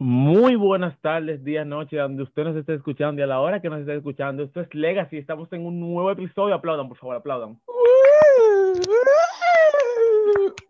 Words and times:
Muy 0.00 0.54
buenas 0.54 0.96
tardes, 1.00 1.42
días, 1.42 1.66
noches, 1.66 1.98
donde 1.98 2.22
usted 2.22 2.44
nos 2.44 2.56
esté 2.56 2.74
escuchando 2.74 3.20
y 3.20 3.24
a 3.24 3.26
la 3.26 3.40
hora 3.40 3.60
que 3.60 3.68
nos 3.68 3.80
esté 3.80 3.96
escuchando. 3.96 4.44
Esto 4.44 4.60
es 4.60 4.72
Legacy, 4.72 5.16
estamos 5.18 5.52
en 5.52 5.66
un 5.66 5.80
nuevo 5.80 6.08
episodio. 6.12 6.54
Aplaudan, 6.54 6.88
por 6.88 6.96
favor, 6.98 7.16
aplaudan. 7.16 7.58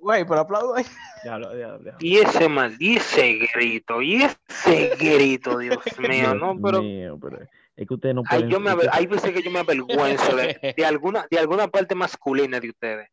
Güey, 0.00 0.24
pero 0.26 0.40
aplaudo 0.40 0.74
ahí. 0.76 0.84
Ya, 1.26 1.38
ya, 1.40 1.78
ya. 1.84 1.96
Y 2.00 2.16
ese 2.16 2.48
maldice 2.48 3.38
grito, 3.54 4.00
y 4.00 4.22
ese 4.22 4.96
grito, 4.98 5.58
Dios 5.58 5.76
mío, 5.98 6.10
Dios 6.10 6.36
no, 6.36 6.58
pero 6.62 6.80
mío, 6.80 7.18
pero 7.20 7.38
es 7.76 7.86
que 7.86 7.94
ustedes 7.94 8.14
no 8.14 8.22
ay, 8.30 8.38
pueden. 8.38 8.50
yo 8.50 8.60
me, 8.60 8.70
aver- 8.70 9.08
veces 9.10 9.30
que 9.32 9.42
yo 9.42 9.50
me 9.50 9.58
avergüenzo 9.58 10.36
de, 10.36 10.74
de 10.76 10.86
alguna, 10.86 11.26
de 11.30 11.38
alguna 11.38 11.68
parte 11.68 11.94
masculina 11.94 12.60
de 12.60 12.70
ustedes. 12.70 13.10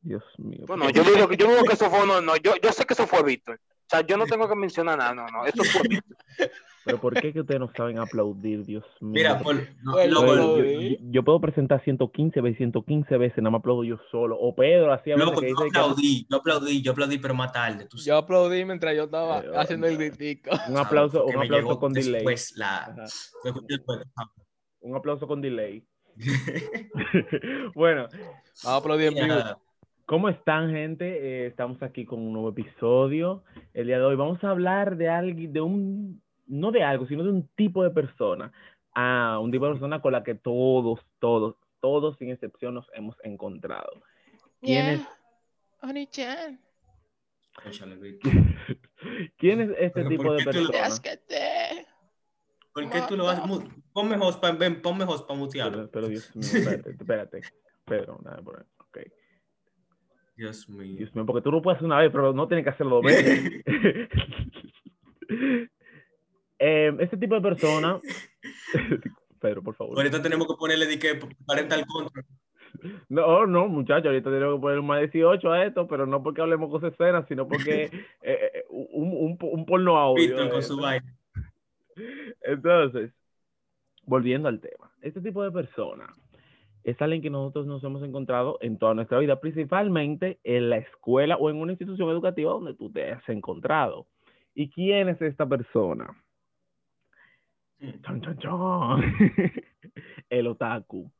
Dios 0.00 0.24
mío. 0.38 0.64
Bueno, 0.66 0.88
yo 0.88 1.02
digo 1.04 1.28
que 1.28 1.36
yo 1.36 1.46
digo 1.48 1.64
que 1.64 1.74
eso 1.74 1.90
fue, 1.90 2.06
no, 2.06 2.22
no, 2.22 2.36
yo, 2.36 2.54
yo 2.62 2.72
sé 2.72 2.86
que 2.86 2.94
eso 2.94 3.06
fue 3.06 3.22
Víctor. 3.22 3.60
O 3.92 3.96
sea, 3.96 4.06
yo 4.06 4.16
no 4.16 4.24
tengo 4.26 4.48
que 4.48 4.54
mencionar 4.54 4.96
nada, 4.96 5.14
no, 5.14 5.26
no, 5.28 5.44
eso 5.44 5.62
fue. 5.64 5.82
Pero 6.84 6.98
¿por 7.00 7.14
qué 7.14 7.32
que 7.32 7.40
ustedes 7.40 7.60
no 7.60 7.70
saben 7.76 7.98
aplaudir, 7.98 8.64
Dios 8.64 8.84
mío? 9.00 9.12
Mira, 9.12 9.38
por, 9.38 9.54
no, 9.84 9.92
Bueno, 9.92 10.14
loco, 10.14 10.26
Yo- 10.26 10.34
lo- 10.34 10.56
yo, 10.64 10.80
yo- 10.80 10.96
yo 11.00 11.22
puedo 11.22 11.40
presentar 11.40 11.84
115 11.84 12.40
veces, 12.40 12.56
115 12.58 13.16
veces, 13.18 13.38
nada 13.38 13.50
más 13.50 13.58
aplaudo 13.60 13.84
yo 13.84 13.98
solo. 14.10 14.36
O 14.40 14.52
Pedro, 14.56 14.92
así 14.92 15.12
a 15.12 15.14
veces 15.14 15.28
loco, 15.28 15.40
que 15.42 15.50
yo 15.50 15.54
dice 15.56 15.70
que- 15.70 15.78
aplaudí, 15.78 16.26
yo 16.28 16.36
aplaudí, 16.38 16.82
yo 16.82 16.92
aplaudí, 16.92 17.18
pero 17.18 17.34
más 17.34 17.52
tarde. 17.52 17.84
Tú 17.86 17.98
Yo 17.98 18.16
aplaudí 18.16 18.64
mientras 18.64 18.96
yo 18.96 19.04
estaba 19.04 19.40
Eh, 19.40 19.50
haciendo 19.54 19.86
el 19.86 19.96
gritico. 19.98 20.50
un 20.68 20.76
aplauso, 20.78 21.24
un 21.26 21.36
aplauso 21.36 21.78
con 21.78 21.92
delay. 21.92 22.12
Después 22.14 22.56
la. 22.56 22.96
Un 24.80 24.96
aplauso 24.96 25.28
con 25.28 25.40
delay. 25.40 25.84
bueno, 27.74 28.08
Vamos 28.10 28.64
a 28.64 28.76
aplaudir 28.76 29.08
en 29.08 29.14
vivo. 29.14 29.62
¿Cómo 30.12 30.28
están, 30.28 30.68
gente? 30.68 31.06
Eh, 31.06 31.46
estamos 31.46 31.82
aquí 31.82 32.04
con 32.04 32.20
un 32.20 32.34
nuevo 32.34 32.50
episodio. 32.50 33.44
El 33.72 33.86
día 33.86 33.96
de 33.98 34.04
hoy 34.04 34.14
vamos 34.14 34.44
a 34.44 34.50
hablar 34.50 34.98
de 34.98 35.08
alguien, 35.08 35.54
de 35.54 35.62
un, 35.62 36.22
no 36.46 36.70
de 36.70 36.82
algo, 36.82 37.06
sino 37.06 37.24
de 37.24 37.30
un 37.30 37.48
tipo 37.56 37.82
de 37.82 37.88
persona. 37.88 38.52
Ah, 38.94 39.38
un 39.40 39.50
tipo 39.50 39.64
de 39.64 39.70
persona 39.72 40.02
con 40.02 40.12
la 40.12 40.22
que 40.22 40.34
todos, 40.34 41.00
todos, 41.18 41.56
todos 41.80 42.18
sin 42.18 42.28
excepción 42.28 42.74
nos 42.74 42.86
hemos 42.92 43.16
encontrado. 43.24 44.02
¿Quién 44.60 44.86
es, 44.86 45.00
Oni-chan. 45.80 46.60
¿quién 49.38 49.62
es 49.62 49.70
este 49.78 50.04
tipo 50.04 50.24
¿por 50.24 50.36
de 50.36 50.44
qué 50.44 50.50
tú 50.50 50.58
lo- 50.64 50.72
persona? 50.72 51.86
¿Por 52.74 52.90
qué 52.90 53.00
tú 53.08 53.16
lo 53.16 53.28
haces? 53.30 53.46
Mu- 53.46 53.62
Ponme 53.94 54.16
host 54.16 54.42
para 54.42 54.54
ven, 54.56 54.82
ponme 54.82 55.04
host 55.04 55.26
para 55.26 55.38
mutearlo. 55.40 55.88
Pero, 55.88 55.90
pero 55.90 56.08
Dios 56.08 56.36
mío, 56.36 56.44
espérate, 56.52 56.90
espérate. 56.90 57.40
Pedro, 57.86 58.20
nada 58.22 58.42
por 58.42 58.58
ahí. 58.58 58.66
Dios 60.42 60.68
mío. 60.68 60.96
Dios 60.96 61.14
mío, 61.14 61.24
porque 61.24 61.40
tú 61.40 61.52
lo 61.52 61.62
puedes 61.62 61.76
hacer 61.76 61.86
una 61.86 62.00
vez, 62.00 62.10
pero 62.10 62.32
no 62.32 62.48
tienes 62.48 62.64
que 62.64 62.70
hacerlo 62.70 62.96
dos 62.96 63.04
veces. 63.04 63.62
Este 66.58 67.16
tipo 67.16 67.34
de 67.34 67.40
persona. 67.40 68.00
Pedro, 69.40 69.62
por 69.62 69.74
favor. 69.74 69.96
Ahorita 69.96 70.22
tenemos 70.22 70.46
que 70.46 70.54
ponerle 70.54 70.86
de 70.86 70.96
que 70.96 71.18
parental 71.44 71.84
control. 71.86 72.24
No, 73.08 73.46
no, 73.46 73.66
muchachos, 73.66 74.06
ahorita 74.06 74.30
tenemos 74.30 74.56
que 74.56 74.60
poner 74.60 74.78
un 74.78 74.86
más 74.86 75.00
18 75.00 75.50
a 75.50 75.64
esto, 75.64 75.88
pero 75.88 76.06
no 76.06 76.22
porque 76.22 76.40
hablemos 76.40 76.70
cosas 76.70 76.92
escenas, 76.92 77.26
sino 77.26 77.48
porque 77.48 77.84
eh, 78.22 78.50
eh, 78.54 78.64
un, 78.70 79.12
un, 79.12 79.38
un 79.40 79.66
porno 79.66 79.96
audio. 79.96 80.36
Con 80.50 80.60
eh. 80.60 80.62
su 80.62 80.76
vaina. 80.76 81.16
Entonces, 82.42 83.10
volviendo 84.04 84.48
al 84.48 84.60
tema, 84.60 84.92
este 85.00 85.20
tipo 85.20 85.42
de 85.42 85.50
persona 85.50 86.14
es 86.84 87.00
alguien 87.00 87.22
que 87.22 87.30
nosotros 87.30 87.66
nos 87.66 87.82
hemos 87.84 88.02
encontrado 88.02 88.58
en 88.60 88.78
toda 88.78 88.94
nuestra 88.94 89.18
vida, 89.18 89.40
principalmente 89.40 90.38
en 90.44 90.70
la 90.70 90.78
escuela 90.78 91.36
o 91.36 91.48
en 91.50 91.56
una 91.56 91.72
institución 91.72 92.08
educativa 92.10 92.52
donde 92.52 92.74
tú 92.74 92.90
te 92.90 93.12
has 93.12 93.28
encontrado. 93.28 94.06
¿Y 94.54 94.68
quién 94.70 95.08
es 95.08 95.20
esta 95.22 95.46
persona? 95.46 96.14
El 100.30 100.46
otaku, 100.46 101.10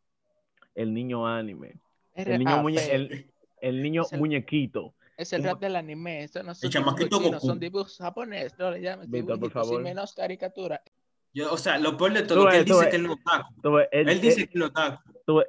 el 0.75 0.95
niño 0.95 1.27
anime, 1.27 1.75
el 2.15 2.39
niño, 2.39 2.51
Ah, 2.55 2.63
muñe- 2.63 2.89
el, 2.91 3.31
el 3.61 3.83
niño 3.83 4.03
Es 4.03 4.13
el- 4.13 4.21
muñequito. 4.21 4.95
Es 5.17 5.33
el 5.35 5.45
rap 5.45 5.61
del 5.61 5.77
anime. 5.77 6.25
Eso 6.25 6.43
no 6.43 6.55
son 6.55 6.71
dibujos 6.71 6.97
chinos, 7.11 7.33
Goku. 7.35 7.47
son 7.47 7.61
dibujos 7.61 7.99
japoneses. 7.99 8.59
No 8.59 8.71
le 8.71 8.81
llames 8.81 9.11
Víctor, 9.11 9.39
por 9.39 9.49
dibujitos 9.51 9.81
y 9.81 9.83
menos 9.83 10.15
caricatura. 10.15 10.83
Yo, 11.35 11.53
o 11.53 11.57
sea, 11.57 11.79
lo 11.79 11.97
peor 11.97 12.13
de 12.13 12.23
Tú 12.23 12.29
todo, 12.35 12.49
que 12.51 12.59
él 12.59 12.65
tú 12.67 12.75
dice 12.75 12.91
que 12.91 12.97
él 12.97 13.03
no 13.05 13.17
el- 13.93 14.09
Él 14.09 14.21
dice 14.21 14.47
que 14.49 14.59
él 14.59 14.61
no 14.61 14.71
ves, 15.39 15.47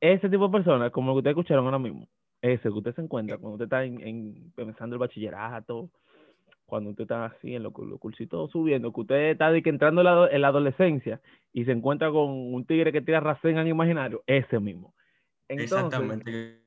ese 0.00 0.28
tipo 0.28 0.46
de 0.46 0.52
personas, 0.52 0.90
como 0.92 1.10
el 1.10 1.14
que 1.16 1.18
ustedes 1.18 1.32
escucharon 1.36 1.64
ahora 1.66 1.78
mismo, 1.78 2.08
ese 2.40 2.62
que 2.62 2.68
usted 2.68 2.94
se 2.94 3.02
encuentra 3.02 3.36
cuando 3.36 3.54
usted 3.56 3.64
está 3.66 3.84
en, 3.84 4.00
en- 4.00 4.52
empezando 4.56 4.94
el 4.94 5.00
bachillerato, 5.00 5.90
cuando 6.64 6.90
usted 6.90 7.02
está 7.02 7.26
así 7.26 7.54
en 7.54 7.62
los 7.62 7.72
lo 7.76 7.98
cursitos 7.98 8.50
subiendo, 8.50 8.92
que 8.92 9.00
usted 9.00 9.30
está 9.32 9.50
de 9.50 9.62
que 9.62 9.70
entrando 9.70 10.00
en 10.02 10.04
la, 10.06 10.12
ado- 10.12 10.30
en 10.30 10.40
la 10.40 10.48
adolescencia 10.48 11.20
y 11.52 11.64
se 11.64 11.72
encuentra 11.72 12.10
con 12.10 12.28
un 12.54 12.64
tigre 12.64 12.92
que 12.92 13.00
tira 13.02 13.20
Rasengan 13.20 13.66
imaginario, 13.66 14.22
ese 14.26 14.60
mismo. 14.60 14.94
Entonces, 15.48 15.76
Exactamente. 15.78 16.62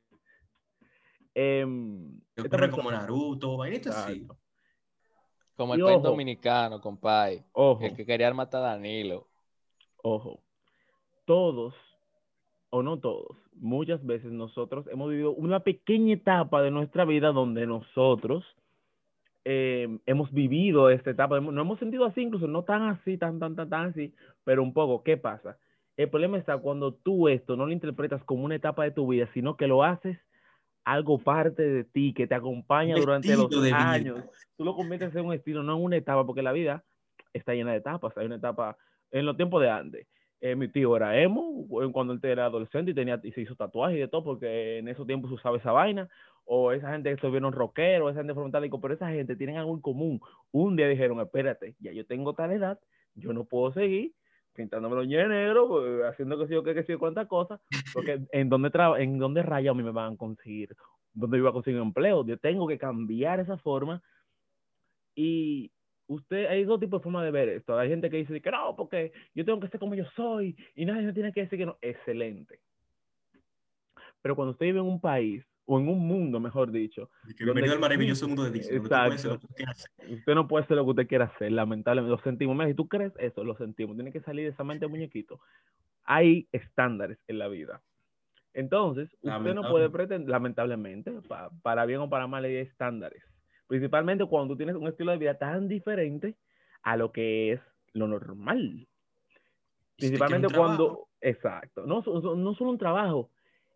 em, 1.33 2.17
esta 2.35 2.41
ocurre 2.41 2.49
persona- 2.49 2.71
como 2.71 2.91
Naruto, 2.91 3.57
vainitas 3.57 3.95
así. 3.95 4.27
Como 5.61 5.75
el 5.75 5.83
país 5.83 6.01
dominicano, 6.01 6.81
compadre. 6.81 7.43
Ojo, 7.51 7.85
El 7.85 7.95
que 7.95 8.03
quería 8.03 8.33
matar 8.33 8.63
a 8.63 8.69
Danilo. 8.69 9.27
ojo, 10.01 10.39
todos, 11.25 11.75
o 12.71 12.81
no 12.81 12.97
todos, 12.97 13.37
muchas 13.53 14.03
veces 14.03 14.31
nosotros 14.31 14.87
hemos 14.91 15.11
vivido 15.11 15.33
una 15.33 15.59
pequeña 15.59 16.15
etapa 16.15 16.63
de 16.63 16.71
nuestra 16.71 17.05
vida 17.05 17.31
donde 17.31 17.67
nosotros 17.67 18.43
eh, 19.45 19.99
hemos 20.07 20.31
vivido 20.31 20.89
esta 20.89 21.11
etapa, 21.11 21.39
no 21.39 21.61
hemos 21.61 21.77
sentido 21.77 22.05
así, 22.05 22.21
incluso 22.21 22.47
no 22.47 22.63
tan 22.63 22.81
así, 22.81 23.19
tan, 23.19 23.37
tan, 23.37 23.55
tan, 23.55 23.69
tan 23.69 23.89
así, 23.89 24.15
pero 24.43 24.63
un 24.63 24.73
poco, 24.73 25.03
¿qué 25.03 25.15
pasa? 25.15 25.59
El 25.95 26.09
problema 26.09 26.39
está 26.39 26.57
cuando 26.57 26.91
tú 26.91 27.27
esto 27.27 27.55
no 27.55 27.67
lo 27.67 27.71
interpretas 27.71 28.23
como 28.23 28.45
una 28.45 28.55
etapa 28.55 28.83
de 28.83 28.91
tu 28.91 29.07
vida, 29.07 29.29
sino 29.35 29.57
que 29.57 29.67
lo 29.67 29.83
haces 29.83 30.17
algo 30.83 31.19
parte 31.19 31.61
de 31.61 31.83
ti, 31.83 32.13
que 32.13 32.27
te 32.27 32.35
acompaña 32.35 32.95
Un 32.95 33.01
durante 33.01 33.35
los 33.35 33.51
años. 33.71 34.23
Tú 34.57 34.65
lo 34.65 34.75
conviertes 34.75 35.15
en 35.15 35.25
un 35.25 35.33
estilo, 35.33 35.63
no 35.63 35.77
en 35.77 35.83
una 35.83 35.97
etapa, 35.97 36.25
porque 36.25 36.41
la 36.41 36.51
vida 36.51 36.83
está 37.33 37.53
llena 37.53 37.71
de 37.71 37.77
etapas. 37.77 38.17
Hay 38.17 38.25
una 38.25 38.35
etapa 38.35 38.77
en 39.11 39.25
los 39.25 39.37
tiempos 39.37 39.61
de 39.61 39.69
antes. 39.69 40.07
eh, 40.39 40.55
mi 40.55 40.67
tío 40.67 40.95
era 40.95 41.19
emo 41.19 41.67
cuando 41.91 42.13
él 42.13 42.19
era 42.23 42.45
adolescente 42.45 42.91
y, 42.91 42.93
tenía, 42.93 43.19
y 43.23 43.31
se 43.31 43.41
hizo 43.41 43.55
tatuajes 43.55 43.97
y 43.97 44.01
de 44.01 44.07
todo, 44.07 44.23
porque 44.23 44.79
en 44.79 44.87
esos 44.87 45.05
tiempos 45.05 45.29
se 45.29 45.35
usaba 45.35 45.57
esa 45.57 45.71
vaina. 45.71 46.09
O 46.43 46.71
esa 46.71 46.91
gente 46.91 47.09
que 47.09 47.15
estuvieron 47.15 47.53
rockeros, 47.53 48.11
esa 48.11 48.21
gente 48.21 48.33
frontálico, 48.33 48.81
pero 48.81 48.95
esa 48.95 49.09
gente 49.09 49.35
tienen 49.35 49.57
algo 49.57 49.73
en 49.73 49.81
común. 49.81 50.19
Un 50.51 50.75
día 50.75 50.87
dijeron, 50.87 51.19
espérate, 51.21 51.75
ya 51.79 51.91
yo 51.91 52.05
tengo 52.05 52.33
tal 52.33 52.51
edad, 52.51 52.79
yo 53.13 53.31
no 53.31 53.45
puedo 53.45 53.71
seguir 53.73 54.13
pintándome 54.53 54.95
los 54.95 55.07
ñes 55.07 55.27
negros, 55.27 55.67
pues, 55.69 56.03
haciendo 56.05 56.37
que 56.37 56.47
sé 56.47 56.53
yo 56.53 56.63
qué, 56.63 56.73
que 56.73 56.83
sé 56.83 56.93
yo 56.93 56.99
cuántas 56.99 57.27
cosas, 57.27 57.59
porque 57.93 58.19
en 58.31 58.49
donde, 58.49 58.69
traba- 58.69 58.99
en 59.01 59.17
donde 59.17 59.41
raya 59.43 59.71
a 59.71 59.73
mí 59.73 59.83
me 59.83 59.91
van 59.91 60.13
a 60.13 60.17
conseguir, 60.17 60.75
donde 61.13 61.37
yo 61.37 61.41
iba 61.43 61.49
a 61.49 61.53
conseguir 61.53 61.79
empleo. 61.81 62.25
Yo 62.25 62.37
tengo 62.37 62.67
que 62.67 62.77
cambiar 62.77 63.39
esa 63.39 63.57
forma 63.57 64.01
y 65.15 65.71
usted, 66.07 66.47
hay 66.47 66.63
dos 66.63 66.79
tipos 66.79 66.99
de 66.99 67.03
formas 67.03 67.23
de 67.23 67.31
ver 67.31 67.49
esto. 67.49 67.77
Hay 67.77 67.89
gente 67.89 68.09
que 68.09 68.17
dice 68.17 68.41
que 68.41 68.51
no, 68.51 68.75
porque 68.75 69.11
yo 69.33 69.45
tengo 69.45 69.59
que 69.59 69.67
ser 69.67 69.79
como 69.79 69.95
yo 69.95 70.05
soy 70.15 70.55
y 70.75 70.85
nadie 70.85 71.03
me 71.03 71.13
tiene 71.13 71.31
que 71.33 71.41
decir 71.41 71.59
que 71.59 71.65
no. 71.65 71.77
Excelente. 71.81 72.59
Pero 74.21 74.35
cuando 74.35 74.51
usted 74.51 74.67
vive 74.67 74.79
en 74.79 74.85
un 74.85 75.01
país, 75.01 75.43
o 75.65 75.79
en 75.79 75.87
un 75.87 75.99
mundo, 76.05 76.39
mejor 76.39 76.71
dicho, 76.71 77.09
Bienvenido 77.39 77.73
al 77.73 77.79
maravilloso 77.79 78.27
mundo 78.27 78.43
de 78.43 78.51
Disney. 78.51 78.77
Exacto. 78.79 79.39
hacer. 79.67 79.89
usted 80.11 80.35
no 80.35 80.47
puede 80.47 80.65
hacer 80.65 80.77
lo 80.77 80.83
que 80.85 80.89
usted 80.91 81.07
quiera 81.07 81.25
hacer, 81.25 81.51
lamentablemente. 81.51 82.15
Lo 82.15 82.21
sentimos. 82.23 82.65
Si 82.67 82.73
tú 82.73 82.87
crees 82.87 83.13
eso, 83.19 83.43
lo 83.43 83.55
sentimos. 83.55 83.95
Tiene 83.95 84.11
que 84.11 84.21
salir 84.21 84.45
de 84.45 84.51
esa 84.51 84.63
mente 84.63 84.85
de 84.85 84.89
muñequito. 84.91 85.39
Hay 86.03 86.47
estándares 86.51 87.19
en 87.27 87.39
la 87.39 87.47
vida. 87.47 87.81
Entonces, 88.53 89.09
usted 89.21 89.53
no 89.53 89.69
puede 89.69 89.89
pretender, 89.89 90.29
lamentablemente, 90.29 91.11
pa- 91.27 91.51
para 91.61 91.85
bien 91.85 91.99
o 92.01 92.09
para 92.09 92.27
mal, 92.27 92.43
hay 92.43 92.55
estándares. 92.57 93.23
Principalmente 93.67 94.25
cuando 94.25 94.53
tú 94.53 94.57
tienes 94.57 94.75
un 94.75 94.87
estilo 94.87 95.11
de 95.11 95.17
vida 95.17 95.37
tan 95.37 95.69
diferente 95.69 96.35
a 96.81 96.97
lo 96.97 97.13
que 97.13 97.53
es 97.53 97.61
lo 97.93 98.07
normal. 98.07 98.87
Principalmente 99.97 100.47
cuando, 100.53 100.85
trabajo, 100.85 101.09
exacto, 101.21 101.85
no, 101.85 102.01
no 102.35 102.55
solo 102.55 102.71
un 102.71 102.77
trabajo, 102.77 103.29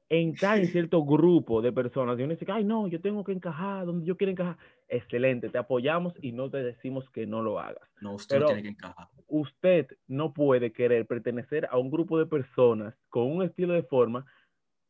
entrar 0.10 0.60
en 0.60 0.68
cierto 0.68 1.04
grupo 1.04 1.62
de 1.62 1.72
personas 1.72 2.20
y 2.20 2.24
uno 2.24 2.34
dice, 2.34 2.46
ay, 2.52 2.64
no, 2.64 2.88
yo 2.88 3.02
tengo 3.02 3.24
que 3.24 3.32
encajar 3.32 3.86
donde 3.86 4.06
yo 4.06 4.18
quiero 4.18 4.32
encajar. 4.32 4.58
Excelente, 4.88 5.50
te 5.50 5.58
apoyamos 5.58 6.14
y 6.22 6.32
no 6.32 6.50
te 6.50 6.58
decimos 6.58 7.10
que 7.10 7.26
no 7.26 7.42
lo 7.42 7.60
hagas. 7.60 7.90
No, 8.02 8.14
usted 8.14 8.36
pero- 8.38 8.48
tiene 8.48 8.64
que 8.64 8.70
encajar. 8.70 9.08
Usted 9.28 9.88
no 10.08 10.34
puede 10.34 10.72
querer 10.72 11.08
pertenecer 11.08 11.68
a 11.72 11.80
un 11.80 11.90
grupo 11.90 12.20
de 12.20 12.28
personas 12.28 12.94
con 13.10 13.32
un 13.32 13.44
estilo 13.44 13.74
de 13.74 13.82
forma, 13.82 14.26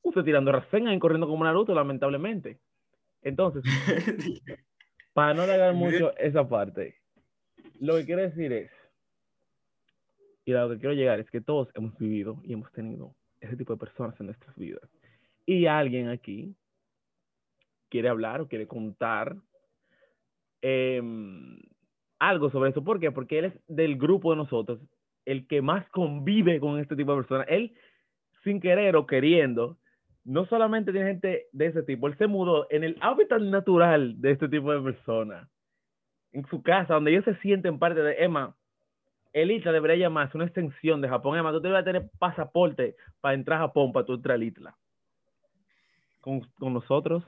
usted 0.01 0.23
tirando 0.23 0.51
rasenga 0.51 0.93
y 0.93 0.99
corriendo 0.99 1.27
como 1.27 1.45
Naruto, 1.45 1.73
lamentablemente. 1.73 2.59
Entonces, 3.21 3.63
para 5.13 5.33
no 5.33 5.43
alargar 5.43 5.73
mucho 5.75 6.15
esa 6.17 6.47
parte, 6.47 6.95
lo 7.79 7.95
que 7.95 8.05
quiero 8.05 8.21
decir 8.21 8.51
es, 8.51 8.71
y 10.43 10.53
a 10.53 10.63
lo 10.65 10.69
que 10.71 10.79
quiero 10.79 10.93
llegar 10.93 11.19
es 11.21 11.29
que 11.31 11.41
todos 11.41 11.69
hemos 11.73 11.97
vivido 11.97 12.39
y 12.43 12.53
hemos 12.53 12.71
tenido 12.73 13.15
ese 13.39 13.55
tipo 13.55 13.73
de 13.73 13.79
personas 13.79 14.19
en 14.19 14.27
nuestras 14.27 14.55
vidas. 14.57 14.87
Y 15.45 15.65
alguien 15.67 16.09
aquí 16.09 16.55
quiere 17.89 18.09
hablar 18.09 18.41
o 18.41 18.47
quiere 18.47 18.67
contar 18.67 19.35
em, 20.61 21.59
algo 22.19 22.49
sobre 22.49 22.71
eso. 22.71 22.83
¿Por 22.83 22.99
qué? 22.99 23.11
Porque 23.11 23.39
él 23.39 23.45
es 23.45 23.53
del 23.67 23.97
grupo 23.97 24.31
de 24.31 24.37
nosotros 24.37 24.79
el 25.25 25.47
que 25.47 25.61
más 25.61 25.87
convive 25.89 26.59
con 26.59 26.79
este 26.79 26.95
tipo 26.95 27.11
de 27.11 27.17
personas. 27.17 27.47
Él, 27.49 27.73
sin 28.43 28.61
querer 28.61 28.95
o 28.95 29.05
queriendo, 29.05 29.77
no 30.23 30.45
solamente 30.45 30.91
tiene 30.91 31.07
gente 31.07 31.47
de 31.51 31.65
ese 31.67 31.83
tipo, 31.83 32.07
él 32.07 32.17
se 32.17 32.27
mudó 32.27 32.67
en 32.69 32.83
el 32.83 32.97
hábitat 33.01 33.41
natural 33.41 34.19
de 34.21 34.31
este 34.31 34.47
tipo 34.47 34.71
de 34.71 34.81
personas. 34.81 35.49
En 36.31 36.45
su 36.47 36.61
casa, 36.61 36.95
donde 36.95 37.11
ellos 37.11 37.25
se 37.25 37.35
sienten 37.37 37.79
parte 37.79 38.01
de 38.01 38.23
Emma. 38.23 38.55
El 39.33 39.51
Isla 39.51 39.71
debería 39.71 39.97
llamarse 39.97 40.37
una 40.37 40.45
extensión 40.45 41.01
de 41.01 41.09
Japón. 41.09 41.37
Emma, 41.37 41.51
tú 41.51 41.59
deberías 41.59 41.85
tener 41.85 42.09
pasaporte 42.19 42.95
para 43.21 43.35
entrar 43.35 43.59
a 43.59 43.67
Japón, 43.67 43.91
para 43.91 44.05
tú 44.05 44.13
entrar 44.13 44.35
al 44.35 44.43
Isla. 44.43 44.75
Con, 46.25 46.41
con 46.57 46.73
nosotros, 46.73 47.23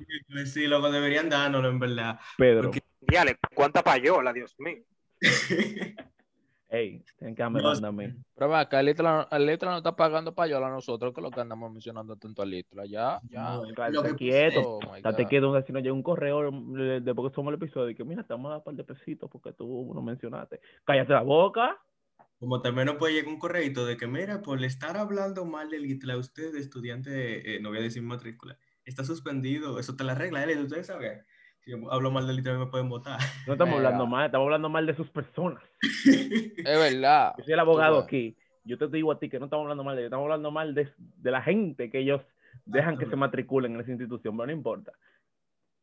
Sí, 0.45 0.65
loco, 0.65 0.89
deberían 0.89 1.29
dárnoslo, 1.29 1.69
en 1.69 1.77
verdad. 1.77 2.19
Pedro. 2.35 2.63
Porque- 2.63 2.81
cuánta 3.53 3.83
payola, 3.83 4.33
Dios 4.33 4.55
mío. 4.57 4.83
Ey, 6.69 7.03
tienen 7.19 7.35
que 7.35 7.43
No, 7.43 7.47
amenazarme 7.47 7.87
a 8.05 8.07
mí. 8.07 8.13
Pero 8.35 8.55
acá, 8.55 8.79
el 8.79 8.87
Litla 8.87 9.27
no 9.29 9.77
está 9.77 9.95
pagando 9.95 10.33
payola 10.33 10.65
a 10.65 10.71
nosotros, 10.71 11.13
que 11.13 11.21
es 11.21 11.23
lo 11.23 11.29
que 11.29 11.41
andamos 11.41 11.71
mencionando 11.71 12.15
tanto 12.15 12.41
al 12.41 12.49
Litla. 12.49 12.87
Ya, 12.87 13.21
ya. 13.29 13.59
No, 13.91 14.01
que 14.03 14.15
quieto. 14.15 14.79
Oh, 14.79 14.79
Date 14.99 15.27
quieto, 15.27 15.61
si 15.61 15.71
no 15.71 15.79
llega 15.79 15.93
un 15.93 16.01
correo 16.01 16.49
de, 16.51 16.99
de 16.99 17.13
porque 17.13 17.35
somos 17.35 17.53
el 17.53 17.61
episodio 17.61 17.91
y 17.91 17.95
que 17.95 18.03
mira, 18.03 18.23
te 18.23 18.33
vamos 18.33 18.47
a 18.47 18.49
dar 18.49 18.57
un 18.57 18.63
par 18.63 18.73
de 18.73 18.83
pesitos 18.83 19.29
porque 19.31 19.53
tú 19.53 19.91
no 19.93 20.01
mencionaste. 20.01 20.59
Cállate 20.83 21.13
la 21.13 21.21
boca. 21.21 21.77
Como 22.39 22.61
también 22.63 22.87
nos 22.87 22.95
puede 22.95 23.13
llegar 23.13 23.29
un 23.31 23.39
correito 23.39 23.85
de 23.85 23.95
que, 23.95 24.07
mira, 24.07 24.41
por 24.41 24.63
estar 24.63 24.97
hablando 24.97 25.45
mal 25.45 25.69
del 25.69 25.85
ITLA, 25.85 26.17
usted, 26.17 26.55
estudiante, 26.55 27.55
eh, 27.55 27.59
no 27.61 27.69
voy 27.69 27.77
a 27.77 27.81
decir 27.81 28.01
matrícula, 28.03 28.57
está 28.89 29.03
suspendido. 29.03 29.79
Eso 29.79 29.95
te 29.95 30.03
la 30.03 30.15
regla, 30.15 30.43
él, 30.43 30.63
ustedes 30.63 30.87
saben. 30.87 31.23
Si 31.59 31.71
yo 31.71 31.91
hablo 31.91 32.11
mal 32.11 32.25
del 32.25 32.39
ITLA, 32.39 32.57
me 32.57 32.67
pueden 32.67 32.89
votar. 32.89 33.19
No 33.47 33.53
estamos 33.53 33.75
hablando 33.75 34.07
mal, 34.07 34.25
estamos 34.25 34.45
hablando 34.45 34.69
mal 34.69 34.85
de 34.85 34.95
sus 34.95 35.09
personas. 35.09 35.63
Es 36.05 36.63
verdad. 36.63 37.33
Yo 37.37 37.43
soy 37.43 37.53
el 37.53 37.59
abogado 37.59 37.99
aquí. 37.99 38.37
Yo 38.63 38.77
te 38.77 38.87
digo 38.87 39.11
a 39.11 39.19
ti 39.19 39.29
que 39.29 39.39
no 39.39 39.45
estamos 39.45 39.63
hablando 39.63 39.83
mal 39.83 39.95
de 39.95 40.01
ellos, 40.01 40.09
estamos 40.09 40.25
hablando 40.25 40.51
mal 40.51 40.75
de, 40.75 40.89
de 40.97 41.31
la 41.31 41.41
gente 41.41 41.89
que 41.89 41.99
ellos 41.99 42.21
dejan 42.65 42.97
que 42.97 43.05
se 43.05 43.15
matriculen 43.15 43.75
en 43.75 43.81
esa 43.81 43.91
institución, 43.91 44.35
pero 44.35 44.47
no 44.47 44.51
importa. 44.51 44.91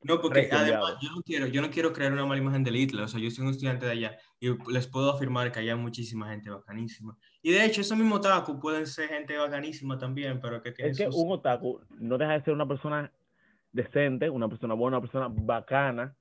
No, 0.03 0.21
porque 0.21 0.51
además 0.53 0.97
yo 1.01 1.11
no 1.13 1.23
quiero, 1.23 1.47
yo 1.47 1.63
no 1.63 1.71
quiero 1.71 1.93
crear 1.95 2.13
una 2.13 2.27
mala 2.27 2.41
imagen 2.41 2.63
del 2.63 2.77
ITLA, 2.77 3.05
o 3.05 3.09
sea, 3.09 3.19
yo 3.19 3.31
soy 3.31 3.45
un 3.45 3.53
estudiante 3.53 3.87
de 3.87 3.93
allá 3.93 4.19
y 4.39 4.51
les 4.71 4.87
puedo 4.87 5.11
afirmar 5.11 5.51
que 5.51 5.61
hay 5.61 5.75
muchísima 5.75 6.29
gente 6.29 6.51
bacanísima. 6.51 7.17
Y 7.47 7.53
de 7.53 7.63
hecho, 7.63 7.83
esos 7.83 7.99
mismos 7.99 8.23
tacos 8.23 8.57
pueden 8.59 8.87
ser 8.87 9.07
gente 9.11 9.37
bacanísima 9.37 9.99
también, 9.99 10.41
pero 10.41 10.63
que 10.63 10.73
tienen 10.73 10.93
Es 10.93 10.99
que 10.99 11.05
sus- 11.05 11.17
un 11.17 11.31
otaku 11.33 11.79
no 12.01 12.17
deja 12.17 12.33
de 12.33 12.43
ser 12.43 12.55
una 12.55 12.67
persona 12.67 13.13
decente, 13.71 14.31
una 14.31 14.49
persona 14.49 14.73
buena, 14.73 14.97
una 14.97 15.07
persona 15.07 15.29
bacana. 15.31 16.17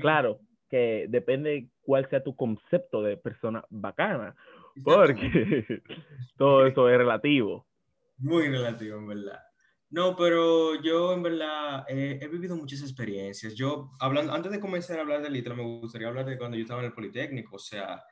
Claro, 0.00 0.40
que 0.68 1.06
depende 1.08 1.68
cuál 1.82 2.10
sea 2.10 2.20
tu 2.24 2.34
concepto 2.34 3.00
de 3.00 3.16
persona 3.16 3.64
bacana, 3.70 4.34
porque 4.82 5.22
todo 6.36 6.66
eso 6.66 6.88
es 6.90 6.98
relativo. 6.98 7.64
Muy 8.18 8.48
relativo, 8.48 8.98
en 8.98 9.06
verdad. 9.06 9.38
No, 9.90 10.16
pero 10.16 10.82
yo 10.82 11.12
en 11.12 11.22
verdad 11.22 11.84
eh, 11.88 12.18
he 12.20 12.26
vivido 12.26 12.56
muchas 12.56 12.80
experiencias. 12.82 13.54
Yo, 13.54 13.92
hablando, 14.00 14.32
antes 14.32 14.50
de 14.50 14.58
comenzar 14.58 14.98
a 14.98 15.02
hablar 15.02 15.22
del 15.22 15.36
ITLA, 15.36 15.54
me 15.54 15.62
gustaría 15.80 16.08
hablar 16.08 16.26
de 16.26 16.36
cuando 16.36 16.56
yo 16.56 16.62
estaba 16.64 16.80
en 16.80 16.86
el 16.86 16.92
Politécnico. 16.92 17.54
O 17.54 17.60
sea, 17.60 18.02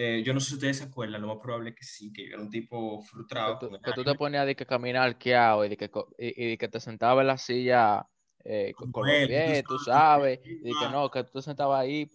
eh, 0.00 0.22
yo 0.24 0.32
no 0.32 0.38
sé 0.38 0.50
si 0.50 0.54
ustedes 0.54 0.78
se 0.78 0.84
acuerdan, 0.84 1.20
lo 1.20 1.26
más 1.26 1.38
probable 1.42 1.74
que 1.74 1.82
sí, 1.82 2.12
que 2.12 2.22
yo 2.22 2.34
era 2.34 2.40
un 2.40 2.50
tipo 2.50 3.02
frustrado. 3.02 3.58
Que 3.58 3.66
tú, 3.66 4.04
que 4.04 4.04
te 4.04 4.14
ponías 4.14 4.46
de 4.46 4.54
que 4.54 4.64
caminar 4.64 5.08
arqueado 5.08 5.64
y 5.64 5.68
de 5.68 5.76
que, 5.76 5.90
y, 6.18 6.44
y 6.44 6.50
de 6.50 6.58
que 6.58 6.68
te 6.68 6.78
sentabas 6.78 7.22
en 7.22 7.26
la 7.26 7.36
silla 7.36 8.06
eh, 8.44 8.72
con, 8.76 8.92
con 8.92 9.08
los 9.08 9.26
pies, 9.26 9.64
tú 9.64 9.76
sabes, 9.80 10.38
y 10.44 10.62
que 10.62 10.84
ah. 10.84 10.90
no, 10.90 11.10
que 11.10 11.24
tú 11.24 11.32
te 11.32 11.42
sentabas 11.42 11.80
ahí 11.80 12.08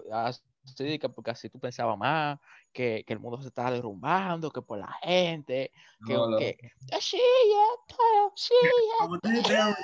de 0.77 0.99
que 0.99 1.09
porque 1.09 1.31
así 1.31 1.49
tú 1.49 1.59
pensabas 1.59 1.97
más, 1.97 2.39
que, 2.71 3.03
que 3.05 3.13
el 3.13 3.19
mundo 3.19 3.41
se 3.41 3.47
estaba 3.49 3.71
derrumbando, 3.71 4.49
que 4.51 4.61
por 4.61 4.79
la 4.79 4.91
gente, 5.01 5.71
que, 6.05 6.13
No, 6.13 6.29
no. 6.29 6.37
que 6.37 6.57
sí, 6.99 7.17
ya, 7.19 8.29
sí, 8.35 8.53
ya. 8.99 9.05
Una 9.07 9.39
idea, 9.39 9.77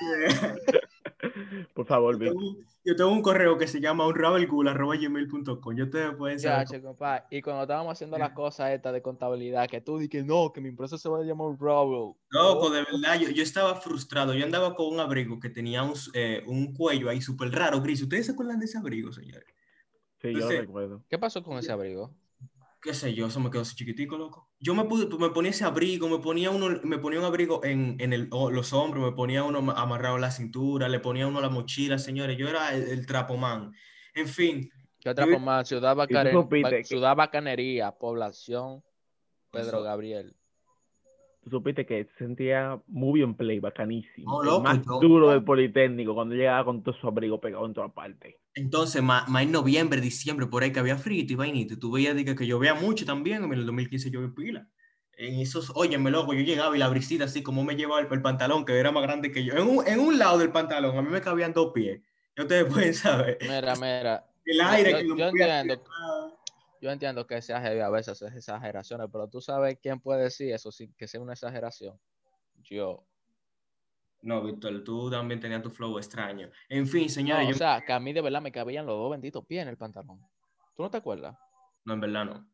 Por 1.74 1.86
favor, 1.86 2.18
yo 2.20 2.32
tengo, 2.32 2.56
yo 2.86 2.96
tengo 2.96 3.12
un 3.12 3.22
correo 3.22 3.58
que 3.58 3.68
se 3.68 3.80
llama 3.82 4.08
unravelcool.gmail.com. 4.08 5.76
Yo 5.76 5.84
ustedes 5.86 6.16
pueden 6.16 6.38
Ya, 6.40 6.66
saber. 6.66 6.68
che, 6.68 6.82
compa, 6.82 7.28
Y 7.30 7.42
cuando 7.42 7.64
estábamos 7.64 7.92
haciendo 7.94 8.18
las 8.18 8.32
cosas 8.32 8.72
estas 8.72 8.94
de 8.94 9.02
contabilidad, 9.02 9.68
que 9.70 9.82
tú 9.82 9.98
di 9.98 10.08
que 10.08 10.24
no, 10.24 10.52
que 10.54 10.62
mi 10.62 10.70
empresa 10.70 10.98
se 10.98 11.10
va 11.10 11.20
a 11.20 11.24
llamar 11.24 11.58
Rubble. 11.60 12.16
Loco, 12.30 12.70
de 12.70 12.84
verdad, 12.84 13.20
yo, 13.20 13.30
yo 13.30 13.44
estaba 13.44 13.76
frustrado. 13.76 14.34
Yo 14.34 14.46
andaba 14.46 14.76
con 14.76 14.88
un 14.94 15.00
abrigo 15.00 15.40
que 15.40 15.50
tenía 15.50 15.84
un, 15.84 15.94
eh, 16.14 16.44
un 16.48 16.74
cuello 16.74 17.10
ahí 17.10 17.22
súper 17.22 17.52
raro, 17.52 17.82
gris. 17.82 18.02
¿Ustedes 18.02 18.28
se 18.28 18.32
acuerdan 18.32 18.60
de 18.60 18.66
ese 18.66 18.78
abrigo, 18.78 19.12
señores? 19.12 19.46
Sí, 20.22 20.28
yo 20.28 20.32
lo 20.32 20.36
Entonces- 20.40 20.60
recuerdo. 20.62 21.04
¿Qué 21.10 21.18
pasó 21.18 21.44
con 21.44 21.58
ese 21.58 21.72
abrigo? 21.72 22.12
qué 22.82 22.94
sé 22.94 23.14
yo, 23.14 23.28
eso 23.28 23.42
me 23.42 23.50
quedó 23.52 23.64
así 23.64 23.76
chiquitico, 23.76 24.18
loco. 24.18 24.48
Yo 24.58 24.74
me, 24.74 24.86
pude, 24.86 25.06
me 25.18 25.30
ponía 25.32 25.52
ese 25.52 25.66
abrigo, 25.66 26.08
me 26.08 26.20
ponía 26.20 26.50
uno, 26.50 26.80
me 26.84 26.98
ponía 26.98 27.20
un 27.20 27.26
abrigo 27.26 27.62
en, 27.66 27.98
en 28.00 28.14
el, 28.14 28.30
los 28.32 28.72
hombros, 28.72 29.04
me 29.04 29.12
ponía 29.12 29.44
uno 29.44 29.62
ma- 29.62 29.74
amarrado 29.74 30.16
a 30.16 30.20
la 30.20 30.32
cintura, 30.32 30.88
le 30.88 31.02
ponía 31.02 31.28
uno 31.28 31.40
a 31.40 31.42
la 31.42 31.50
mochila, 31.50 31.98
señores. 31.98 32.38
Yo 32.38 32.48
era 32.48 32.74
el, 32.74 32.84
el 32.84 33.06
trapomán. 33.06 33.74
En 34.16 34.28
fin, 34.30 34.72
¿Qué 35.02 35.10
otra 35.10 35.26
Yo- 35.26 35.40
más? 35.40 35.68
Ciudad, 35.68 35.92
tú 35.94 36.00
Bacare- 36.00 36.32
supiste 36.32 36.64
Ba- 36.64 36.70
que- 36.78 36.84
Ciudad 36.86 37.16
Bacanería, 37.18 37.92
población 37.92 38.82
Pedro 39.52 39.68
Eso. 39.80 39.84
Gabriel. 39.84 40.36
Tú 41.44 41.50
supiste 41.50 41.86
que 41.86 42.08
sentía 42.18 42.82
muy 42.88 43.20
bien 43.20 43.34
play, 43.36 43.60
bacanísimo. 43.60 44.32
No, 44.32 44.42
el 44.42 44.48
loco, 44.48 44.62
más 44.64 44.78
yo- 44.86 45.00
duro 45.02 45.30
del 45.32 45.44
Politécnico, 45.44 46.14
cuando 46.16 46.36
llegaba 46.36 46.64
con 46.66 46.82
todo 46.84 46.96
su 46.96 47.08
abrigo 47.08 47.40
pegado 47.42 47.66
en 47.66 47.74
toda 47.74 47.90
parte. 47.90 48.40
Entonces, 48.60 49.02
más, 49.02 49.28
en 49.42 49.52
noviembre, 49.52 50.02
diciembre, 50.02 50.48
por 50.48 50.64
ahí 50.64 50.72
que 50.72 50.80
había 50.80 50.98
frío 50.98 51.24
y 51.28 51.36
vainita, 51.36 51.78
tú 51.78 51.92
veías 51.92 52.16
que, 52.16 52.36
que 52.36 52.48
llovía 52.48 52.74
mucho 52.74 53.06
también. 53.06 53.44
En 53.44 53.54
el 53.54 53.66
2015 53.66 54.12
llovió 54.12 54.34
pila. 54.34 54.68
En 55.14 55.40
esos, 55.40 55.72
óyeme, 55.76 56.12
loco, 56.12 56.34
yo 56.34 56.42
llegaba 56.42 56.76
y 56.76 56.80
la 56.80 56.88
brisita 56.88 57.26
así 57.26 57.44
como 57.44 57.64
me 57.64 57.76
llevaba 57.76 58.00
el, 58.00 58.08
el 58.12 58.22
pantalón, 58.22 58.64
que 58.66 58.78
era 58.80 58.92
más 58.92 59.04
grande 59.04 59.32
que 59.32 59.44
yo. 59.44 59.54
En 59.54 59.68
un, 59.68 59.86
en 59.88 60.00
un 60.00 60.18
lado 60.18 60.38
del 60.38 60.52
pantalón, 60.52 60.98
a 60.98 61.02
mí 61.02 61.10
me 61.10 61.20
cabían 61.22 61.52
dos 61.54 61.72
pies. 61.74 62.02
Ya 62.38 62.44
ustedes 62.44 62.66
pueden 62.74 62.94
saber. 62.94 63.38
Mira, 63.42 63.76
mira, 63.76 64.26
El 64.46 64.62
aire 64.62 64.92
yo- 64.92 64.98
que 65.16 65.22
yo 65.22 65.28
entiendo. 65.28 65.82
yo 66.82 66.92
entiendo 66.92 67.28
que 67.28 67.42
sea 67.42 67.60
heavy 67.62 67.82
a 67.82 67.90
veces 67.90 68.22
es 68.22 68.34
exageraciones, 68.34 69.08
pero 69.12 69.28
tú 69.28 69.42
sabes 69.42 69.78
quién 69.82 70.00
puede 70.00 70.24
decir 70.24 70.54
eso 70.54 70.72
sin 70.72 70.94
que 70.94 71.08
sea 71.08 71.20
una 71.20 71.34
exageración. 71.34 72.00
Yo. 72.64 73.06
No, 74.22 74.44
Víctor, 74.44 74.84
tú 74.84 75.10
también 75.10 75.40
tenías 75.40 75.62
tu 75.62 75.70
flow 75.70 75.98
extraño. 75.98 76.50
En 76.68 76.86
fin, 76.88 77.04
No, 77.04 77.10
señores, 77.10 77.48
o 77.48 77.52
yo... 77.52 77.56
sea, 77.58 77.82
que 77.86 77.94
a 77.94 78.00
mí 78.00 78.12
de 78.14 78.22
verdad 78.22 78.42
me 78.42 78.52
cabían 78.52 78.86
los 78.86 78.96
dos 78.98 79.12
benditos 79.12 79.46
pies 79.46 79.62
en 79.64 79.70
el 79.70 79.78
pantalón. 79.78 80.20
¿Tú 80.76 80.84
no 80.84 80.90
te 80.92 80.98
acuerdas? 80.98 81.38
No, 81.86 81.94
en 81.94 82.00
verdad 82.02 82.26
no. 82.26 82.50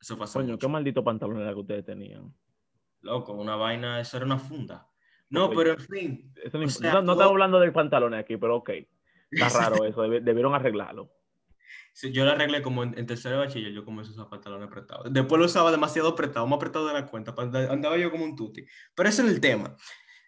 Eso 0.00 0.16
fue 0.16 0.24
hace 0.24 0.34
Coño, 0.38 0.52
mucho. 0.52 0.58
qué 0.66 0.68
maldito 0.72 1.02
pantalón 1.04 1.40
era 1.40 1.52
que 1.52 1.60
ustedes 1.60 1.84
tenían. 1.84 2.32
Loco, 3.00 3.32
una 3.32 3.56
vaina, 3.56 4.00
eso 4.00 4.16
era 4.16 4.26
una 4.26 4.38
funda. 4.38 4.88
No, 5.28 5.50
pero 5.50 5.72
en 5.72 5.80
fin. 5.80 6.34
Eso 6.44 6.58
no, 6.58 6.68
sea, 6.68 6.92
no, 6.94 7.00
no 7.00 7.04
todo- 7.06 7.12
estamos 7.14 7.30
hablando 7.32 7.58
del 7.60 7.72
pantalón 7.72 8.14
aquí, 8.14 8.36
pero 8.36 8.56
ok. 8.56 8.70
Está 9.30 9.48
raro 9.70 9.84
eso, 9.84 10.04
debi- 10.06 10.22
debieron 10.22 10.54
arreglarlo. 10.54 11.10
Sí, 11.94 12.10
Yo 12.12 12.24
lo 12.24 12.30
arreglé 12.32 12.62
como 12.62 12.82
en, 12.84 12.96
en 12.98 13.06
tercero 13.06 13.38
de 13.38 13.46
bachiller, 13.46 13.72
yo 13.72 13.84
comencé 13.84 14.10
a 14.10 14.14
usar 14.14 14.28
pantalones 14.28 14.66
apretados. 14.68 15.12
Después 15.12 15.38
lo 15.38 15.44
usaba 15.46 15.70
demasiado 15.70 16.08
apretado, 16.10 16.46
más 16.46 16.56
apretado 16.56 16.86
de 16.86 16.94
la 16.94 17.06
cuenta, 17.06 17.34
andaba 17.70 17.96
yo 17.98 18.10
como 18.10 18.24
un 18.24 18.34
tuti. 18.36 18.64
Pero 18.94 19.08
ese 19.08 19.22
es 19.22 19.28
el 19.28 19.40
tema. 19.40 19.74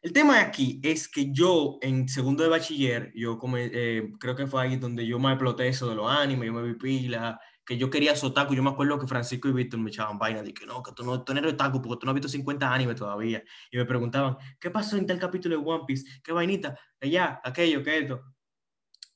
El 0.04 0.12
tema 0.12 0.38
aquí 0.42 0.80
es 0.82 1.08
que 1.08 1.32
yo 1.32 1.78
en 1.80 2.06
segundo 2.10 2.42
de 2.42 2.50
bachiller, 2.50 3.10
yo 3.14 3.38
como, 3.38 3.56
eh, 3.56 4.12
creo 4.20 4.36
que 4.36 4.46
fue 4.46 4.62
ahí 4.62 4.76
donde 4.76 5.06
yo 5.06 5.18
me 5.18 5.30
exploté 5.30 5.66
eso 5.66 5.88
de 5.88 5.94
los 5.94 6.10
animes, 6.10 6.44
yo 6.46 6.52
me 6.52 6.62
vi 6.62 6.74
pila, 6.74 7.40
que 7.64 7.78
yo 7.78 7.88
quería 7.88 8.14
ser 8.14 8.28
otaku. 8.28 8.54
Yo 8.54 8.62
me 8.62 8.68
acuerdo 8.68 8.98
que 8.98 9.06
Francisco 9.06 9.48
y 9.48 9.52
Víctor 9.52 9.80
me 9.80 9.88
echaban 9.88 10.18
vaina 10.18 10.42
de 10.42 10.52
que 10.52 10.66
no, 10.66 10.82
que 10.82 10.92
tú 10.92 11.04
no, 11.04 11.24
tú 11.24 11.32
eres 11.32 11.54
otaku 11.54 11.80
porque 11.80 12.00
tú 12.00 12.04
no 12.04 12.10
has 12.10 12.16
visto 12.16 12.28
50 12.28 12.70
animes 12.70 12.96
todavía. 12.96 13.42
Y 13.70 13.78
me 13.78 13.86
preguntaban, 13.86 14.36
¿qué 14.60 14.70
pasó 14.70 14.98
en 14.98 15.06
tal 15.06 15.18
capítulo 15.18 15.58
de 15.58 15.64
One 15.64 15.84
Piece? 15.86 16.04
¿Qué 16.22 16.32
vainita? 16.32 16.78
Allá, 17.00 17.40
aquello, 17.42 17.82
que 17.82 17.96
esto. 17.96 18.20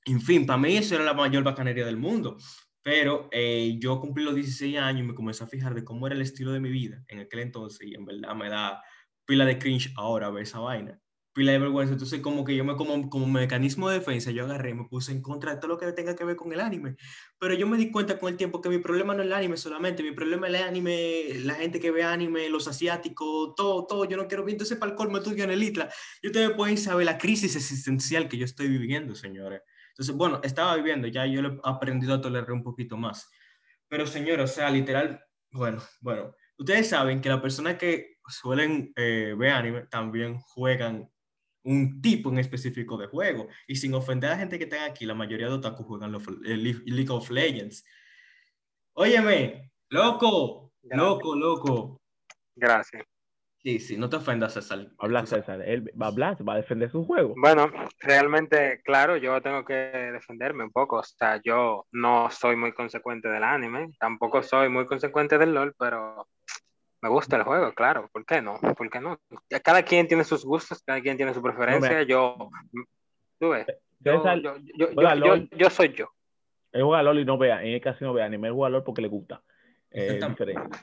En 0.06 0.22
fin, 0.22 0.46
para 0.46 0.56
mí 0.56 0.74
eso 0.74 0.94
era 0.94 1.04
la 1.04 1.12
mayor 1.12 1.44
bacanería 1.44 1.84
del 1.84 1.98
mundo. 1.98 2.38
Pero 2.82 3.28
eh, 3.30 3.76
yo 3.78 4.00
cumplí 4.00 4.24
los 4.24 4.34
16 4.34 4.78
años 4.78 5.02
y 5.02 5.08
me 5.08 5.14
comencé 5.14 5.44
a 5.44 5.48
fijar 5.48 5.74
de 5.74 5.84
cómo 5.84 6.06
era 6.06 6.16
el 6.16 6.22
estilo 6.22 6.50
de 6.50 6.60
mi 6.60 6.70
vida 6.70 7.04
en 7.08 7.18
aquel 7.18 7.40
entonces 7.40 7.86
y 7.86 7.94
en 7.94 8.06
verdad 8.06 8.34
me 8.34 8.48
da 8.48 8.82
pila 9.28 9.44
de 9.44 9.58
cringe 9.58 9.92
ahora 9.94 10.30
ver 10.30 10.44
esa 10.44 10.58
vaina. 10.58 10.98
Pila 11.34 11.52
de 11.52 11.58
vergüenza. 11.58 11.92
Entonces 11.92 12.20
como 12.20 12.44
que 12.44 12.56
yo 12.56 12.64
me 12.64 12.76
como, 12.76 13.10
como 13.10 13.26
mecanismo 13.26 13.90
de 13.90 13.98
defensa 13.98 14.30
yo 14.30 14.44
agarré 14.44 14.70
y 14.70 14.74
me 14.74 14.84
puse 14.84 15.12
en 15.12 15.20
contra 15.20 15.54
de 15.54 15.60
todo 15.60 15.68
lo 15.68 15.78
que 15.78 15.92
tenga 15.92 16.16
que 16.16 16.24
ver 16.24 16.34
con 16.34 16.50
el 16.52 16.60
anime. 16.60 16.96
Pero 17.38 17.52
yo 17.54 17.66
me 17.66 17.76
di 17.76 17.90
cuenta 17.90 18.18
con 18.18 18.30
el 18.30 18.38
tiempo 18.38 18.62
que 18.62 18.70
mi 18.70 18.78
problema 18.78 19.14
no 19.14 19.22
es 19.22 19.26
el 19.26 19.34
anime 19.34 19.58
solamente, 19.58 20.02
mi 20.02 20.12
problema 20.12 20.48
es 20.48 20.54
el 20.54 20.62
anime, 20.62 21.24
la 21.44 21.54
gente 21.54 21.78
que 21.78 21.90
ve 21.90 22.02
anime, 22.02 22.48
los 22.48 22.66
asiáticos, 22.66 23.54
todo, 23.54 23.86
todo. 23.86 24.06
Yo 24.06 24.16
no 24.16 24.26
quiero 24.26 24.44
ver 24.44 24.54
entonces 24.54 24.78
para 24.78 24.92
el 24.92 24.96
colmo 24.96 25.20
tuyo 25.20 25.44
en 25.44 25.50
el 25.50 25.62
ITLA. 25.62 25.90
Y 26.22 26.28
ustedes 26.28 26.50
pueden 26.52 26.78
saber 26.78 27.04
la 27.04 27.18
crisis 27.18 27.54
existencial 27.54 28.28
que 28.28 28.38
yo 28.38 28.46
estoy 28.46 28.68
viviendo, 28.68 29.14
señores. 29.14 29.60
Entonces, 29.90 30.16
bueno, 30.16 30.40
estaba 30.42 30.74
viviendo, 30.76 31.06
ya 31.06 31.26
yo 31.26 31.42
lo 31.42 31.54
he 31.54 31.60
aprendido 31.64 32.14
a 32.14 32.20
tolerar 32.20 32.52
un 32.52 32.62
poquito 32.62 32.96
más. 32.96 33.28
Pero, 33.88 34.06
señor, 34.06 34.40
o 34.40 34.46
sea, 34.46 34.70
literal, 34.70 35.20
bueno, 35.50 35.82
bueno, 36.00 36.34
ustedes 36.56 36.88
saben 36.88 37.20
que 37.20 37.28
las 37.28 37.40
personas 37.40 37.76
que 37.76 38.17
suelen 38.28 38.92
eh, 38.96 39.34
ver 39.36 39.50
anime 39.52 39.86
también 39.90 40.38
juegan 40.38 41.08
un 41.64 42.00
tipo 42.00 42.30
en 42.30 42.38
específico 42.38 42.96
de 42.96 43.08
juego. 43.08 43.48
Y 43.66 43.76
sin 43.76 43.94
ofender 43.94 44.30
a 44.30 44.32
la 44.34 44.38
gente 44.38 44.58
que 44.58 44.64
está 44.64 44.84
aquí, 44.84 45.04
la 45.06 45.14
mayoría 45.14 45.48
de 45.48 45.54
otaku 45.54 45.82
juegan 45.84 46.12
lo- 46.12 46.20
eh, 46.20 46.56
Le- 46.56 46.82
League 46.86 47.10
of 47.10 47.28
Legends. 47.30 47.84
Óyeme, 48.94 49.70
loco, 49.90 50.72
Gracias. 50.82 51.06
loco, 51.08 51.34
loco. 51.36 52.00
Gracias. 52.56 53.04
Sí, 53.60 53.80
sí, 53.80 53.96
no 53.96 54.08
te 54.08 54.16
ofendas, 54.16 54.54
César. 54.54 54.88
Habla 54.98 55.26
César, 55.26 55.60
él 55.62 55.90
va 56.00 56.06
a 56.06 56.08
hablar, 56.10 56.36
va 56.48 56.54
a 56.54 56.56
defender 56.58 56.90
su 56.90 57.04
juego. 57.04 57.34
Bueno, 57.36 57.70
realmente, 58.00 58.80
claro, 58.84 59.16
yo 59.16 59.42
tengo 59.42 59.64
que 59.64 59.74
defenderme 59.74 60.64
un 60.64 60.70
poco. 60.70 60.98
O 60.98 61.02
sea, 61.02 61.40
yo 61.44 61.84
no 61.90 62.30
soy 62.30 62.54
muy 62.56 62.72
consecuente 62.72 63.28
del 63.28 63.42
anime, 63.42 63.90
tampoco 63.98 64.42
soy 64.42 64.68
muy 64.68 64.86
consecuente 64.86 65.38
del 65.38 65.54
LOL, 65.54 65.74
pero 65.76 66.28
me 67.00 67.08
gusta 67.08 67.36
el 67.36 67.42
juego, 67.44 67.72
claro. 67.74 68.08
¿Por 68.12 68.24
qué 68.24 68.42
no? 68.42 68.58
¿Por 68.76 68.90
qué 68.90 69.00
no? 69.00 69.20
Cada 69.62 69.82
quien 69.82 70.08
tiene 70.08 70.24
sus 70.24 70.44
gustos, 70.44 70.82
cada 70.84 71.00
quien 71.00 71.16
tiene 71.16 71.32
su 71.34 71.42
preferencia. 71.42 72.02
Yo, 72.02 72.50
tú 73.38 73.50
ves, 73.50 73.66
yo, 74.00 74.22
yo, 74.36 74.56
yo, 74.76 74.88
juega 74.94 75.14
yo, 75.14 75.20
yo- 75.20 75.26
LOL. 75.36 75.50
yo 75.50 75.70
soy 75.70 75.92
yo. 75.92 76.10
él 76.72 76.82
juega 76.82 77.02
LOL 77.02 77.20
y 77.20 77.24
no 77.24 77.38
vea, 77.38 77.62
en 77.62 77.74
el 77.74 77.80
casi 77.80 78.04
no 78.04 78.12
ve 78.12 78.22
anime, 78.22 78.48
él 78.48 78.54
juega 78.54 78.70
LOL 78.70 78.84
porque 78.84 79.02
le 79.02 79.08
gusta. 79.08 79.42
Eh, 79.90 80.18
es 80.20 80.28
diferente. 80.28 80.78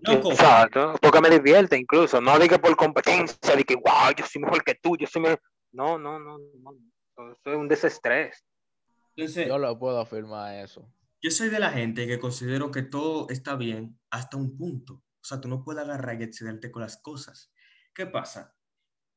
Loco, 0.00 0.32
Exacto, 0.32 0.94
porque 1.00 1.20
me 1.20 1.30
divierte 1.30 1.76
incluso, 1.76 2.20
no 2.20 2.38
diga 2.38 2.58
por 2.58 2.74
competencia, 2.76 3.54
de 3.56 3.64
que 3.64 3.74
wow, 3.76 4.12
yo 4.16 4.24
soy 4.26 4.42
mejor 4.42 4.62
que 4.64 4.74
tú, 4.74 4.96
yo 4.96 5.06
soy 5.06 5.22
mejor. 5.22 5.40
No, 5.72 5.98
no, 5.98 6.18
no, 6.18 6.38
no. 6.38 7.32
Es 7.44 7.56
un 7.56 7.68
desestrés. 7.68 8.44
entonces, 9.16 9.46
Yo 9.46 9.58
lo 9.58 9.78
puedo 9.78 10.00
afirmar 10.00 10.56
eso. 10.56 10.86
Yo 11.22 11.30
soy 11.30 11.50
de 11.50 11.60
la 11.60 11.70
gente 11.70 12.06
que 12.06 12.18
considero 12.18 12.70
que 12.70 12.82
todo 12.82 13.28
está 13.28 13.54
bien 13.54 13.98
hasta 14.10 14.36
un 14.36 14.56
punto. 14.56 15.00
O 15.22 15.24
sea, 15.24 15.40
tú 15.40 15.48
no 15.48 15.62
puedes 15.62 15.84
agarrar 15.84 16.20
y 16.20 16.24
excederte 16.24 16.70
con 16.70 16.82
las 16.82 16.96
cosas. 16.96 17.52
¿Qué 17.94 18.06
pasa? 18.06 18.56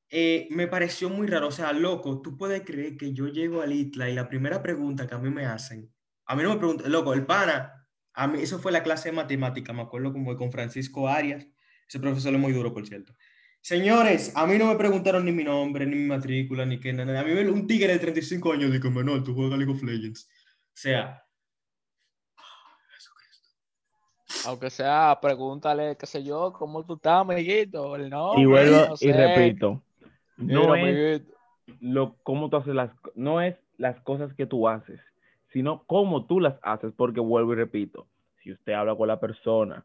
Eh, 0.09 0.47
me 0.51 0.67
pareció 0.67 1.09
muy 1.09 1.27
raro. 1.27 1.47
O 1.47 1.51
sea, 1.51 1.73
loco, 1.73 2.21
tú 2.21 2.37
puedes 2.37 2.61
creer 2.61 2.95
que 2.95 3.13
yo 3.13 3.27
llego 3.27 3.61
al 3.61 3.73
ITLA 3.73 4.09
y 4.09 4.13
la 4.13 4.29
primera 4.29 4.61
pregunta 4.61 5.07
que 5.07 5.15
a 5.15 5.19
mí 5.19 5.29
me 5.29 5.45
hacen, 5.45 5.91
a 6.27 6.35
mí 6.35 6.43
no 6.43 6.49
me 6.49 6.57
preguntan, 6.57 6.91
loco, 6.91 7.13
el 7.13 7.25
pana, 7.25 7.87
a 8.13 8.27
mí, 8.27 8.39
eso 8.41 8.59
fue 8.59 8.71
la 8.71 8.83
clase 8.83 9.09
de 9.09 9.15
matemática, 9.15 9.73
me 9.73 9.81
acuerdo 9.81 10.13
como 10.13 10.35
con 10.37 10.51
Francisco 10.51 11.07
Arias. 11.07 11.47
Ese 11.87 11.99
profesor 11.99 12.33
es 12.33 12.39
muy 12.39 12.53
duro, 12.53 12.73
por 12.73 12.85
cierto. 12.87 13.13
Señores, 13.61 14.31
a 14.35 14.45
mí 14.45 14.57
no 14.57 14.67
me 14.67 14.75
preguntaron 14.75 15.25
ni 15.25 15.31
mi 15.31 15.43
nombre, 15.43 15.85
ni 15.85 15.95
mi 15.95 16.05
matrícula, 16.05 16.65
ni 16.65 16.79
qué, 16.79 16.93
nada. 16.93 17.19
A 17.19 17.23
mí 17.23 17.31
un 17.31 17.65
tigre 17.65 17.93
de 17.93 17.99
35 17.99 18.53
años 18.53 18.71
dijo, 18.71 18.91
Manuel, 18.91 19.23
tú 19.23 19.33
juegas 19.33 19.57
League 19.57 19.73
of 19.73 19.81
Legends. 19.81 20.29
O 20.29 20.77
sea, 20.77 21.24
Aunque 24.45 24.69
sea, 24.69 25.17
pregúntale, 25.21 25.97
qué 25.97 26.05
sé 26.05 26.23
yo, 26.23 26.53
cómo 26.53 26.83
tú 26.85 26.95
estás, 26.95 27.21
amiguito. 27.21 27.95
El 27.95 28.09
nombre, 28.09 28.41
y 28.41 28.45
vuelvo 28.45 28.87
no 28.87 28.95
y 28.99 29.11
repito, 29.11 29.81
no 30.37 30.73
Mira, 30.73 30.89
es 30.89 31.21
lo 31.79 32.15
cómo 32.23 32.49
tú 32.49 32.57
haces 32.57 32.75
las 32.75 32.91
no 33.15 33.41
es 33.41 33.55
las 33.77 33.99
cosas 34.01 34.33
que 34.35 34.45
tú 34.45 34.67
haces, 34.67 34.99
sino 35.51 35.83
cómo 35.85 36.25
tú 36.25 36.39
las 36.39 36.55
haces, 36.61 36.93
porque 36.95 37.19
vuelvo 37.19 37.53
y 37.53 37.55
repito, 37.55 38.07
si 38.43 38.51
usted 38.51 38.73
habla 38.73 38.95
con 38.95 39.07
la 39.07 39.19
persona, 39.19 39.83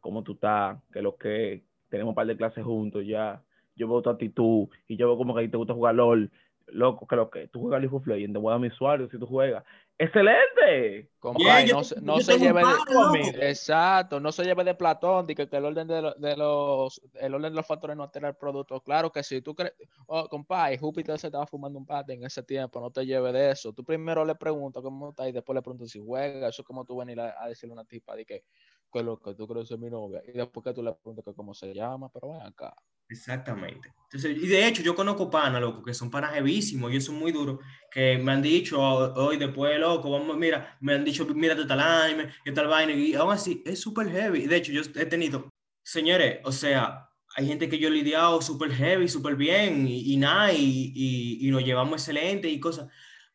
cómo 0.00 0.22
tú 0.22 0.32
estás, 0.32 0.78
que 0.92 1.02
lo 1.02 1.16
que 1.16 1.62
tenemos 1.88 2.12
un 2.12 2.14
par 2.14 2.26
de 2.26 2.36
clases 2.36 2.64
juntos 2.64 3.04
ya, 3.06 3.42
yo 3.76 3.88
veo 3.88 4.02
tu 4.02 4.10
actitud 4.10 4.68
y 4.88 4.96
yo 4.96 5.06
veo 5.06 5.18
como 5.18 5.34
que 5.34 5.40
a 5.40 5.44
ti 5.44 5.50
te 5.50 5.56
gusta 5.56 5.74
jugar 5.74 5.94
LOL, 5.94 6.30
loco, 6.68 7.06
que 7.06 7.16
lo 7.16 7.30
que 7.30 7.48
tú 7.48 7.60
juegas 7.60 7.80
League 7.80 7.96
of 7.96 8.06
Legends, 8.06 8.32
te 8.34 8.38
voy 8.38 8.50
a 8.50 8.52
dar 8.52 8.60
mi 8.60 8.68
usuario 8.68 9.08
si 9.10 9.18
tú 9.18 9.26
juegas. 9.26 9.64
¡Excelente! 9.98 11.10
Compadre, 11.18 11.68
yo 11.68 11.74
no, 11.76 11.84
se- 11.84 12.00
no 12.02 12.18
yo 12.18 12.24
se 12.24 12.38
lleve 12.38 12.60
de, 12.60 13.48
exacto, 13.50 14.20
no 14.20 14.30
se 14.32 14.44
lleve 14.44 14.64
de 14.64 14.74
Platón, 14.74 15.26
de 15.26 15.34
que, 15.34 15.48
que 15.48 15.56
el 15.56 15.64
orden 15.64 15.86
de, 15.88 16.02
lo- 16.02 16.14
de 16.14 16.36
los 16.36 17.00
el 17.14 17.34
orden 17.34 17.52
de 17.52 17.56
los 17.56 17.66
factores 17.66 17.96
no 17.96 18.02
altera 18.02 18.28
el 18.28 18.36
producto. 18.36 18.80
Claro 18.82 19.10
que 19.10 19.22
si 19.22 19.40
tú 19.42 19.54
crees, 19.54 19.72
oh, 20.06 20.28
compadre, 20.28 20.78
Júpiter 20.78 21.18
se 21.18 21.28
estaba 21.28 21.46
fumando 21.46 21.78
un 21.78 21.86
pate 21.86 22.12
en 22.12 22.24
ese 22.24 22.42
tiempo, 22.42 22.80
no 22.80 22.90
te 22.90 23.06
lleve 23.06 23.32
de 23.32 23.50
eso. 23.52 23.72
Tú 23.72 23.84
primero 23.84 24.24
le 24.24 24.34
preguntas 24.34 24.82
cómo 24.82 25.10
está 25.10 25.28
y 25.28 25.32
después 25.32 25.54
le 25.54 25.62
preguntas 25.62 25.90
si 25.90 25.98
juega. 26.04 26.48
Eso 26.48 26.62
es 26.62 26.66
como 26.66 26.84
tú 26.84 26.96
venir 26.98 27.18
a, 27.20 27.34
a 27.42 27.48
decirle 27.48 27.72
a 27.72 27.74
una 27.74 27.84
tipa 27.84 28.14
de 28.14 28.24
que, 28.26 28.44
que 28.92 29.02
lo 29.02 29.18
que 29.18 29.34
tú 29.34 29.46
crees 29.48 29.70
es 29.70 29.78
mi 29.78 29.88
novia. 29.90 30.22
Y 30.26 30.32
después 30.32 30.62
que 30.64 30.72
tú 30.74 30.82
le 30.82 30.92
preguntas 30.92 31.24
que 31.24 31.34
cómo 31.34 31.54
se 31.54 31.72
llama, 31.72 32.08
pero 32.10 32.30
ven 32.32 32.42
acá. 32.42 32.74
Exactamente. 33.08 33.92
Entonces, 34.04 34.36
y 34.42 34.46
de 34.46 34.66
hecho, 34.66 34.82
yo 34.82 34.94
conozco 34.94 35.30
panas, 35.30 35.60
loco, 35.60 35.82
que 35.82 35.94
son 35.94 36.10
panas 36.10 36.34
heavísimos 36.34 36.92
y 36.92 37.00
son 37.00 37.16
muy 37.16 37.32
duros, 37.32 37.58
que 37.90 38.18
me 38.18 38.32
han 38.32 38.42
dicho 38.42 38.80
"Oh, 38.80 39.12
hoy 39.26 39.36
después, 39.36 39.78
loco, 39.78 40.10
vamos, 40.10 40.36
mira, 40.36 40.76
me 40.80 40.94
han 40.94 41.04
dicho, 41.04 41.26
mírate 41.26 41.64
tal 41.66 41.80
anime, 41.80 42.28
que 42.44 42.52
tal 42.52 42.66
vaina, 42.68 42.92
y 42.92 43.14
aún 43.14 43.32
así 43.32 43.62
es 43.66 43.80
súper 43.80 44.08
heavy. 44.10 44.46
De 44.46 44.56
hecho, 44.56 44.72
yo 44.72 44.82
he 44.94 45.06
tenido, 45.06 45.48
señores, 45.84 46.38
o 46.44 46.52
sea, 46.52 47.08
hay 47.36 47.46
gente 47.46 47.68
que 47.68 47.78
yo 47.78 47.88
he 47.88 47.90
lidiado 47.90 48.40
súper 48.42 48.72
heavy, 48.72 49.08
súper 49.08 49.36
bien, 49.36 49.86
y, 49.86 50.12
y 50.12 50.16
nada, 50.16 50.52
y, 50.52 50.92
y, 50.94 51.46
y 51.46 51.50
nos 51.50 51.64
llevamos 51.64 52.00
excelente 52.00 52.48
y 52.48 52.58
cosas, 52.60 52.88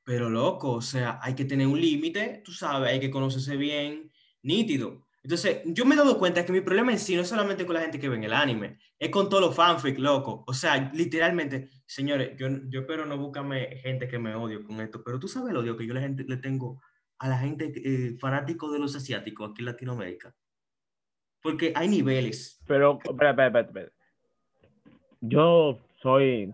pero 0.04 0.30
loco, 0.30 0.72
o 0.74 0.82
sea, 0.82 1.20
hay 1.22 1.36
que 1.36 1.46
tener 1.46 1.68
un 1.68 1.80
límite, 1.80 2.42
tú 2.44 2.52
sabes, 2.52 2.90
hay 2.92 3.00
que 3.00 3.12
conocerse 3.12 3.56
bien, 3.58 4.12
nítido. 4.42 5.08
Entonces, 5.24 5.60
yo 5.66 5.86
me 5.86 5.94
he 5.96 5.98
dado 5.98 6.18
cuenta 6.18 6.44
que 6.46 6.52
mi 6.52 6.62
problema 6.62 6.92
en 6.92 6.98
sí 7.00 7.16
no 7.16 7.22
es 7.22 7.28
solamente 7.30 7.66
con 7.66 7.76
la 7.76 7.82
gente 7.82 8.00
que 8.00 8.10
ve 8.10 8.16
en 8.16 8.24
el 8.24 8.34
anime, 8.34 8.80
es 9.02 9.10
con 9.10 9.30
todos 9.30 9.42
los 9.42 9.56
fanfic, 9.56 9.98
loco. 9.98 10.44
O 10.46 10.54
sea, 10.54 10.92
literalmente, 10.94 11.70
señores, 11.88 12.38
yo, 12.38 12.48
yo 12.70 12.82
espero 12.82 13.04
no 13.04 13.18
buscarme 13.18 13.78
gente 13.78 14.08
que 14.08 14.20
me 14.20 14.36
odie 14.36 14.62
con 14.62 14.80
esto, 14.80 15.04
pero 15.04 15.18
tú 15.18 15.28
sabes 15.28 15.50
el 15.50 15.58
odio 15.58 15.76
que 15.76 15.88
yo 15.88 15.96
la 15.96 16.08
le 16.08 16.38
tengo 16.38 16.80
a 17.18 17.28
la 17.28 17.40
gente 17.40 17.74
eh, 17.76 18.16
fanático 18.20 18.72
de 18.72 18.78
los 18.78 18.96
asiáticos 18.96 19.50
aquí 19.50 19.64
en 19.64 19.66
Latinoamérica. 19.66 20.36
Porque 21.42 21.74
hay 21.76 21.88
niveles. 21.88 22.62
Pero, 22.68 23.00
espera, 23.04 23.32
espera, 23.32 23.62
espera. 23.62 23.92
Yo 25.20 25.80
soy 26.04 26.54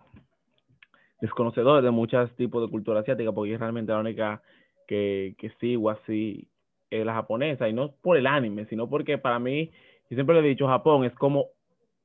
desconocedor 1.19 1.83
de 1.83 1.91
muchos 1.91 2.33
tipos 2.37 2.61
de 2.61 2.71
cultura 2.71 3.01
asiática 3.01 3.33
porque 3.33 3.51
yo 3.51 3.57
realmente 3.57 3.91
la 3.91 3.99
única 3.99 4.41
que, 4.87 5.35
que 5.37 5.49
sigo 5.59 5.89
así 5.89 6.47
es 6.89 7.05
la 7.05 7.13
japonesa 7.13 7.67
y 7.67 7.73
no 7.73 7.91
por 7.91 8.15
el 8.15 8.25
anime, 8.25 8.67
sino 8.67 8.89
porque 8.89 9.17
para 9.17 9.37
mí, 9.37 9.69
yo 10.09 10.15
siempre 10.15 10.35
le 10.35 10.47
he 10.47 10.49
dicho, 10.51 10.65
Japón 10.65 11.03
es 11.03 11.13
como 11.15 11.56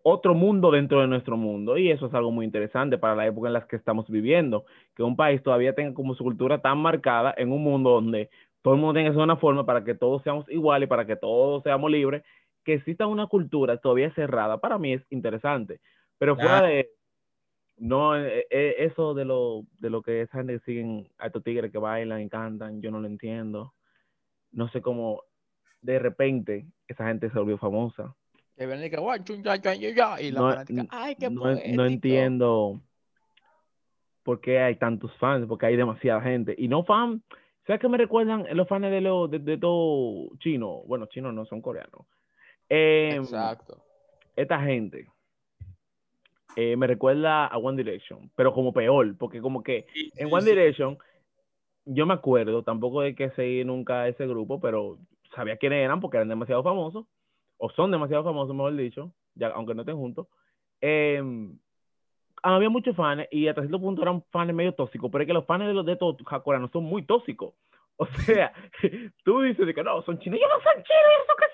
otro 0.03 0.35
mundo 0.35 0.71
dentro 0.71 1.01
de 1.01 1.07
nuestro 1.07 1.37
mundo 1.37 1.79
y 1.79 1.91
eso 1.91 2.07
es 2.07 2.15
algo 2.15 2.31
muy 2.31 2.45
interesante 2.45 2.99
para 2.99 3.15
la 3.15 3.27
época 3.27 3.49
en 3.49 3.55
la 3.55 3.67
que 3.67 3.77
estamos 3.77 4.09
viviendo, 4.09 4.65
que 4.95 5.03
un 5.03 5.17
país 5.17 5.43
todavía 5.43 5.75
tenga 5.75 5.95
como 5.95 6.15
su 6.15 6.25
cultura 6.25 6.61
tan 6.61 6.79
marcada 6.79 7.35
en 7.37 7.53
un 7.53 7.63
mundo 7.63 7.91
donde 7.91 8.31
todo 8.63 8.75
el 8.75 8.81
mundo 8.81 8.95
tenga 8.95 9.23
una 9.23 9.37
forma 9.37 9.65
para 9.65 9.85
que 9.85 9.95
todos 9.95 10.23
seamos 10.23 10.49
iguales, 10.49 10.89
para 10.89 11.07
que 11.07 11.17
todos 11.17 11.63
seamos 11.63 11.91
libres, 11.91 12.23
que 12.65 12.75
exista 12.75 13.07
una 13.07 13.27
cultura 13.27 13.77
todavía 13.77 14.13
cerrada, 14.15 14.59
para 14.59 14.79
mí 14.79 14.95
es 14.95 15.03
interesante. 15.11 15.81
Pero 16.19 16.37
fuera 16.37 16.63
de 16.63 16.91
no, 17.79 18.17
eh, 18.17 18.47
eh, 18.51 18.77
eso 18.79 19.13
de 19.15 19.25
lo, 19.25 19.65
de 19.79 19.91
lo 19.91 20.03
que 20.03 20.23
esa 20.23 20.39
gente 20.39 20.55
que 20.55 20.65
siguen 20.65 21.09
a 21.19 21.27
estos 21.27 21.43
tigres 21.43 21.73
que 21.73 21.79
bailan 21.79 22.21
y 22.23 22.29
cantan, 22.29 22.81
yo 22.81 22.93
no 22.93 23.01
lo 23.01 23.09
entiendo. 23.09 23.75
No 24.53 24.69
sé 24.69 24.81
cómo 24.81 25.25
de 25.81 25.99
repente 25.99 26.67
esa 26.87 27.09
gente 27.09 27.29
se 27.31 27.39
volvió 27.39 27.59
famosa. 27.59 28.15
Viene 28.66 28.87
y 28.87 28.90
que, 28.90 28.97
y 30.21 30.31
la 30.31 30.40
No, 30.40 30.50
fanática, 30.50 30.87
ay, 30.90 31.16
qué 31.16 31.31
no, 31.31 31.45
no 31.45 31.87
entiendo 31.87 32.81
por 34.23 34.40
qué 34.40 34.61
hay 34.61 34.76
tantos 34.76 35.14
fans, 35.16 35.47
porque 35.47 35.66
hay 35.66 35.76
demasiada 35.76 36.21
gente. 36.21 36.54
Y 36.57 36.69
no 36.69 36.85
fan, 36.85 37.23
¿sabes 37.66 37.81
qué 37.81 37.88
me 37.88 37.99
recuerdan 37.99 38.47
los 38.52 38.69
fans 38.69 38.90
de 38.90 39.00
los 39.00 39.31
de, 39.31 39.38
de 39.38 39.59
todo 39.59 40.31
chino? 40.38 40.83
Bueno, 40.87 41.07
chinos 41.07 41.35
no 41.35 41.45
son 41.45 41.61
coreanos. 41.61 42.07
Em, 42.69 43.23
Exacto. 43.23 43.83
esta 44.37 44.61
gente 44.61 45.09
eh, 46.57 46.76
me 46.76 46.87
recuerda 46.87 47.47
a 47.47 47.59
One 47.59 47.83
Direction, 47.83 48.31
pero 48.37 48.52
como 48.52 48.73
peor, 48.73 49.16
porque 49.19 49.40
como 49.40 49.62
que 49.62 49.87
en 50.16 50.33
One 50.33 50.45
Direction 50.45 50.99
yo 51.85 52.07
me 52.07 52.14
acuerdo, 52.14 52.62
tampoco 52.62 53.00
de 53.02 53.14
que 53.14 53.31
seguí 53.31 53.64
nunca 53.64 54.07
ese 54.07 54.26
grupo, 54.26 54.61
pero 54.61 54.99
sabía 55.35 55.57
quiénes 55.57 55.85
eran 55.85 56.00
porque 56.00 56.19
eran 56.19 56.28
demasiado 56.28 56.62
famosos, 56.62 57.07
o 57.64 57.71
son 57.71 57.92
demasiado 57.92 58.25
famosos, 58.25 58.57
mejor 58.57 58.75
dicho, 58.75 59.12
ya, 59.37 59.47
aunque 59.50 59.73
no 59.73 59.83
estén 59.83 59.97
juntos. 59.97 60.26
Eh, 60.81 61.23
había 62.42 62.69
muchos 62.69 62.97
fans 62.97 63.28
y 63.31 63.47
hasta 63.47 63.61
cierto 63.62 63.81
punto 63.81 64.02
eran 64.02 64.25
fans 64.33 64.52
medio 64.52 64.75
tóxicos, 64.75 65.09
pero 65.12 65.23
es 65.23 65.28
que 65.28 65.33
los 65.33 65.47
fans 65.47 65.69
de 65.69 65.73
los 65.73 65.87
de 65.87 65.92
estos 65.92 66.16
coreanos 66.42 66.73
son 66.73 66.85
muy 66.85 67.07
tóxicos. 67.07 67.54
O 67.99 68.07
sea, 68.07 68.52
tú 69.25 69.42
dices 69.42 69.64
de 69.64 69.75
que 69.75 69.83
no, 69.85 70.02
son 70.02 70.19
chinos, 70.19 70.38
ellos 70.38 70.49
no 70.50 70.62
son 70.64 70.83
chinos, 70.83 71.07
ellos 71.12 71.26
son 71.28 71.37
casi 71.38 71.52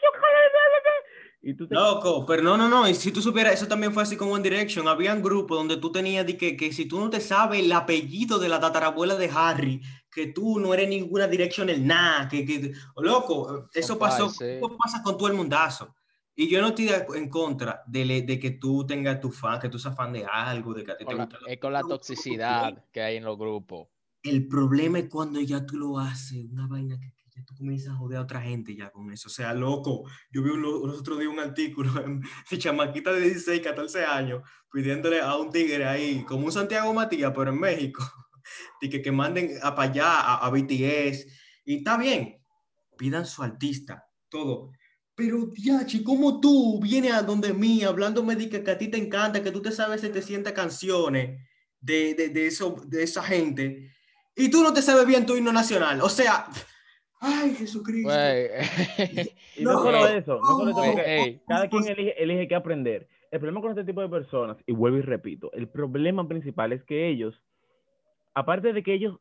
y 1.40 1.54
tú 1.54 1.68
te 1.68 1.74
Loco, 1.74 2.26
pero 2.26 2.42
no, 2.42 2.56
no, 2.56 2.68
no. 2.68 2.88
Y 2.88 2.94
si 2.94 3.12
tú 3.12 3.22
supieras, 3.22 3.54
eso 3.54 3.68
también 3.68 3.92
fue 3.92 4.02
así 4.02 4.16
con 4.16 4.30
One 4.30 4.42
Direction. 4.42 4.88
Habían 4.88 5.22
grupos 5.22 5.56
donde 5.56 5.76
tú 5.76 5.92
tenías 5.92 6.26
de 6.26 6.36
que, 6.36 6.56
que 6.56 6.72
si 6.72 6.86
tú 6.86 6.98
no 6.98 7.10
te 7.10 7.20
sabes 7.20 7.60
el 7.60 7.70
apellido 7.72 8.38
de 8.38 8.48
la 8.48 8.58
tatarabuela 8.58 9.14
de 9.14 9.30
Harry, 9.32 9.80
que 10.10 10.28
tú 10.28 10.58
no 10.58 10.74
eres 10.74 10.88
ninguna 10.88 11.28
Direction 11.28 11.70
el 11.70 11.86
nada, 11.86 12.28
que, 12.28 12.44
que 12.44 12.72
loco, 12.96 13.68
eso 13.72 13.98
pasó, 13.98 14.28
sí. 14.30 14.44
eso 14.44 14.76
pasa 14.76 15.02
con 15.02 15.16
todo 15.16 15.28
el 15.28 15.34
mundazo. 15.34 15.94
Y 16.40 16.48
yo 16.48 16.60
no 16.60 16.68
estoy 16.68 16.88
en 17.16 17.28
contra 17.28 17.82
de, 17.88 18.04
le- 18.04 18.22
de 18.22 18.38
que 18.38 18.52
tú 18.52 18.86
tengas 18.86 19.18
tu 19.20 19.32
fan, 19.32 19.58
que 19.58 19.68
tú 19.68 19.76
seas 19.76 19.96
fan 19.96 20.12
de 20.12 20.24
algo, 20.24 20.72
de 20.72 20.84
que 20.84 20.94
te 20.94 21.04
Con 21.04 21.16
la- 21.18 21.24
gusta. 21.24 21.38
es 21.48 21.58
con 21.58 21.72
la 21.72 21.82
toxicidad 21.82 22.84
que 22.92 23.00
hay 23.02 23.16
en 23.16 23.24
los 23.24 23.36
grupos. 23.36 23.88
El 24.22 24.46
problema 24.46 25.00
es 25.00 25.08
cuando 25.08 25.40
ya 25.40 25.66
tú 25.66 25.76
lo 25.76 25.98
haces, 25.98 26.44
una 26.48 26.68
vaina 26.68 26.96
que, 26.96 27.10
que 27.12 27.24
ya 27.34 27.44
tú 27.44 27.56
comienzas 27.56 27.92
a 27.94 27.96
joder 27.96 28.18
a 28.18 28.22
otra 28.22 28.40
gente 28.40 28.76
ya 28.76 28.88
con 28.92 29.10
eso. 29.12 29.26
O 29.26 29.32
sea, 29.32 29.52
loco, 29.52 30.04
yo 30.30 30.44
vi 30.44 30.50
un, 30.50 30.62
los 30.62 31.00
otros 31.00 31.18
días 31.18 31.32
un 31.32 31.40
artículo 31.40 31.92
de 31.92 32.58
chamaquita 32.58 33.12
de 33.12 33.20
16, 33.22 33.60
14 33.60 34.04
años 34.04 34.42
pidiéndole 34.72 35.20
a 35.20 35.34
un 35.36 35.50
tigre 35.50 35.86
ahí, 35.86 36.22
como 36.24 36.46
un 36.46 36.52
Santiago 36.52 36.94
Matías, 36.94 37.32
pero 37.34 37.50
en 37.50 37.58
México, 37.58 38.00
de 38.80 38.88
que, 38.88 39.02
que 39.02 39.10
manden 39.10 39.58
a 39.60 39.74
para 39.74 39.90
allá 39.90 40.20
a, 40.20 40.46
a 40.46 40.50
BTS. 40.50 41.26
Y 41.64 41.78
está 41.78 41.96
bien, 41.98 42.40
pidan 42.96 43.26
su 43.26 43.42
artista, 43.42 44.06
todo. 44.28 44.70
Pero, 45.18 45.46
Diachi, 45.46 46.04
¿cómo 46.04 46.40
tú 46.40 46.78
vienes 46.80 47.12
a 47.12 47.22
donde 47.22 47.52
mí 47.52 47.82
hablándome 47.82 48.36
de 48.36 48.48
que, 48.48 48.62
que 48.62 48.70
a 48.70 48.78
ti 48.78 48.86
te 48.86 48.98
encanta, 48.98 49.42
que 49.42 49.50
tú 49.50 49.60
te 49.60 49.72
sabes 49.72 50.00
700 50.00 50.52
canciones 50.52 51.40
de, 51.80 52.14
de, 52.14 52.28
de, 52.28 52.46
eso, 52.46 52.76
de 52.86 53.02
esa 53.02 53.20
gente, 53.24 53.90
y 54.36 54.48
tú 54.48 54.62
no 54.62 54.72
te 54.72 54.80
sabes 54.80 55.04
bien 55.08 55.26
tu 55.26 55.36
himno 55.36 55.52
nacional? 55.52 56.00
O 56.02 56.08
sea, 56.08 56.46
ay, 57.18 57.52
Jesucristo. 57.56 58.12
Y 59.56 59.64
no, 59.64 59.72
No, 59.72 59.82
solo 59.82 60.06
ey, 60.06 60.18
eso, 60.18 60.38
no 60.38 60.56
solo 60.56 60.70
eso, 60.70 60.84
ey, 60.84 60.92
porque 60.92 61.16
ey. 61.16 61.40
cada 61.48 61.68
quien 61.68 61.88
elige, 61.88 62.22
elige 62.22 62.46
qué 62.46 62.54
aprender. 62.54 63.08
El 63.32 63.40
problema 63.40 63.60
con 63.60 63.70
este 63.70 63.82
tipo 63.82 64.00
de 64.00 64.08
personas, 64.08 64.56
y 64.68 64.72
vuelvo 64.72 64.98
y 64.98 65.02
repito, 65.02 65.50
el 65.52 65.68
problema 65.68 66.28
principal 66.28 66.72
es 66.72 66.84
que 66.84 67.08
ellos, 67.08 67.34
aparte 68.34 68.72
de 68.72 68.84
que 68.84 68.94
ellos 68.94 69.18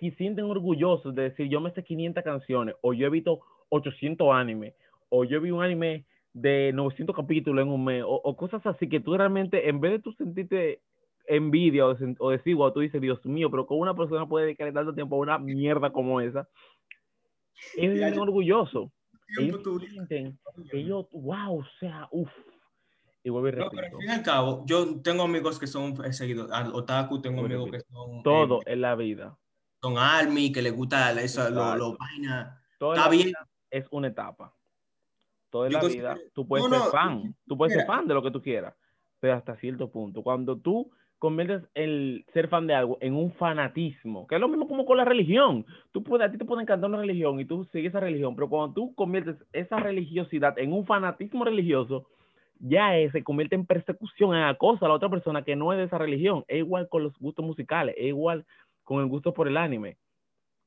si 0.00 0.10
sienten 0.10 0.46
orgullosos 0.46 1.14
de 1.14 1.22
decir 1.30 1.48
yo 1.48 1.60
me 1.60 1.70
sé 1.70 1.84
500 1.84 2.24
canciones, 2.24 2.74
o 2.80 2.92
yo 2.92 3.06
he 3.06 3.10
visto 3.10 3.42
800 3.68 4.26
animes, 4.34 4.74
o 5.08 5.24
yo 5.24 5.40
vi 5.40 5.50
un 5.50 5.62
anime 5.62 6.06
de 6.32 6.72
900 6.74 7.14
capítulos 7.16 7.62
en 7.64 7.72
un 7.72 7.84
mes, 7.84 8.02
o, 8.02 8.10
o 8.22 8.36
cosas 8.36 8.64
así 8.66 8.88
que 8.88 9.00
tú 9.00 9.16
realmente, 9.16 9.68
en 9.68 9.80
vez 9.80 9.92
de 9.92 9.98
tú 10.00 10.12
sentirte 10.12 10.82
envidia 11.26 11.86
o, 11.86 11.96
o 12.20 12.30
decir, 12.30 12.54
wow, 12.54 12.72
tú 12.72 12.80
dices, 12.80 13.00
Dios 13.00 13.24
mío, 13.24 13.50
pero 13.50 13.66
¿cómo 13.66 13.80
una 13.80 13.94
persona 13.94 14.26
puede 14.28 14.46
dedicarle 14.46 14.72
tanto 14.72 14.94
tiempo 14.94 15.16
a 15.16 15.20
una 15.20 15.38
mierda 15.38 15.90
como 15.90 16.20
esa? 16.20 16.48
Ellos 17.76 18.14
yo- 18.14 18.22
orgullosos. 18.22 18.90
Ellos 19.38 19.60
sienten 19.80 20.38
ellos, 20.72 21.06
wow, 21.10 21.58
o 21.58 21.66
sea, 21.80 22.08
uff. 22.12 22.30
Y 23.24 23.30
vuelvo 23.30 23.48
y 23.48 23.52
No, 23.52 23.56
pero 23.56 23.70
al 23.70 23.76
repito, 23.76 23.98
fin 23.98 24.08
y 24.08 24.12
al 24.12 24.22
cabo, 24.22 24.64
yo 24.66 25.00
tengo 25.02 25.24
amigos 25.24 25.58
que 25.58 25.66
son 25.66 25.94
eh, 26.04 26.12
seguidores, 26.12 26.52
otaku, 26.72 27.20
tengo 27.20 27.44
amigos 27.44 27.66
que 27.66 27.78
repito, 27.78 27.92
son, 27.92 28.22
todo 28.22 28.60
eh, 28.60 28.72
en 28.74 28.80
la 28.82 28.94
vida, 28.94 29.36
son 29.82 29.98
army, 29.98 30.52
que 30.52 30.62
les 30.62 30.72
gusta 30.72 31.10
eso, 31.20 31.50
lo, 31.50 31.76
lo 31.76 31.96
vaina. 31.96 32.62
Está 32.78 33.08
bien. 33.08 33.32
es 33.68 33.86
una 33.90 34.08
etapa. 34.08 34.55
Todo 35.56 35.66
en 35.66 35.72
Yo 35.72 35.78
la 35.78 35.80
considero- 35.80 36.14
vida, 36.14 36.24
tú 36.34 36.46
puedes 36.46 36.68
No, 36.68 36.74
ser 36.74 36.84
no, 36.84 36.90
fan, 36.90 37.34
tú 37.46 37.56
puedes 37.56 37.74
ser 37.74 37.86
fan 37.86 38.06
de 38.06 38.14
lo 38.14 38.22
que 38.22 38.30
tú 38.30 38.42
quieras, 38.42 38.74
pero 39.20 39.34
hasta 39.34 39.56
cierto 39.56 39.90
punto. 39.90 40.22
Cuando 40.22 40.56
tú 40.58 40.90
conviertes 41.18 41.62
el 41.74 42.26
ser 42.34 42.48
fan 42.48 42.66
de 42.66 42.74
algo 42.74 42.98
en 43.00 43.14
un 43.14 43.32
fanatismo, 43.32 44.26
que 44.26 44.34
es 44.34 44.40
lo 44.40 44.48
mismo 44.48 44.68
como 44.68 44.84
con 44.84 44.98
la 44.98 45.04
religión. 45.06 45.64
Tú 45.92 46.02
puedes, 46.04 46.28
a 46.28 46.30
ti 46.30 46.36
te 46.36 46.44
puede 46.44 46.60
encantar 46.62 46.90
una 46.90 46.98
religión 47.00 47.40
y 47.40 47.46
tú 47.46 47.64
sigues 47.72 47.88
esa 47.88 48.00
religión, 48.00 48.34
pero 48.36 48.50
cuando 48.50 48.74
tú 48.74 48.94
conviertes 48.94 49.36
esa 49.54 49.78
religiosidad 49.80 50.58
en 50.58 50.74
un 50.74 50.84
fanatismo 50.84 51.42
religioso, 51.44 52.06
ya 52.58 52.98
es- 52.98 53.12
se 53.12 53.24
convierte 53.24 53.54
en 53.54 53.64
persecución, 53.64 54.34
en 54.36 54.42
acoso 54.42 54.84
a 54.84 54.88
la 54.88 54.94
otra 54.94 55.08
persona 55.08 55.42
que 55.42 55.56
no 55.56 55.72
es 55.72 55.78
de 55.78 55.84
esa 55.84 55.96
religión. 55.98 56.44
Es 56.48 56.58
igual 56.58 56.86
con 56.90 57.02
los 57.02 57.18
gustos 57.18 57.44
musicales, 57.46 57.94
es 57.98 58.08
igual 58.08 58.44
con 58.84 59.00
el 59.00 59.06
gusto 59.06 59.32
por 59.32 59.48
el 59.48 59.56
anime. 59.56 59.96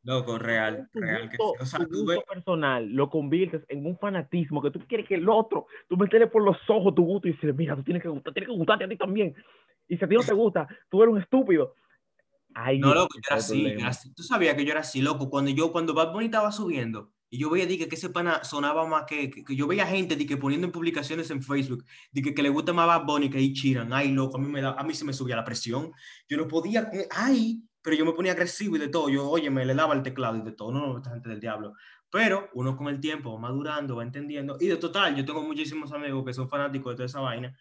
Loco, 0.04 0.40
real, 0.40 0.90
tu 0.94 1.00
real. 1.00 1.30
Que 1.30 1.38
gusto. 1.38 1.64
O 1.64 1.66
sea, 1.66 1.80
tu 1.80 1.86
gusto 1.90 2.06
ves, 2.06 2.20
personal 2.28 2.90
lo 2.90 3.10
conviertes 3.10 3.64
en 3.68 3.86
un 3.86 3.98
fanatismo 3.98 4.62
que 4.62 4.72
tú 4.72 4.80
quieres 4.88 5.08
que 5.08 5.16
el 5.16 5.28
otro, 5.28 5.68
tú 5.88 5.98
meterle 5.98 6.28
por 6.28 6.44
los 6.44 6.58
ojos 6.70 6.96
tu 6.96 7.04
gusto 7.04 7.28
y 7.28 7.32
decirle, 7.32 7.54
mira, 7.54 7.76
tú 7.76 7.84
tienes 7.84 8.02
que 8.02 8.10
gustar, 8.10 8.34
tienes 8.34 8.50
que 8.50 8.56
gustarte 8.56 8.86
a 8.86 8.90
ti 8.90 8.98
también. 8.98 9.36
Y 9.88 9.98
si 9.98 10.06
a 10.06 10.08
ti 10.08 10.16
no 10.16 10.24
te 10.24 10.34
gusta, 10.34 10.68
tú 10.90 11.04
eres 11.04 11.14
un 11.14 11.22
estúpido. 11.22 11.74
Ahí 12.54 12.80
no, 12.80 12.94
loco, 12.94 13.16
yo 13.16 13.22
era 13.30 13.38
así, 13.38 13.64
yo 13.64 13.70
era 13.70 13.90
así. 13.90 14.14
Tú 14.14 14.24
sabías 14.24 14.56
que 14.56 14.66
yo 14.66 14.72
era 14.72 14.82
así, 14.82 15.02
loco. 15.02 15.30
Cuando 15.30 15.52
yo, 15.52 15.72
cuando 15.72 15.94
Bad 15.94 16.14
Bunny 16.14 16.26
estaba 16.26 16.52
subiendo, 16.52 17.12
y 17.30 17.38
yo 17.38 17.50
veía 17.50 17.68
di 17.68 17.78
que, 17.78 17.94
ese 17.94 18.10
pana 18.10 18.44
sonaba 18.44 18.88
más 18.88 19.04
que, 19.06 19.30
que, 19.30 19.44
que 19.44 19.56
yo 19.56 19.68
veía 19.68 19.86
gente 19.86 20.16
di 20.16 20.26
que 20.26 20.38
poniendo 20.38 20.66
en 20.66 20.72
publicaciones 20.72 21.30
en 21.30 21.44
Facebook, 21.44 21.86
di 22.12 22.24
que, 22.24 22.34
que 22.34 22.42
le 22.42 22.50
gusta 22.50 22.74
más 22.74 22.88
Bad 22.88 23.06
Bunny 23.06 23.30
que 23.30 23.40
Ichiran. 23.40 23.94
Ay, 23.94 24.12
loco, 24.12 24.38
a 24.38 24.40
mí, 24.40 24.48
me 24.48 24.62
da, 24.62 24.72
a 24.72 24.84
mí 24.84 24.94
se 24.94 25.06
me 25.06 25.14
subía 25.14 25.36
la 25.36 25.44
presión. 25.44 25.92
Yo 26.28 26.38
no 26.38 26.48
podía 26.48 26.90
con, 26.90 27.02
ay, 27.12 27.62
pero 27.82 27.96
yo 27.96 28.06
me 28.06 28.14
ponía 28.14 28.34
agresivo 28.34 28.76
y 28.76 28.80
de 28.80 28.90
todo. 28.90 29.10
Yo, 29.10 29.30
oye, 29.30 29.50
me 29.50 29.66
le 29.66 29.74
daba 29.74 29.94
el 29.94 30.04
teclado 30.04 30.38
y 30.38 30.42
de 30.42 30.52
todo. 30.52 30.72
No, 30.72 30.88
no, 30.88 30.98
esta 30.98 31.12
gente 31.12 31.30
del 31.30 31.40
diablo. 31.40 31.74
Pero 32.12 32.50
uno 32.54 32.76
con 32.76 32.88
el 32.88 33.00
tiempo 33.00 33.34
va 33.34 33.40
madurando, 33.40 33.96
va 33.96 34.04
entendiendo. 34.04 34.58
Y 34.60 34.68
de 34.68 34.78
total, 34.78 35.16
yo 35.16 35.26
tengo 35.26 35.44
muchísimos 35.44 35.92
amigos 35.92 36.26
que 36.26 36.34
son 36.34 36.50
fanáticos 36.50 36.92
de 36.92 36.96
toda 36.96 37.06
esa 37.06 37.20
vaina. 37.20 37.56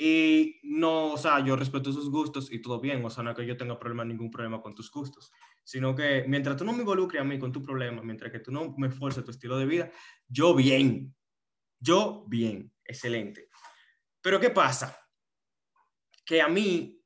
Y 0.00 0.60
no, 0.62 1.12
o 1.12 1.16
sea, 1.16 1.44
yo 1.44 1.56
respeto 1.56 1.92
sus 1.92 2.08
gustos 2.08 2.52
y 2.52 2.62
todo 2.62 2.80
bien, 2.80 3.04
o 3.04 3.10
sea, 3.10 3.24
no 3.24 3.34
que 3.34 3.44
yo 3.44 3.56
tenga 3.56 3.80
problema, 3.80 4.04
ningún 4.04 4.30
problema 4.30 4.62
con 4.62 4.72
tus 4.72 4.92
gustos, 4.92 5.32
sino 5.64 5.92
que 5.96 6.24
mientras 6.28 6.56
tú 6.56 6.64
no 6.64 6.72
me 6.72 6.80
involucres 6.80 7.20
a 7.20 7.24
mí 7.24 7.36
con 7.36 7.50
tu 7.50 7.60
problema, 7.64 8.00
mientras 8.02 8.30
que 8.30 8.38
tú 8.38 8.52
no 8.52 8.76
me 8.78 8.86
esfuerces 8.86 9.24
tu 9.24 9.32
estilo 9.32 9.58
de 9.58 9.66
vida, 9.66 9.90
yo 10.28 10.54
bien, 10.54 11.16
yo 11.80 12.24
bien, 12.28 12.72
excelente. 12.84 13.48
Pero 14.20 14.38
¿qué 14.38 14.50
pasa? 14.50 14.96
Que 16.24 16.40
a 16.40 16.48
mí, 16.48 16.97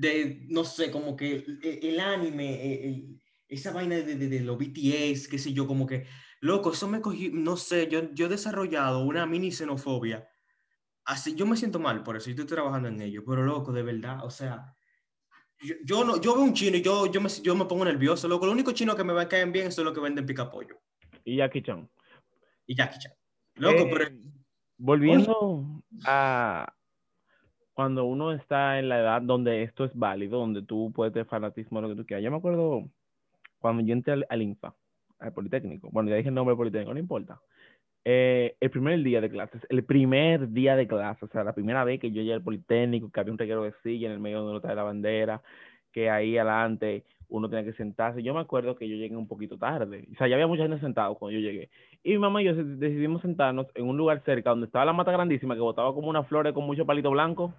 de, 0.00 0.46
no 0.48 0.64
sé, 0.64 0.90
como 0.90 1.14
que 1.16 1.32
el, 1.32 1.60
el 1.82 2.00
anime, 2.00 2.86
el- 2.86 3.20
esa 3.48 3.72
vaina 3.72 3.96
de, 3.96 4.14
de, 4.14 4.28
de 4.28 4.40
los 4.40 4.56
BTS, 4.56 5.28
qué 5.28 5.38
sé 5.38 5.52
yo, 5.52 5.66
como 5.66 5.86
que, 5.86 6.06
loco, 6.40 6.72
eso 6.72 6.88
me 6.88 7.00
cogí, 7.00 7.30
no 7.32 7.56
sé, 7.56 7.88
yo, 7.88 8.12
yo 8.14 8.26
he 8.26 8.28
desarrollado 8.28 9.00
una 9.04 9.26
mini 9.26 9.50
xenofobia 9.50 10.26
así 11.04 11.34
yo 11.34 11.44
me 11.46 11.56
siento 11.56 11.80
mal 11.80 12.02
por 12.04 12.16
eso, 12.16 12.26
yo 12.26 12.32
estoy 12.32 12.46
trabajando 12.46 12.88
en 12.88 13.00
ello, 13.00 13.24
pero 13.26 13.42
loco, 13.42 13.72
de 13.72 13.82
verdad, 13.82 14.24
o 14.24 14.30
sea, 14.30 14.72
yo, 15.60 15.74
yo 15.84 16.04
no, 16.04 16.20
yo 16.20 16.34
veo 16.34 16.44
un 16.44 16.54
chino 16.54 16.76
y 16.76 16.82
yo, 16.82 17.10
yo, 17.10 17.20
me, 17.20 17.28
yo 17.42 17.54
me 17.56 17.64
pongo 17.64 17.84
nervioso, 17.84 18.28
loco, 18.28 18.46
lo 18.46 18.52
único 18.52 18.70
chino 18.72 18.94
que 18.94 19.02
me 19.04 19.12
va 19.12 19.22
a 19.22 19.28
caer 19.28 19.50
bien 19.50 19.66
es 19.66 19.78
lo 19.78 19.92
que 19.92 20.00
venden 20.00 20.24
pica 20.24 20.48
pollo 20.50 20.80
Y 21.24 21.36
Jackie 21.36 21.62
Chan. 21.62 21.88
y 22.66 22.74
Jackie 22.76 22.98
Chan. 23.00 23.12
Loco, 23.56 23.82
Eh, 23.82 23.88
pero 23.90 24.10
Volviendo 24.78 25.82
a 26.04 26.72
cuando 27.80 28.04
uno 28.04 28.32
está 28.32 28.78
en 28.78 28.90
la 28.90 29.00
edad 29.00 29.22
donde 29.22 29.62
esto 29.62 29.86
es 29.86 29.94
válido, 29.94 30.38
donde 30.38 30.60
tú 30.60 30.92
puedes 30.94 31.14
tener 31.14 31.26
fanatismo, 31.26 31.80
lo 31.80 31.88
que 31.88 31.94
tú 31.94 32.04
quieras. 32.04 32.22
Yo 32.22 32.30
me 32.30 32.36
acuerdo 32.36 32.86
cuando 33.58 33.82
yo 33.82 33.94
entré 33.94 34.12
al, 34.12 34.26
al 34.28 34.42
INFA, 34.42 34.74
al 35.18 35.32
Politécnico. 35.32 35.88
Bueno, 35.90 36.10
ya 36.10 36.16
dije 36.16 36.28
el 36.28 36.34
nombre 36.34 36.52
del 36.52 36.58
Politécnico, 36.58 36.92
no 36.92 37.00
importa. 37.00 37.40
Eh, 38.04 38.54
el 38.60 38.70
primer 38.70 39.02
día 39.02 39.22
de 39.22 39.30
clases, 39.30 39.62
el 39.70 39.82
primer 39.82 40.50
día 40.50 40.76
de 40.76 40.86
clases, 40.86 41.22
o 41.22 41.28
sea, 41.28 41.42
la 41.42 41.54
primera 41.54 41.82
vez 41.84 41.98
que 42.00 42.10
yo 42.10 42.20
llegué 42.20 42.34
al 42.34 42.42
Politécnico, 42.42 43.10
que 43.10 43.18
había 43.18 43.32
un 43.32 43.38
reguero 43.38 43.62
de 43.62 43.72
silla 43.82 44.08
en 44.08 44.12
el 44.12 44.20
medio 44.20 44.42
donde 44.42 44.58
está 44.58 44.74
la 44.74 44.82
bandera, 44.82 45.42
que 45.90 46.10
ahí 46.10 46.36
adelante 46.36 47.06
uno 47.28 47.48
tenía 47.48 47.64
que 47.64 47.72
sentarse. 47.78 48.22
Yo 48.22 48.34
me 48.34 48.40
acuerdo 48.40 48.76
que 48.76 48.90
yo 48.90 48.96
llegué 48.96 49.16
un 49.16 49.26
poquito 49.26 49.56
tarde. 49.56 50.06
O 50.12 50.16
sea, 50.16 50.28
ya 50.28 50.34
había 50.34 50.46
mucha 50.46 50.64
gente 50.64 50.80
sentada 50.80 51.14
cuando 51.14 51.38
yo 51.38 51.40
llegué. 51.40 51.70
Y 52.02 52.12
mi 52.12 52.18
mamá 52.18 52.40
y 52.40 52.46
yo 52.46 52.54
decidimos 52.54 53.20
sentarnos 53.22 53.66
en 53.74 53.86
un 53.86 53.96
lugar 53.96 54.22
cerca 54.24 54.50
donde 54.50 54.66
estaba 54.66 54.86
la 54.86 54.92
mata 54.92 55.12
grandísima 55.12 55.54
que 55.54 55.60
botaba 55.60 55.92
como 55.94 56.08
unas 56.08 56.26
flores 56.26 56.54
con 56.54 56.64
mucho 56.64 56.86
palito 56.86 57.10
blanco. 57.10 57.52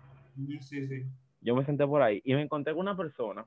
sí, 0.61 0.87
sí. 0.87 1.03
Yo 1.41 1.55
me 1.55 1.65
senté 1.65 1.85
por 1.85 2.01
ahí 2.01 2.21
y 2.23 2.33
me 2.33 2.41
encontré 2.41 2.73
con 2.73 2.81
una 2.81 2.97
persona 2.97 3.45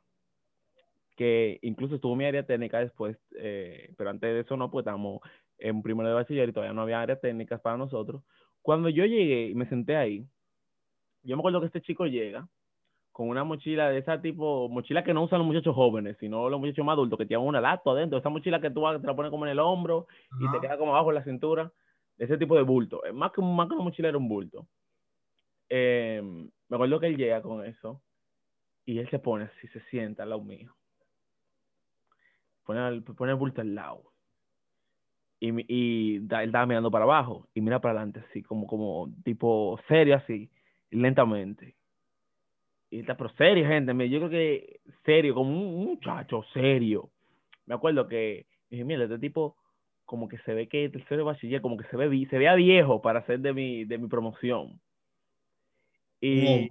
que 1.16 1.58
incluso 1.62 1.96
estuvo 1.96 2.12
en 2.12 2.18
mi 2.18 2.24
área 2.24 2.44
técnica 2.44 2.80
después, 2.80 3.16
eh, 3.36 3.92
pero 3.96 4.10
antes 4.10 4.32
de 4.32 4.40
eso 4.40 4.56
no, 4.56 4.70
pues 4.70 4.82
estábamos 4.82 5.20
en 5.58 5.82
primero 5.82 6.08
de 6.08 6.14
bachiller 6.14 6.48
y 6.48 6.52
todavía 6.52 6.74
no 6.74 6.82
había 6.82 7.00
áreas 7.00 7.20
técnicas 7.20 7.60
para 7.60 7.76
nosotros. 7.76 8.22
Cuando 8.62 8.88
yo 8.88 9.04
llegué 9.04 9.48
y 9.48 9.54
me 9.54 9.68
senté 9.68 9.96
ahí, 9.96 10.26
yo 11.22 11.36
me 11.36 11.40
acuerdo 11.40 11.60
que 11.60 11.66
este 11.66 11.82
chico 11.82 12.06
llega 12.06 12.48
con 13.14 13.28
una 13.28 13.44
mochila 13.44 13.90
de 13.90 13.98
esa 13.98 14.20
tipo, 14.20 14.68
mochila 14.68 15.04
que 15.04 15.14
no 15.14 15.22
usan 15.22 15.38
los 15.38 15.46
muchachos 15.46 15.72
jóvenes, 15.72 16.16
sino 16.18 16.50
los 16.50 16.58
muchachos 16.58 16.84
más 16.84 16.94
adultos 16.94 17.16
que 17.16 17.26
tienen 17.26 17.46
una 17.46 17.60
laptop 17.60 17.92
adentro, 17.96 18.18
esa 18.18 18.28
mochila 18.28 18.60
que 18.60 18.72
tú 18.72 18.80
vas- 18.80 19.00
te 19.00 19.06
la 19.06 19.14
pones 19.14 19.30
como 19.30 19.46
en 19.46 19.52
el 19.52 19.60
hombro 19.60 20.08
y 20.40 20.50
te 20.50 20.60
queda 20.60 20.76
como 20.76 20.90
abajo 20.96 21.10
en 21.10 21.14
la 21.14 21.22
cintura, 21.22 21.72
ese 22.18 22.36
tipo 22.38 22.56
de 22.56 22.62
bulto, 22.62 23.04
es 23.04 23.14
más 23.14 23.30
que, 23.30 23.40
más 23.40 23.68
que 23.68 23.74
una 23.74 23.84
mochila 23.84 24.08
era 24.08 24.18
un 24.18 24.28
bulto. 24.28 24.66
Eh, 25.68 26.20
me 26.68 26.76
acuerdo 26.76 26.98
que 26.98 27.06
él 27.06 27.16
llega 27.16 27.40
con 27.40 27.64
eso 27.64 28.02
y 28.84 28.98
él 28.98 29.08
se 29.10 29.20
pone 29.20 29.44
así, 29.44 29.68
se 29.68 29.80
sienta 29.90 30.24
al 30.24 30.30
lado 30.30 30.42
mío. 30.42 30.74
Pone 32.64 32.88
el, 32.88 33.04
pone 33.04 33.30
el 33.30 33.38
bulto 33.38 33.60
al 33.60 33.76
lado. 33.76 34.10
Y, 35.38 35.52
y 35.68 36.18
da- 36.26 36.42
él 36.42 36.48
estaba 36.48 36.66
mirando 36.66 36.90
para 36.90 37.04
abajo 37.04 37.48
y 37.54 37.60
mira 37.60 37.80
para 37.80 37.92
adelante 38.00 38.24
así, 38.28 38.42
como, 38.42 38.66
como 38.66 39.08
tipo 39.22 39.78
serio 39.86 40.16
así, 40.16 40.50
lentamente. 40.90 41.76
Y 42.94 43.00
está, 43.00 43.16
pero 43.16 43.28
serio, 43.30 43.66
gente, 43.66 44.08
yo 44.08 44.20
creo 44.20 44.30
que 44.30 44.80
serio, 45.04 45.34
como 45.34 45.50
un, 45.50 45.84
muchacho 45.84 46.44
serio. 46.52 47.10
Me 47.66 47.74
acuerdo 47.74 48.06
que 48.06 48.46
dije, 48.70 48.84
mira, 48.84 49.02
este 49.02 49.18
tipo 49.18 49.56
como 50.04 50.28
que 50.28 50.38
se 50.38 50.54
ve 50.54 50.68
que 50.68 50.88
tercero 50.90 51.16
de 51.16 51.22
bachiller, 51.24 51.60
como 51.60 51.76
que 51.76 51.88
se 51.88 51.96
ve 51.96 52.24
se 52.30 52.38
vea 52.38 52.54
viejo 52.54 53.02
para 53.02 53.26
ser 53.26 53.40
de 53.40 53.52
mi, 53.52 53.84
de 53.84 53.98
mi 53.98 54.06
promoción. 54.06 54.80
Y, 56.20 56.68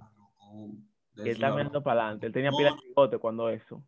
Oh, 0.48 0.70
él 1.16 1.28
está 1.28 1.50
mirando 1.50 1.82
para 1.82 2.04
adelante. 2.04 2.26
Él 2.26 2.32
tenía 2.32 2.50
No. 2.50 2.56
pila 2.56 2.70
de 2.70 2.88
bigote 2.88 3.18
cuando 3.18 3.50
eso. 3.50 3.84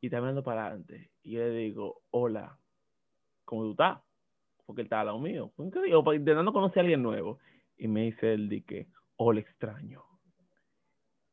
Y 0.00 0.06
está 0.06 0.20
mirando 0.20 0.42
para 0.42 0.66
adelante. 0.66 1.12
Y 1.22 1.32
yo 1.32 1.42
le 1.42 1.50
digo, 1.50 2.02
hola, 2.10 2.58
¿cómo 3.44 3.62
tú 3.62 3.70
estás? 3.70 4.00
Porque 4.66 4.80
él 4.80 4.86
está 4.86 4.98
al 4.98 5.06
lado 5.06 5.20
mío. 5.20 5.52
¿Cómo 5.54 5.70
que 5.70 5.80
digo? 5.80 6.12
Intentando 6.12 6.52
conocer 6.52 6.78
a 6.78 6.80
alguien 6.80 7.04
nuevo. 7.04 7.38
Y 7.76 7.86
me 7.86 8.02
dice 8.02 8.34
él, 8.34 8.48
di 8.48 8.62
que, 8.62 8.88
hola, 9.14 9.38
extraño. 9.38 10.11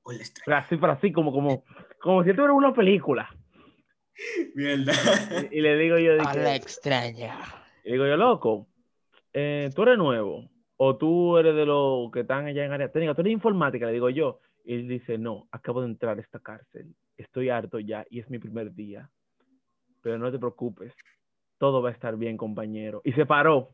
Hola, 0.10 0.17
extraño. 0.17 0.45
Pero 0.45 0.58
así, 0.58 0.78
pero 0.78 0.91
así, 0.93 1.12
como, 1.12 1.32
como, 1.32 1.63
como 2.02 2.24
si 2.24 2.32
esto 2.32 2.41
fuera 2.41 2.54
una 2.54 2.74
película. 2.74 3.30
Mierda. 4.56 4.91
Y, 5.52 5.60
y 5.60 5.62
le 5.62 5.78
digo 5.78 6.00
yo, 6.00 6.13
di 6.13 6.26
A 6.26 6.34
la 6.34 6.56
extraña. 6.56 7.38
Y 7.84 7.91
digo 7.91 8.08
yo, 8.08 8.17
loco, 8.17 8.67
eh, 9.34 9.69
tú 9.76 9.84
eres 9.84 10.00
nuevo 10.00 10.50
o 10.78 10.98
tú 10.98 11.38
eres 11.38 11.56
de 11.56 11.65
los 11.65 12.12
que 12.12 12.22
están 12.22 12.48
allá 12.48 12.65
en 12.65 12.72
área 12.72 12.91
técnica, 12.91 13.13
tú 13.13 13.22
eres 13.22 13.34
informática, 13.34 13.86
le 13.86 13.93
digo 13.93 14.10
yo. 14.10 14.39
Y 14.65 14.76
él 14.76 14.88
dice, 14.88 15.19
no, 15.19 15.48
acabo 15.52 15.82
de 15.82 15.88
entrar 15.88 16.17
a 16.17 16.22
esta 16.22 16.39
cárcel, 16.39 16.95
estoy 17.15 17.50
harto 17.50 17.80
ya 17.80 18.04
y 18.10 18.19
es 18.19 18.30
mi 18.32 18.39
primer 18.39 18.74
día. 18.74 19.10
Pero 20.02 20.17
no 20.17 20.32
te 20.32 20.39
preocupes, 20.39 20.93
todo 21.60 21.84
va 21.84 21.89
a 21.89 21.91
estar 21.91 22.15
bien, 22.17 22.36
compañero. 22.36 23.02
Y 23.04 23.12
se 23.12 23.28
paró, 23.28 23.69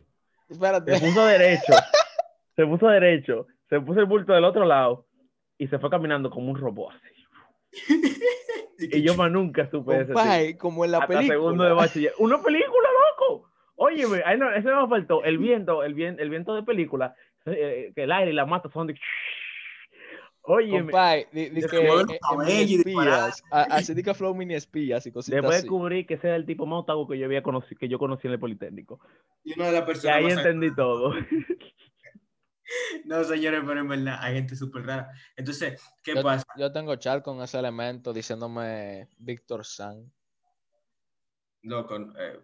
Espérate. 0.50 0.98
se 0.98 1.06
puso 1.06 1.26
derecho, 1.26 1.74
se 2.56 2.66
puso 2.66 2.88
derecho, 2.88 3.48
se 3.70 3.80
puso 3.80 4.02
el 4.02 4.06
bulto 4.06 4.34
del 4.34 4.44
otro 4.44 4.66
lado 4.66 5.06
y 5.58 5.68
se 5.68 5.80
fue 5.80 5.90
caminando 5.90 6.30
como 6.30 6.52
un 6.52 6.58
robot 6.60 6.94
así. 6.94 7.26
Y 8.78 9.02
yo 9.04 9.16
más 9.16 9.32
nunca 9.32 9.70
supe 9.72 9.96
ese 9.96 10.06
tipo. 10.08 10.20
Compay, 10.20 10.58
como 10.58 10.84
en 10.84 10.92
la 10.92 10.98
Hasta 10.98 11.08
película. 11.08 11.34
segundo 11.34 11.64
de 11.64 11.72
bachiller. 11.72 12.14
¡Una 12.20 12.42
película, 12.44 12.90
loco! 13.20 13.50
Óyeme, 13.76 14.22
ahí 14.26 14.38
no, 14.38 14.52
ese 14.54 14.70
me 14.70 14.88
faltó. 14.90 15.24
El 15.24 15.38
viento, 15.38 15.82
el 15.84 15.94
viento, 15.94 16.22
el 16.22 16.30
viento 16.30 16.54
de 16.56 16.64
película, 16.64 17.16
eh, 17.46 17.94
que 17.96 18.04
el 18.04 18.12
aire 18.12 18.32
y 18.32 18.34
la 18.34 18.46
mata 18.46 18.70
son 18.74 18.88
de... 18.88 19.00
Óyeme, 20.42 20.92
Compay, 20.92 21.26
di, 21.32 21.50
di 21.50 21.62
que 21.62 21.78
eh, 21.78 21.90
eh, 21.90 22.38
mini 22.38 22.62
y 22.64 22.76
espías, 22.76 23.44
a- 23.50 23.62
así 23.64 24.04
que 24.04 24.14
flow 24.14 24.36
mini 24.36 24.54
espías 24.56 25.08
y 25.08 25.12
cositas 25.12 25.38
después 25.38 25.56
así. 25.56 25.64
descubrí 25.64 26.06
que 26.06 26.16
ese 26.16 26.28
era 26.28 26.36
el 26.36 26.46
tipo 26.46 26.66
más 26.68 26.82
otaku 26.82 27.08
que 27.08 27.18
yo 27.18 27.26
había 27.26 27.42
conocido, 27.42 27.80
que 27.80 27.88
yo 27.88 27.98
conocí 27.98 28.28
en 28.28 28.34
el 28.34 28.40
Politécnico. 28.40 29.00
Y 29.44 29.54
una 29.58 29.68
de 29.68 29.72
las 29.72 29.84
Y 29.84 29.86
personas 29.86 30.18
ahí 30.18 30.24
más 30.26 30.34
entendí 30.38 30.76
todo. 30.76 31.14
No, 33.06 33.24
señores, 33.24 33.62
pero 33.66 33.82
en 33.82 33.88
verdad 33.88 34.18
hay 34.20 34.36
gente 34.36 34.56
súper 34.56 34.86
rara. 34.86 35.12
Entonces, 35.36 35.82
¿qué 36.04 36.16
Yo, 36.16 36.24
pasa? 36.24 36.46
yo 36.58 36.72
tengo 36.72 36.96
chat 36.96 37.24
con 37.24 37.42
ese 37.42 37.60
elemento 37.60 38.14
diciéndome 38.14 39.10
Víctor 39.18 39.66
San. 39.66 40.12
Loco, 41.62 41.96
eh, 42.18 42.40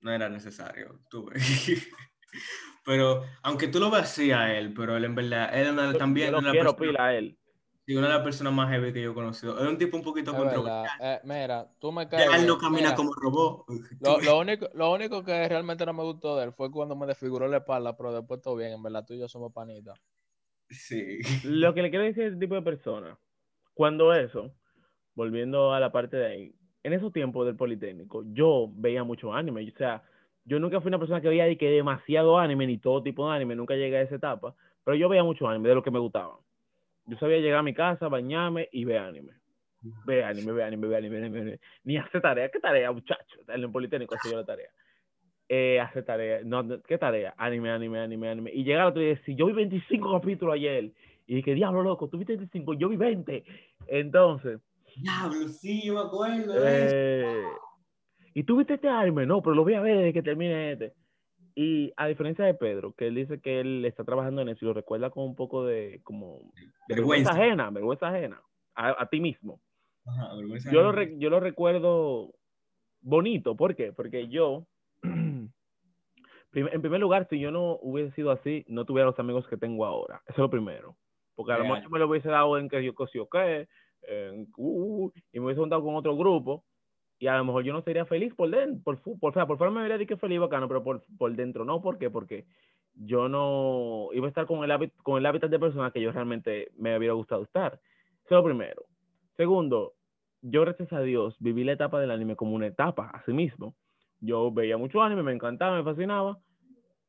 no 0.00 0.12
era 0.12 0.28
necesario. 0.28 1.00
Tú 1.10 1.26
ves. 1.26 1.42
pero, 2.84 3.24
aunque 3.42 3.68
tú 3.68 3.80
lo 3.80 3.90
veas 3.90 4.04
así 4.10 4.32
a 4.32 4.56
él, 4.56 4.72
pero 4.74 4.96
él 4.96 5.04
en 5.04 5.14
verdad, 5.14 5.56
él 5.56 5.96
también 5.96 6.32
yo 6.32 6.38
una 6.38 6.48
lo 6.48 6.52
quiero 6.52 6.64
las 6.64 6.74
personas- 6.74 6.96
pila 6.96 7.06
a 7.06 7.14
él. 7.14 7.38
Sí, 7.88 7.96
una 7.96 8.08
de 8.08 8.12
las 8.12 8.22
personas 8.22 8.52
más 8.52 8.68
heavy 8.68 8.92
que 8.92 9.00
yo 9.00 9.12
he 9.12 9.14
conocido. 9.14 9.58
Es 9.58 9.66
un 9.66 9.78
tipo 9.78 9.96
un 9.96 10.02
poquito 10.02 10.32
Es 10.32 10.36
controversial. 10.36 10.86
Eh, 11.00 11.20
mira, 11.24 11.66
tú 11.78 11.90
me 11.90 12.06
caes. 12.06 12.28
Él 12.34 12.46
no 12.46 12.58
camina 12.58 12.82
Mira, 12.82 12.94
como 12.94 13.14
robot. 13.14 13.64
Lo, 14.00 14.20
lo 14.20 14.38
único, 14.38 14.68
lo 14.74 14.92
único 14.92 15.24
que 15.24 15.48
realmente 15.48 15.86
no 15.86 15.94
me 15.94 16.02
gustó 16.02 16.36
de 16.36 16.44
él 16.44 16.52
fue 16.52 16.70
cuando 16.70 16.94
me 16.94 17.06
desfiguró 17.06 17.48
la 17.48 17.58
espalda, 17.58 17.96
pero 17.96 18.12
después 18.12 18.42
todo 18.42 18.56
bien. 18.56 18.72
En 18.72 18.82
verdad, 18.82 19.06
tú 19.06 19.14
y 19.14 19.18
yo 19.18 19.26
somos 19.26 19.54
panitas. 19.54 19.98
Sí. 20.68 21.18
Lo 21.44 21.72
que 21.72 21.80
le 21.80 21.88
quiero 21.88 22.04
decir 22.04 22.24
a 22.24 22.26
ese 22.26 22.36
tipo 22.36 22.54
de 22.54 22.62
personas, 22.62 23.16
cuando 23.72 24.12
eso, 24.12 24.52
volviendo 25.14 25.72
a 25.72 25.80
la 25.80 25.90
parte 25.90 26.18
de 26.18 26.26
ahí, 26.26 26.54
en 26.82 26.92
esos 26.92 27.10
tiempos 27.10 27.46
del 27.46 27.56
Politécnico, 27.56 28.22
yo 28.26 28.68
veía 28.70 29.02
mucho 29.02 29.32
anime. 29.32 29.66
O 29.66 29.78
sea, 29.78 30.02
yo 30.44 30.58
nunca 30.58 30.82
fui 30.82 30.88
una 30.88 30.98
persona 30.98 31.22
que 31.22 31.28
veía 31.28 31.44
de 31.44 31.56
que 31.56 31.70
demasiado 31.70 32.38
anime, 32.38 32.66
ni 32.66 32.76
todo 32.76 33.02
tipo 33.02 33.26
de 33.30 33.36
anime, 33.36 33.56
nunca 33.56 33.76
llegué 33.76 33.96
a 33.96 34.02
esa 34.02 34.16
etapa, 34.16 34.54
pero 34.84 34.94
yo 34.94 35.08
veía 35.08 35.24
mucho 35.24 35.48
anime 35.48 35.70
de 35.70 35.74
lo 35.74 35.82
que 35.82 35.90
me 35.90 35.98
gustaba. 35.98 36.38
Yo 37.08 37.16
sabía 37.18 37.38
llegar 37.38 37.60
a 37.60 37.62
mi 37.62 37.74
casa, 37.74 38.08
bañarme 38.08 38.68
y 38.70 38.84
ver 38.84 38.98
anime. 38.98 39.32
Ve 40.04 40.22
anime, 40.24 40.52
ve 40.52 40.64
anime, 40.64 40.88
ve 40.88 40.96
anime, 40.96 41.20
ve 41.20 41.26
anime. 41.26 41.60
Ni 41.84 41.96
hacer 41.96 42.20
tarea. 42.20 42.50
¿Qué 42.50 42.60
tarea, 42.60 42.92
muchacho? 42.92 43.40
En 43.48 43.62
el 43.62 43.70
Politécnico 43.70 44.14
hacía 44.14 44.32
yo 44.32 44.38
la 44.38 44.44
tarea. 44.44 44.68
Eh, 45.48 45.80
hacer 45.80 46.04
tarea. 46.04 46.40
No, 46.44 46.62
no, 46.62 46.82
¿qué 46.82 46.98
tarea? 46.98 47.34
Anime, 47.38 47.70
anime, 47.70 47.98
anime, 47.98 48.28
anime. 48.28 48.50
Y 48.52 48.62
llegar 48.62 48.86
otro 48.86 49.00
día 49.00 49.12
y 49.12 49.14
decir, 49.14 49.36
yo 49.36 49.46
vi 49.46 49.54
25 49.54 50.20
capítulos 50.20 50.54
ayer. 50.54 50.92
Y 51.26 51.34
dije, 51.36 51.54
diablo, 51.54 51.82
loco, 51.82 52.08
tú 52.08 52.18
viste 52.18 52.36
25, 52.36 52.74
yo 52.74 52.88
vi 52.88 52.96
20. 52.96 53.44
Entonces, 53.86 54.60
Diablo, 54.96 55.48
sí, 55.48 55.86
yo 55.86 55.94
me 55.94 56.00
acuerdo 56.00 56.54
eh, 56.66 57.44
¿y 58.34 58.42
tú 58.42 58.56
viste 58.56 58.74
este 58.74 58.88
anime? 58.88 59.26
No, 59.26 59.42
pero 59.42 59.54
lo 59.54 59.62
voy 59.62 59.74
a 59.74 59.80
ver 59.80 59.96
desde 59.98 60.12
que 60.12 60.22
termine 60.22 60.72
este. 60.72 60.94
Y 61.60 61.92
a 61.96 62.06
diferencia 62.06 62.44
de 62.44 62.54
Pedro, 62.54 62.92
que 62.92 63.08
él 63.08 63.16
dice 63.16 63.40
que 63.40 63.58
él 63.58 63.84
está 63.84 64.04
trabajando 64.04 64.42
en 64.42 64.48
eso 64.48 64.64
y 64.64 64.68
lo 64.68 64.74
recuerda 64.74 65.10
con 65.10 65.24
un 65.24 65.34
poco 65.34 65.64
de, 65.66 66.00
como, 66.04 66.52
vergüenza, 66.86 67.32
Vergüenza. 67.32 67.32
ajena, 67.32 67.70
vergüenza 67.70 68.08
ajena, 68.10 68.40
a, 68.76 69.02
a 69.02 69.08
ti 69.08 69.18
mismo. 69.18 69.60
Ajá, 70.06 70.36
vergüenza 70.36 70.70
Yo 70.70 70.82
lo, 70.82 70.90
ajena. 70.90 71.16
yo 71.18 71.30
lo 71.30 71.40
recuerdo 71.40 72.32
bonito, 73.00 73.56
¿por 73.56 73.74
qué? 73.74 73.92
Porque 73.92 74.28
yo, 74.28 74.68
en 75.02 75.50
primer 76.52 77.00
lugar, 77.00 77.26
si 77.28 77.40
yo 77.40 77.50
no 77.50 77.76
hubiese 77.82 78.14
sido 78.14 78.30
así, 78.30 78.64
no 78.68 78.84
tuviera 78.84 79.10
los 79.10 79.18
amigos 79.18 79.48
que 79.48 79.56
tengo 79.56 79.84
ahora. 79.84 80.22
Eso 80.26 80.34
es 80.34 80.38
lo 80.38 80.50
primero. 80.50 80.96
Porque 81.34 81.52
a 81.54 81.58
lo 81.58 81.64
mejor 81.64 81.82
yo 81.82 81.90
me 81.90 81.98
lo 81.98 82.06
hubiese 82.08 82.28
dado 82.28 82.56
en 82.56 82.68
que 82.68 82.84
yo 82.84 82.94
cosí 82.94 83.18
o 83.18 83.28
qué, 83.28 83.66
en 84.02 84.46
uh, 84.56 85.10
y 85.32 85.40
me 85.40 85.46
hubiese 85.46 85.60
juntado 85.60 85.82
con 85.82 85.96
otro 85.96 86.16
grupo, 86.16 86.64
y 87.18 87.26
a 87.26 87.36
lo 87.36 87.44
mejor 87.44 87.64
yo 87.64 87.72
no 87.72 87.82
sería 87.82 88.04
feliz 88.06 88.34
por 88.34 88.50
dentro, 88.50 88.82
por, 88.84 89.00
por, 89.18 89.30
o 89.30 89.34
sea, 89.34 89.46
por 89.46 89.58
fuera 89.58 89.72
me 89.72 89.86
vería 89.86 90.06
que 90.06 90.16
feliz 90.16 90.38
bacano, 90.38 90.68
pero 90.68 90.82
por, 90.84 91.02
por 91.18 91.34
dentro 91.34 91.64
no, 91.64 91.82
¿por 91.82 91.98
qué? 91.98 92.10
Porque 92.10 92.46
yo 92.94 93.28
no 93.28 94.08
iba 94.12 94.26
a 94.26 94.28
estar 94.28 94.46
con 94.46 94.62
el, 94.64 94.70
hábit, 94.70 94.94
con 95.02 95.18
el 95.18 95.26
hábitat 95.26 95.50
de 95.50 95.58
personas 95.58 95.92
que 95.92 96.00
yo 96.00 96.12
realmente 96.12 96.70
me 96.76 96.96
hubiera 96.96 97.14
gustado 97.14 97.42
estar. 97.42 97.74
Eso 98.24 98.24
es 98.24 98.30
lo 98.30 98.44
primero. 98.44 98.84
Segundo, 99.36 99.94
yo 100.42 100.62
gracias 100.62 100.92
a 100.92 101.00
Dios 101.00 101.36
viví 101.40 101.64
la 101.64 101.72
etapa 101.72 102.00
del 102.00 102.10
anime 102.10 102.36
como 102.36 102.54
una 102.54 102.66
etapa, 102.66 103.10
así 103.12 103.32
mismo. 103.32 103.74
Yo 104.20 104.52
veía 104.52 104.76
mucho 104.76 105.02
anime, 105.02 105.22
me 105.22 105.32
encantaba, 105.32 105.76
me 105.76 105.84
fascinaba, 105.84 106.38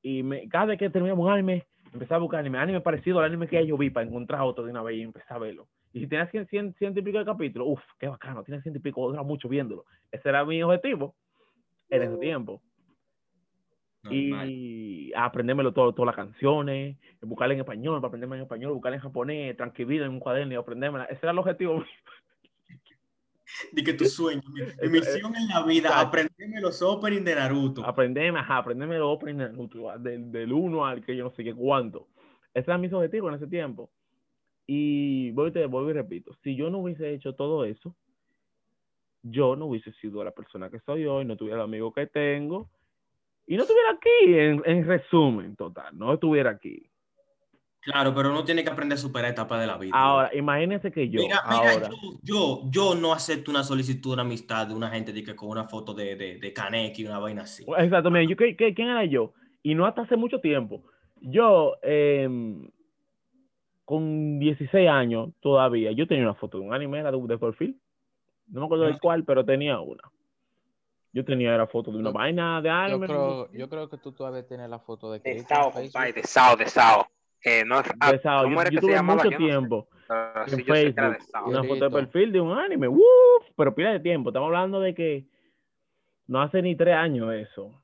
y 0.02 0.24
me, 0.24 0.48
cada 0.48 0.66
vez 0.66 0.80
que 0.80 0.90
terminaba 0.90 1.20
un 1.20 1.32
anime, 1.32 1.66
empezaba 1.94 2.18
a 2.18 2.22
buscar 2.22 2.40
anime, 2.40 2.60
anime 2.60 2.82
parecido 2.82 3.20
al 3.20 3.26
anime 3.26 3.48
que 3.48 3.66
yo 3.66 3.78
vi 3.78 3.90
para 3.90 4.08
encontrar 4.08 4.42
otro 4.42 4.64
de 4.64 4.72
una 4.72 4.84
vez 4.84 4.98
y 4.98 5.02
empezar 5.02 5.38
a 5.38 5.40
verlo. 5.40 5.68
Y 5.92 6.02
si 6.02 6.08
tenía 6.08 6.28
100, 6.28 6.48
100, 6.48 6.74
100 6.76 6.98
y 6.98 7.02
pico 7.02 7.18
de 7.18 7.26
capítulos, 7.26 7.68
uff, 7.72 7.84
qué 7.98 8.08
bacano, 8.08 8.44
tiene 8.44 8.62
100 8.62 8.76
y 8.76 8.80
pico, 8.80 9.08
dura 9.10 9.24
mucho 9.24 9.50
viéndolo. 9.50 9.86
Ese 10.12 10.30
era 10.30 10.46
mi 10.46 10.62
objetivo 10.62 11.16
en 11.90 12.04
ese 12.04 12.18
tiempo. 12.18 12.62
Normal. 14.04 14.50
Y 14.50 15.12
aprendérmelo 15.16 15.74
todo, 15.74 15.94
todas 15.94 16.08
las 16.08 16.16
canciones, 16.16 16.98
buscarla 17.22 17.54
en 17.56 17.60
español, 17.62 17.96
para 18.00 18.08
aprenderme 18.10 18.38
en 18.38 18.44
español, 18.44 18.74
buscarla 18.74 18.96
en 18.98 19.02
japonés, 19.02 19.58
transcribirla 19.58 20.06
en 20.06 20.14
un 20.14 20.20
cuaderno 20.20 20.54
y 20.54 20.58
aprendérmela. 20.58 21.06
Ese 21.06 21.20
era 21.24 21.32
el 21.32 21.40
objetivo. 21.40 21.84
Di 23.74 23.84
que 23.84 23.94
tu 23.94 24.06
sueño, 24.06 24.42
mi, 24.54 24.62
mi 24.90 24.98
Eso- 25.00 25.10
misión 25.12 25.36
en 25.36 25.48
la 25.48 25.64
vida, 25.64 26.00
aprenderme 26.00 26.62
los 26.62 26.82
openings 26.84 27.26
de 27.26 27.36
Naruto. 27.36 27.84
aprenderme, 27.84 28.40
ajá, 28.40 28.58
aprenderme 28.58 29.00
los 29.00 29.08
openings 29.16 29.40
de 29.40 29.50
Naruto, 29.50 29.98
del, 30.00 30.32
del 30.32 30.54
1 30.54 30.86
al 30.86 31.04
que 31.04 31.16
yo 31.16 31.24
no 31.26 31.32
sé 31.32 31.44
qué 31.44 31.54
cuánto. 31.54 32.08
Ese 32.54 32.70
era 32.70 32.78
mi 32.78 32.88
objetivo 32.88 33.28
en 33.30 33.36
ese 33.36 33.48
tiempo. 33.48 33.90
Y 34.72 35.32
voy, 35.32 35.52
te, 35.52 35.66
vuelvo 35.66 35.90
y 35.90 35.94
repito, 35.94 36.32
si 36.44 36.56
yo 36.56 36.70
no 36.70 36.78
hubiese 36.78 37.12
hecho 37.12 37.34
todo 37.34 37.66
eso, 37.66 37.96
yo 39.24 39.56
no 39.56 39.66
hubiese 39.66 39.92
sido 39.94 40.24
la 40.24 40.30
persona 40.30 40.70
que 40.70 40.80
soy 40.82 41.08
hoy, 41.08 41.26
no 41.26 41.36
tuviera 41.36 41.58
el 41.58 41.64
amigo 41.64 41.92
que 41.92 42.06
tengo, 42.06 42.70
y 43.48 43.56
no 43.58 43.64
estuviera 43.64 43.90
aquí, 43.90 44.38
en, 44.40 44.62
en 44.66 44.86
resumen, 44.86 45.56
total, 45.56 45.98
no 45.98 46.14
estuviera 46.14 46.52
aquí. 46.52 46.88
Claro, 47.80 48.14
pero 48.14 48.30
uno 48.30 48.46
tiene 48.46 48.64
que 48.64 48.70
aprender 48.70 48.96
a 49.00 49.02
superar 49.02 49.32
etapas 49.32 49.60
de 49.60 49.66
la 49.66 49.80
vida. 49.80 49.98
Ahora, 49.98 50.30
imagínense 50.36 50.92
que 50.92 51.10
yo, 51.10 51.24
mira, 51.24 51.42
mira, 51.50 51.72
ahora, 51.72 51.90
yo, 51.90 52.20
yo, 52.22 52.62
yo 52.70 52.94
no 52.94 53.12
acepto 53.12 53.50
una 53.50 53.64
solicitud 53.64 54.16
de 54.18 54.22
amistad 54.22 54.68
de 54.68 54.76
una 54.76 54.92
gente 54.92 55.12
de 55.12 55.24
que 55.24 55.36
con 55.36 55.50
una 55.50 55.68
foto 55.68 55.96
de, 55.96 56.16
de, 56.16 56.38
de 56.38 56.54
Kaneki 56.54 57.06
una 57.06 57.18
vaina 57.18 57.42
así. 57.42 57.66
Exacto, 57.76 58.12
mira, 58.12 58.24
yo, 58.30 58.36
¿qué- 58.36 58.56
qué- 58.56 58.76
¿quién 58.76 58.90
era 58.90 59.04
yo? 59.06 59.34
Y 59.64 59.74
no 59.74 59.88
hasta 59.88 60.04
hace 60.04 60.16
mucho 60.16 60.40
tiempo. 60.40 60.84
Yo, 61.22 61.76
em, 61.82 62.70
con 63.90 64.38
16 64.38 64.88
años 64.88 65.30
todavía, 65.40 65.92
yo 65.94 66.06
tenía 66.06 66.24
una 66.24 66.36
foto 66.36 66.60
de 66.60 66.66
un 66.68 66.74
anime 66.76 67.00
era 67.00 67.12
de, 67.12 67.18
de 67.20 67.38
perfil. 67.40 67.76
No 68.48 68.60
me 68.60 68.66
acuerdo 68.68 68.86
de 68.86 68.92
Ah. 68.94 69.00
cuál, 69.02 69.24
pero 69.24 69.44
tenía 69.44 69.80
una. 69.80 70.04
Yo 71.12 71.26
tenía 71.26 71.58
la 71.58 71.66
foto 71.66 71.92
de 71.92 71.98
una 71.98 72.10
Yo- 72.10 72.14
vaina 72.14 72.62
de 72.62 72.70
Yo 72.70 72.74
anime. 72.76 73.08
creo, 73.08 73.52
yo 73.52 73.68
creo 73.68 73.90
que 73.90 73.98
tú 73.98 74.12
todavía 74.12 74.46
tienes 74.46 74.70
la 74.70 74.78
foto 74.78 75.12
de 75.12 75.18
De 75.22 75.40
Sao, 75.40 75.72
compadre, 75.72 76.14
de 76.14 76.22
Sao, 76.24 76.56
de 76.56 76.68
Sao. 76.68 77.08
Eh, 77.44 77.64
no 77.66 77.80
es, 77.80 77.90
ah, 78.00 78.12
de 78.12 78.20
Sao. 78.20 78.44
¿Cómo 78.44 78.64
Yo, 78.66 78.70
yo 78.70 78.80
tuve 78.82 78.94
llamaba? 78.94 79.24
mucho 79.24 79.32
Yo 79.32 79.40
no 79.40 79.46
sé, 79.46 79.52
tiempo 79.52 79.88
pero 80.08 80.44
en 80.44 80.50
sí, 80.50 80.64
yo 80.64 80.74
Facebook 80.76 81.18
Sao. 81.32 81.48
una 81.48 81.64
foto 81.64 81.86
de 81.86 81.90
perfil 81.90 82.32
de 82.32 82.42
un 82.42 82.60
anime. 82.60 82.88
¡Uf! 82.88 83.02
Pero 83.56 83.74
pila 83.74 83.92
de 83.94 84.02
tiempo. 84.02 84.30
Estamos 84.30 84.46
hablando 84.48 84.80
de 84.82 84.94
que 84.94 85.26
no 86.28 86.44
hace 86.44 86.62
ni 86.62 86.76
tres 86.76 86.94
años 86.96 87.34
eso. 87.34 87.82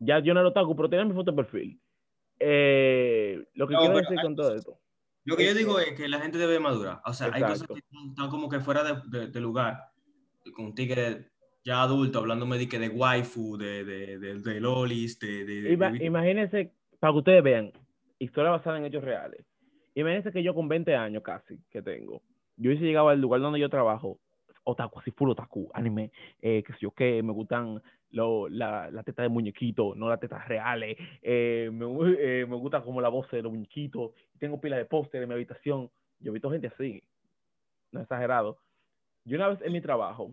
Ya 0.00 0.18
yo 0.18 0.34
no 0.34 0.42
lo 0.42 0.52
taco, 0.52 0.74
pero 0.74 0.88
tenía 0.90 1.04
mi 1.04 1.12
foto 1.14 1.30
de 1.30 1.36
perfil. 1.36 1.80
Eh, 2.40 3.44
lo 3.54 3.68
que 3.68 3.74
No, 3.74 3.78
quiero 3.80 3.96
decir 3.96 4.18
con 4.20 4.34
todo 4.34 4.52
esto. 4.56 4.76
Lo 5.26 5.36
que 5.36 5.44
yo 5.44 5.54
digo 5.54 5.78
es 5.80 5.92
que 5.92 6.08
la 6.08 6.20
gente 6.20 6.38
debe 6.38 6.58
madurar. 6.58 7.00
O 7.04 7.12
sea, 7.12 7.26
hay 7.32 7.42
cosas 7.42 7.62
Exacto. 7.62 7.74
que 7.74 7.80
están, 8.08 8.30
como 8.30 8.48
que 8.48 8.60
fuera 8.60 8.82
de, 8.82 9.02
de- 9.18 9.26
de 9.28 9.40
lugar. 9.40 9.90
Con 10.54 10.66
un 10.66 10.74
tigre 10.74 11.30
ya 11.64 11.82
adulto, 11.82 12.20
hablándome 12.20 12.56
de 12.58 12.68
que 12.68 12.78
de 12.78 12.88
waifu, 12.88 13.56
de, 13.58 13.84
de, 13.84 14.60
lolis, 14.60 15.18
de... 15.18 15.72
Ima- 15.76 16.00
imagínense, 16.00 16.72
para 17.00 17.12
que 17.12 17.18
ustedes 17.18 17.42
vean, 17.42 17.72
historia 18.20 18.52
basada 18.52 18.78
en 18.78 18.84
hechos 18.84 19.02
reales. 19.02 19.44
Imagínense 19.94 20.30
que 20.30 20.42
yo 20.44 20.54
con 20.54 20.68
20 20.68 20.94
años 20.94 21.22
casi 21.24 21.58
que 21.70 21.82
tengo, 21.82 22.22
yo 22.56 22.70
hubiese 22.70 22.84
llegado 22.84 23.08
al 23.08 23.20
lugar 23.20 23.40
donde 23.40 23.58
yo 23.58 23.68
trabajo, 23.68 24.20
otaku, 24.66 24.98
así 24.98 25.10
full 25.12 25.30
otaku, 25.30 25.70
anime, 25.72 26.10
eh, 26.42 26.62
que 26.62 26.72
sé 26.72 26.80
yo 26.80 26.90
qué, 26.90 27.22
me 27.22 27.32
gustan 27.32 27.80
lo, 28.10 28.48
la, 28.48 28.90
la 28.90 29.02
teta 29.02 29.22
de 29.22 29.28
muñequito, 29.28 29.94
no 29.94 30.08
las 30.08 30.20
tetas 30.20 30.46
reales, 30.48 30.96
eh, 31.22 31.70
me, 31.72 31.86
eh, 32.18 32.46
me 32.46 32.56
gusta 32.56 32.82
como 32.82 33.00
la 33.00 33.08
voz 33.08 33.30
de 33.30 33.42
los 33.42 33.52
muñequitos, 33.52 34.12
tengo 34.38 34.60
pila 34.60 34.76
de 34.76 34.84
póster 34.84 35.22
en 35.22 35.28
mi 35.28 35.34
habitación. 35.34 35.90
Yo 36.18 36.30
he 36.30 36.34
visto 36.34 36.50
gente 36.50 36.68
así, 36.68 37.02
no 37.92 38.00
exagerado. 38.00 38.58
Yo 39.24 39.36
una 39.36 39.48
vez 39.48 39.60
en 39.62 39.72
mi 39.72 39.80
trabajo, 39.80 40.32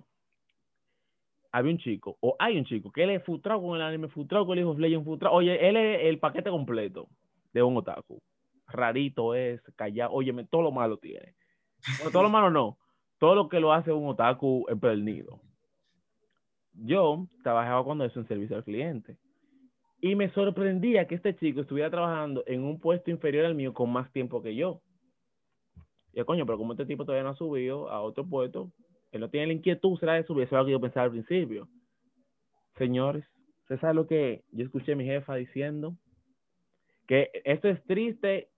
había 1.52 1.72
un 1.72 1.78
chico, 1.78 2.18
o 2.20 2.36
hay 2.40 2.58
un 2.58 2.66
chico, 2.66 2.92
que 2.92 3.04
él 3.04 3.12
es 3.12 3.24
frustrado 3.24 3.62
con 3.62 3.76
el 3.76 3.84
anime, 3.84 4.08
frustrado 4.08 4.46
con 4.46 4.58
el 4.58 4.64
League 4.64 4.72
of 4.72 4.80
Legends, 4.80 5.06
frustrado. 5.06 5.36
Oye, 5.36 5.68
él 5.68 5.78
es 5.78 6.06
el 6.06 6.20
paquete 6.20 6.50
completo 6.50 7.08
de 7.54 7.62
un 7.62 7.78
otaku. 7.78 8.20
Rarito 8.68 9.36
es, 9.36 9.62
callado, 9.76 10.14
óyeme, 10.14 10.46
todo 10.46 10.64
lo 10.64 10.72
malo 10.72 10.98
tiene. 10.98 11.36
Bueno, 11.98 12.12
todo 12.12 12.24
lo 12.24 12.30
malo 12.30 12.50
no, 12.50 12.78
todo 13.24 13.36
lo 13.36 13.48
que 13.48 13.62
lo 13.62 13.72
hace 13.72 13.90
un 13.90 14.06
otaku 14.06 14.66
empedernido. 14.68 15.40
yo 16.74 17.26
trabajaba 17.42 17.82
cuando 17.86 18.04
eso 18.04 18.20
en 18.20 18.28
servicio 18.28 18.58
al 18.58 18.66
cliente. 18.66 19.18
Y 20.02 20.14
me 20.16 20.30
sorprendía 20.32 21.08
que 21.08 21.16
este 21.16 21.34
chico 21.38 21.62
estuviera 21.62 21.90
trabajando 21.90 22.44
en 22.48 22.66
un 22.66 22.82
puesto 22.82 23.12
inferior 23.12 23.46
al 23.46 23.56
mío 23.56 23.74
con 23.74 23.94
más 23.94 24.12
tiempo 24.12 24.42
que 24.42 24.54
yo. 24.54 24.82
Y 26.12 26.18
yo, 26.18 26.26
coño, 26.26 26.46
pero 26.46 26.58
como 26.58 26.74
este 26.74 26.86
tipo 26.86 27.06
todavía 27.06 27.24
no 27.24 27.30
ha 27.30 27.36
subido 27.38 27.90
a 27.90 28.02
otro 28.02 28.28
puesto, 28.28 28.74
él 29.14 29.22
no 29.22 29.30
tiene 29.30 29.48
la 29.48 29.54
inquietud, 29.54 29.98
será 30.00 30.16
de 30.16 30.26
subir, 30.26 30.44
eso 30.44 30.58
es 30.58 30.60
lo 30.60 30.66
que 30.66 30.72
yo 30.74 30.82
pensaba 30.82 31.06
al 31.06 31.12
principio. 31.12 31.70
Señores, 32.78 33.24
¿usted 33.62 33.80
sabe 33.80 33.94
lo 33.94 34.06
que 34.06 34.44
yo 34.52 34.66
escuché 34.66 34.92
a 34.92 34.96
mi 34.98 35.06
jefa 35.06 35.36
diciendo? 35.36 35.96
Que 37.08 37.32
esto 37.46 37.70
es 37.70 37.82
triste, 37.86 38.50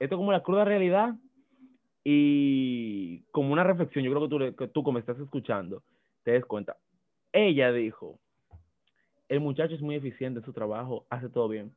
esto 0.00 0.16
es 0.16 0.18
como 0.18 0.32
la 0.32 0.42
cruda 0.42 0.64
realidad 0.64 1.14
y 2.04 3.20
como 3.30 3.52
una 3.52 3.64
reflexión, 3.64 4.04
yo 4.04 4.10
creo 4.10 4.22
que 4.22 4.50
tú, 4.50 4.56
que 4.56 4.68
tú 4.68 4.82
como 4.82 4.98
estás 4.98 5.18
escuchando, 5.18 5.82
te 6.22 6.32
des 6.32 6.44
cuenta. 6.44 6.76
Ella 7.32 7.72
dijo, 7.72 8.18
el 9.28 9.40
muchacho 9.40 9.74
es 9.74 9.82
muy 9.82 9.94
eficiente 9.94 10.40
en 10.40 10.44
su 10.44 10.52
trabajo, 10.52 11.06
hace 11.10 11.28
todo 11.28 11.48
bien, 11.48 11.72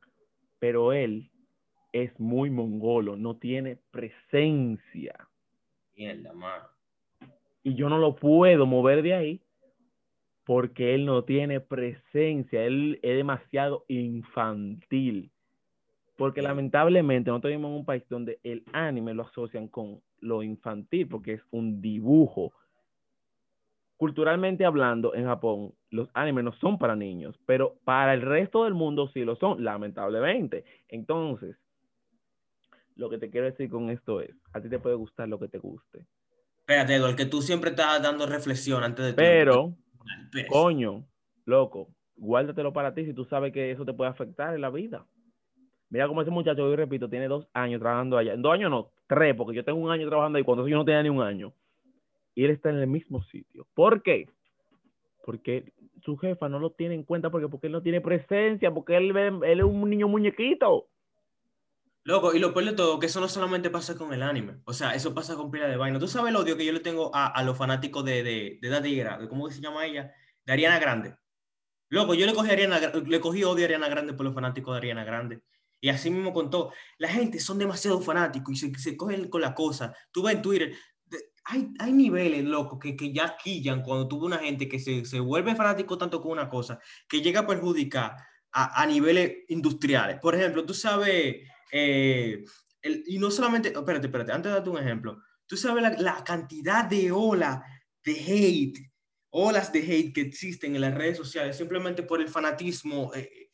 pero 0.58 0.92
él 0.92 1.30
es 1.92 2.18
muy 2.18 2.50
mongolo, 2.50 3.16
no 3.16 3.36
tiene 3.36 3.78
presencia. 3.90 5.28
Mierda, 5.96 6.32
mano. 6.32 6.64
Y 7.62 7.74
yo 7.74 7.88
no 7.88 7.98
lo 7.98 8.16
puedo 8.16 8.66
mover 8.66 9.02
de 9.02 9.14
ahí 9.14 9.40
porque 10.44 10.94
él 10.94 11.06
no 11.06 11.24
tiene 11.24 11.60
presencia, 11.60 12.64
él 12.64 12.98
es 13.02 13.16
demasiado 13.16 13.84
infantil. 13.88 15.30
Porque 16.16 16.42
lamentablemente 16.42 17.30
nosotros 17.30 17.52
vivimos 17.52 17.70
en 17.70 17.76
un 17.78 17.84
país 17.84 18.04
donde 18.08 18.38
el 18.42 18.64
anime 18.72 19.14
lo 19.14 19.22
asocian 19.22 19.68
con 19.68 20.00
lo 20.24 20.42
infantil, 20.42 21.08
porque 21.08 21.34
es 21.34 21.42
un 21.50 21.80
dibujo. 21.80 22.52
Culturalmente 23.96 24.64
hablando, 24.64 25.14
en 25.14 25.26
Japón, 25.26 25.74
los 25.90 26.08
animes 26.14 26.44
no 26.44 26.52
son 26.54 26.78
para 26.78 26.96
niños, 26.96 27.38
pero 27.46 27.76
para 27.84 28.12
el 28.14 28.22
resto 28.22 28.64
del 28.64 28.74
mundo 28.74 29.08
sí 29.08 29.24
lo 29.24 29.36
son, 29.36 29.62
lamentablemente. 29.62 30.64
Entonces, 30.88 31.56
lo 32.96 33.08
que 33.08 33.18
te 33.18 33.30
quiero 33.30 33.46
decir 33.46 33.70
con 33.70 33.90
esto 33.90 34.20
es, 34.20 34.34
a 34.52 34.60
ti 34.60 34.68
te 34.68 34.78
puede 34.78 34.96
gustar 34.96 35.28
lo 35.28 35.38
que 35.38 35.48
te 35.48 35.58
guste. 35.58 36.06
Espérate, 36.58 36.94
Eduardo, 36.94 37.16
que 37.16 37.26
tú 37.26 37.42
siempre 37.42 37.70
estás 37.70 38.02
dando 38.02 38.26
reflexión 38.26 38.82
antes 38.82 39.04
de 39.04 39.14
Pero, 39.14 39.76
Pero, 40.32 40.48
coño, 40.48 41.06
loco, 41.44 41.88
guárdatelo 42.16 42.72
para 42.72 42.94
ti 42.94 43.04
si 43.04 43.12
tú 43.12 43.24
sabes 43.24 43.52
que 43.52 43.70
eso 43.70 43.84
te 43.84 43.92
puede 43.92 44.10
afectar 44.10 44.54
en 44.54 44.60
la 44.60 44.70
vida. 44.70 45.06
Mira 45.94 46.08
cómo 46.08 46.22
ese 46.22 46.30
muchacho, 46.32 46.64
hoy 46.64 46.74
repito, 46.74 47.08
tiene 47.08 47.28
dos 47.28 47.46
años 47.52 47.80
trabajando 47.80 48.18
allá. 48.18 48.32
En 48.32 48.42
dos 48.42 48.52
años 48.52 48.68
no, 48.68 48.90
tres, 49.06 49.36
porque 49.36 49.54
yo 49.54 49.64
tengo 49.64 49.78
un 49.78 49.92
año 49.92 50.08
trabajando 50.08 50.38
ahí 50.38 50.42
cuando 50.42 50.66
yo 50.66 50.76
no 50.76 50.84
tenía 50.84 51.04
ni 51.04 51.08
un 51.08 51.22
año. 51.22 51.52
Y 52.34 52.44
él 52.44 52.50
está 52.50 52.70
en 52.70 52.78
el 52.78 52.88
mismo 52.88 53.22
sitio. 53.22 53.64
¿Por 53.74 54.02
qué? 54.02 54.28
Porque 55.24 55.72
su 56.02 56.16
jefa 56.16 56.48
no 56.48 56.58
lo 56.58 56.70
tiene 56.70 56.96
en 56.96 57.04
cuenta 57.04 57.30
porque, 57.30 57.46
porque 57.46 57.68
él 57.68 57.72
no 57.74 57.80
tiene 57.80 58.00
presencia, 58.00 58.74
porque 58.74 58.96
él, 58.96 59.16
él 59.16 59.60
es 59.60 59.64
un 59.64 59.88
niño 59.88 60.08
muñequito. 60.08 60.88
Loco, 62.02 62.34
y 62.34 62.40
lo 62.40 62.52
peor 62.52 62.66
de 62.66 62.72
todo, 62.72 62.98
que 62.98 63.06
eso 63.06 63.20
no 63.20 63.28
solamente 63.28 63.70
pasa 63.70 63.96
con 63.96 64.12
el 64.12 64.24
anime. 64.24 64.56
O 64.64 64.72
sea, 64.72 64.96
eso 64.96 65.14
pasa 65.14 65.36
con 65.36 65.52
pila 65.52 65.68
de 65.68 65.76
vaina. 65.76 66.00
¿Tú 66.00 66.08
sabes 66.08 66.30
el 66.30 66.36
odio 66.36 66.56
que 66.56 66.66
yo 66.66 66.72
le 66.72 66.80
tengo 66.80 67.14
a, 67.14 67.28
a 67.28 67.44
los 67.44 67.56
fanáticos 67.56 68.04
de, 68.04 68.24
de, 68.24 68.58
de 68.60 68.68
Daddy 68.68 68.96
Gra- 68.96 69.28
¿Cómo 69.28 69.48
se 69.48 69.62
llama 69.62 69.86
ella? 69.86 70.12
De 70.44 70.52
Ariana 70.52 70.80
Grande. 70.80 71.14
Loco, 71.88 72.14
yo 72.14 72.26
le 72.26 72.34
cogí, 72.34 72.50
a 72.50 72.54
Ariana, 72.54 72.80
le 72.80 73.20
cogí 73.20 73.44
odio 73.44 73.62
a 73.62 73.66
Ariana 73.66 73.88
Grande 73.88 74.12
por 74.12 74.26
los 74.26 74.34
fanáticos 74.34 74.74
de 74.74 74.78
Ariana 74.78 75.04
Grande. 75.04 75.40
Y 75.84 75.90
así 75.90 76.08
mismo 76.10 76.32
contó. 76.32 76.72
La 76.96 77.10
gente 77.10 77.38
son 77.38 77.58
demasiado 77.58 78.00
fanáticos 78.00 78.54
y 78.54 78.56
se, 78.56 78.74
se 78.78 78.96
cogen 78.96 79.28
con 79.28 79.42
la 79.42 79.54
cosa. 79.54 79.94
Tú 80.10 80.22
ves 80.22 80.36
en 80.36 80.40
Twitter, 80.40 80.74
hay, 81.44 81.68
hay 81.78 81.92
niveles, 81.92 82.42
loco, 82.42 82.78
que, 82.78 82.96
que 82.96 83.12
ya 83.12 83.36
quillan 83.36 83.82
cuando 83.82 84.08
ves 84.08 84.22
una 84.22 84.38
gente 84.38 84.66
que 84.66 84.78
se, 84.78 85.04
se 85.04 85.20
vuelve 85.20 85.54
fanático 85.54 85.98
tanto 85.98 86.22
con 86.22 86.32
una 86.32 86.48
cosa, 86.48 86.80
que 87.06 87.20
llega 87.20 87.40
a 87.40 87.46
perjudicar 87.46 88.16
a, 88.50 88.80
a 88.82 88.86
niveles 88.86 89.44
industriales. 89.48 90.18
Por 90.20 90.34
ejemplo, 90.34 90.64
tú 90.64 90.72
sabes, 90.72 91.36
eh, 91.70 92.44
el- 92.80 93.04
y 93.06 93.18
no 93.18 93.30
solamente, 93.30 93.68
espérate, 93.68 94.06
espérate, 94.06 94.32
antes 94.32 94.50
de 94.50 94.54
darte 94.54 94.70
un 94.70 94.78
ejemplo, 94.78 95.18
tú 95.46 95.58
sabes 95.58 95.82
la, 95.82 95.90
la 95.98 96.24
cantidad 96.24 96.86
de 96.86 97.12
olas 97.12 97.60
de 98.02 98.12
hate, 98.12 98.90
olas 99.28 99.70
de 99.70 99.80
hate 99.80 100.14
que 100.14 100.22
existen 100.22 100.74
en 100.76 100.80
las 100.80 100.94
redes 100.94 101.18
sociales 101.18 101.58
simplemente 101.58 102.04
por 102.04 102.22
el 102.22 102.28
fanatismo, 102.30 103.12
eh, 103.14 103.50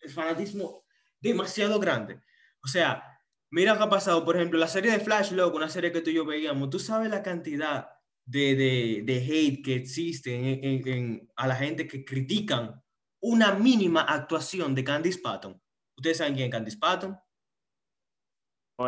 el 0.00 0.10
fanatismo 0.10 0.83
demasiado 1.24 1.80
grande. 1.80 2.20
O 2.62 2.68
sea, 2.68 3.02
mira 3.50 3.76
que 3.76 3.82
ha 3.82 3.88
pasado, 3.88 4.24
por 4.24 4.36
ejemplo, 4.36 4.58
la 4.58 4.68
serie 4.68 4.92
de 4.92 5.00
Flash, 5.00 5.32
loco, 5.32 5.56
una 5.56 5.68
serie 5.68 5.90
que 5.92 6.00
tú 6.00 6.10
y 6.10 6.14
yo 6.14 6.24
veíamos, 6.24 6.70
tú 6.70 6.78
sabes 6.78 7.10
la 7.10 7.22
cantidad 7.22 7.88
de, 8.26 8.54
de, 8.54 9.02
de 9.04 9.16
hate 9.18 9.62
que 9.64 9.74
existe 9.74 10.34
en, 10.34 10.64
en- 10.64 10.88
en- 10.88 11.32
a 11.36 11.46
la 11.46 11.56
gente 11.56 11.86
que 11.86 12.04
critican 12.04 12.80
una 13.20 13.52
mínima 13.54 14.02
actuación 14.02 14.74
de 14.74 14.84
Candice 14.84 15.18
Patton. 15.20 15.60
¿Ustedes 15.96 16.18
saben 16.18 16.34
quién 16.34 16.46
es 16.46 16.52
Candice 16.52 16.78
Patton? 16.78 17.18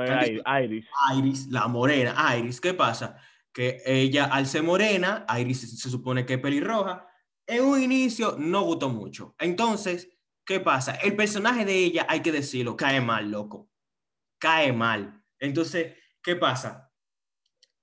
Candice- 0.08 0.42
Iris- 0.44 0.88
Iris. 1.18 1.46
La 1.48 1.68
morena, 1.68 2.36
Iris, 2.36 2.60
¿qué 2.60 2.74
pasa? 2.74 3.16
Que 3.52 3.80
ella, 3.86 4.24
al 4.26 4.46
ser 4.46 4.62
morena, 4.62 5.24
Iris 5.38 5.60
se, 5.60 5.66
se 5.68 5.90
supone 5.90 6.26
que 6.26 6.34
es 6.34 6.40
pelirroja, 6.40 7.06
en 7.46 7.64
un 7.64 7.80
inicio 7.82 8.36
no 8.38 8.62
gustó 8.62 8.88
mucho. 8.88 9.34
Entonces, 9.38 10.10
¿qué 10.46 10.60
pasa? 10.60 10.94
El 10.94 11.16
personaje 11.16 11.64
de 11.64 11.76
ella, 11.76 12.06
hay 12.08 12.22
que 12.22 12.32
decirlo, 12.32 12.76
cae 12.76 13.00
mal, 13.00 13.30
loco. 13.30 13.68
Cae 14.38 14.72
mal. 14.72 15.22
Entonces, 15.38 15.94
¿qué 16.22 16.36
pasa? 16.36 16.92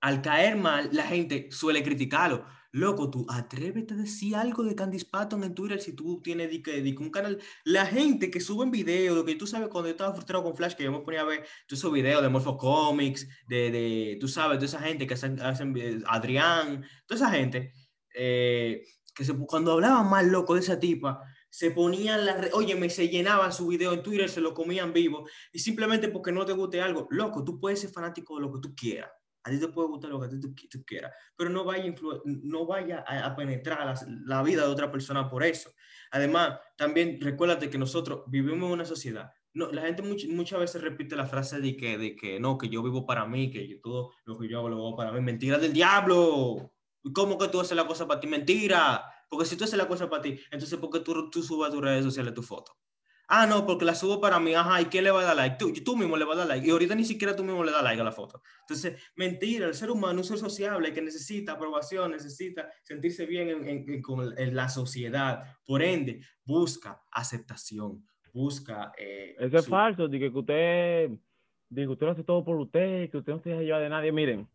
Al 0.02 0.22
caer 0.22 0.56
mal, 0.56 0.90
la 0.92 1.04
gente 1.04 1.50
suele 1.52 1.84
criticarlo. 1.84 2.46
Loco, 2.72 3.12
tú 3.12 3.26
atrévete 3.30 3.94
a 3.94 3.98
decir 3.98 4.36
algo 4.36 4.64
de 4.64 4.76
Candice 4.76 5.06
Patton 5.06 5.44
en 5.44 5.54
Twitter 5.54 5.80
si 5.80 5.94
tú 5.94 6.22
tienes 6.24 6.50
di 6.50 6.58
di 6.58 6.96
un 6.98 7.12
canal. 7.12 7.40
La 7.64 7.86
gente 7.86 8.32
que 8.32 8.40
sube 8.40 8.68
videos, 8.70 9.16
lo 9.16 9.24
que 9.24 9.36
tú 9.36 9.46
sabes, 9.46 9.70
cuando 9.70 9.90
yo 9.90 9.92
estaba 9.92 10.14
frustrado 10.14 10.44
con 10.44 10.58
Flash, 10.58 10.74
que 10.74 10.84
yo 10.84 10.92
me 10.92 11.00
ponía 11.02 11.22
a 11.22 11.26
ver 11.26 11.46
todos 11.68 11.80
esos 11.80 11.94
videos 11.94 12.24
de 12.24 12.30
Morpho 12.30 12.58
Comics, 12.58 13.28
de, 13.48 13.70
de, 13.70 14.18
tú 14.20 14.28
sabes, 14.28 14.60
de 14.60 14.66
esa 14.66 14.80
gente 14.80 15.06
que 15.06 15.14
hacen, 15.14 15.40
hacen 15.40 16.04
Adrián, 16.08 16.84
toda 17.06 17.28
esa 17.28 17.30
gente, 17.30 17.74
eh, 18.16 18.84
que 19.14 19.24
se, 19.24 19.38
cuando 19.46 19.74
hablaban 19.74 20.10
mal, 20.10 20.30
loco, 20.30 20.56
de 20.56 20.62
esa 20.62 20.80
tipa, 20.80 21.22
se 21.54 21.70
ponían 21.70 22.26
las, 22.26 22.52
oye, 22.54 22.74
me 22.74 22.90
se 22.90 23.10
llenaban 23.10 23.54
su 23.54 23.68
video 23.68 23.94
en 23.94 24.02
Twitter, 24.02 24.28
se 24.28 24.42
lo 24.42 24.56
comían 24.56 24.92
vivo, 24.92 25.28
y 25.52 25.60
simplemente 25.60 26.08
porque 26.08 26.32
no 26.32 26.44
te 26.46 26.54
guste 26.54 26.82
algo, 26.82 27.06
loco, 27.12 27.44
tú 27.44 27.60
puedes 27.60 27.80
ser 27.80 27.92
fanático 27.92 28.36
de 28.36 28.42
lo 28.42 28.52
que 28.52 28.60
tú 28.60 28.74
quieras. 28.76 29.12
A 29.44 29.52
ti 29.52 29.60
te 29.60 29.68
puede 29.68 29.88
gustar 29.90 30.10
lo 30.10 30.20
que 30.20 30.30
tú, 30.30 30.84
quieras, 30.84 31.12
pero 31.36 31.52
no 31.52 31.64
vaya, 31.64 31.94
no 32.26 32.66
vaya 32.66 33.04
a, 33.06 33.26
a 33.28 33.36
penetrar 33.36 33.86
la, 33.86 34.08
la 34.26 34.42
vida 34.42 34.66
de 34.66 34.72
otra 34.72 34.92
persona 34.92 35.30
por 35.30 35.44
eso. 35.44 35.70
Además, 36.10 36.58
también 36.76 37.20
recuérdate 37.22 37.70
que 37.70 37.78
nosotros 37.78 38.24
vivimos 38.28 38.66
en 38.68 38.74
una 38.74 38.86
sociedad. 38.86 39.30
No, 39.54 39.72
la 39.72 39.84
gente 39.84 40.02
much- 40.02 40.30
muchas 40.30 40.60
veces 40.60 40.82
repite 40.82 41.16
la 41.16 41.28
frase 41.28 41.62
de 41.62 41.78
que, 41.78 42.00
de 42.00 42.16
que 42.16 42.40
no, 42.40 42.58
que 42.58 42.68
yo 42.70 42.82
vivo 42.82 43.06
para 43.06 43.28
mí, 43.28 43.52
que 43.52 43.68
yo, 43.68 43.80
todo 43.80 44.10
lo 44.26 44.40
que 44.40 44.48
yo 44.50 44.58
hago 44.58 44.70
lo 44.70 44.78
hago 44.78 44.96
para 44.96 45.12
mí. 45.12 45.22
Mentira 45.22 45.60
del 45.60 45.74
diablo. 45.74 46.72
¿Cómo 47.14 47.38
que 47.38 47.50
tú 47.50 47.60
haces 47.60 47.78
la 47.78 47.86
cosa 47.86 48.08
para 48.08 48.20
ti? 48.20 48.26
Mentira. 48.26 49.06
Porque 49.34 49.50
si 49.50 49.56
tú 49.58 49.64
haces 49.66 49.78
la 49.78 49.88
cosa 49.88 50.10
para 50.10 50.22
ti, 50.22 50.40
entonces 50.52 50.78
¿por 50.80 50.90
qué 50.90 51.00
tú, 51.02 51.30
tú 51.30 51.44
subes 51.44 51.70
a 51.70 51.72
tus 51.72 51.82
redes 51.82 52.04
sociales 52.04 52.34
tu 52.34 52.42
foto? 52.44 52.74
Ah, 53.28 53.48
no, 53.48 53.66
porque 53.66 53.86
la 53.86 53.96
subo 53.96 54.20
para 54.20 54.38
mí. 54.40 54.54
Ajá, 54.54 54.82
¿y 54.82 54.86
quién 54.86 55.06
le 55.06 55.10
va 55.12 55.22
a 55.22 55.24
dar 55.24 55.36
like? 55.36 55.56
Tú, 55.58 55.72
tú 55.84 55.96
mismo 55.96 56.18
le 56.18 56.26
vas 56.26 56.36
a 56.36 56.40
dar 56.40 56.48
like. 56.50 56.68
Y 56.68 56.72
ahorita 56.72 56.94
ni 56.94 57.06
siquiera 57.06 57.36
tú 57.36 57.44
mismo 57.44 57.64
le 57.64 57.72
das 57.72 57.82
like 57.82 58.00
a 58.00 58.04
la 58.04 58.12
foto. 58.12 58.42
Entonces, 58.62 59.02
mentira, 59.16 59.66
el 59.66 59.74
ser 59.74 59.90
humano 59.90 60.20
es 60.22 60.30
un 60.30 60.38
ser 60.38 60.46
sociable 60.50 60.94
que 60.94 61.02
necesita 61.02 61.54
aprobación, 61.54 62.12
necesita 62.12 62.70
sentirse 62.84 63.26
bien 63.26 63.50
en, 63.50 63.68
en- 63.90 64.02
con 64.02 64.36
la 64.36 64.68
sociedad. 64.70 65.42
Por 65.66 65.82
ende, 65.82 66.20
busca 66.44 67.02
aceptación, 67.12 68.06
busca... 68.34 68.92
eh, 68.98 69.36
Eso 69.40 69.58
es 69.58 69.64
su- 69.66 69.72
falso, 69.72 70.08
de 70.08 70.20
que 70.20 70.32
que 70.32 70.38
usted, 70.38 71.10
de 71.70 71.82
que 71.82 71.88
usted 71.88 72.06
lo 72.06 72.12
hace 72.12 72.24
todo 72.26 72.44
por 72.44 72.58
usted, 72.58 73.10
que 73.10 73.18
usted 73.18 73.32
no 73.34 73.40
se 73.40 73.50
deja 73.50 73.62
llevar 73.62 73.82
de 73.82 73.90
nadie. 73.90 74.12
Miren, 74.12 74.48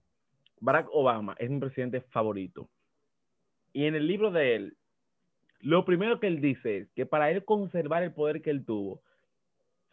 Barack 0.60 0.88
Obama 0.92 1.34
es 1.38 1.48
mi 1.50 1.58
presidente 1.58 2.00
favorito. 2.02 2.68
Y 3.72 3.84
en 3.84 3.94
el 3.94 4.06
libro 4.06 4.30
de 4.30 4.56
él, 4.56 4.76
lo 5.60 5.84
primero 5.84 6.20
que 6.20 6.26
él 6.26 6.40
dice 6.40 6.78
es 6.78 6.90
que 6.92 7.06
para 7.06 7.30
él 7.30 7.44
conservar 7.44 8.02
el 8.02 8.12
poder 8.12 8.42
que 8.42 8.50
él 8.50 8.64
tuvo, 8.64 9.02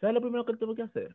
¿sabe 0.00 0.12
lo 0.12 0.20
primero 0.20 0.44
que 0.44 0.52
él 0.52 0.58
tuvo 0.58 0.74
que 0.74 0.82
hacer? 0.82 1.14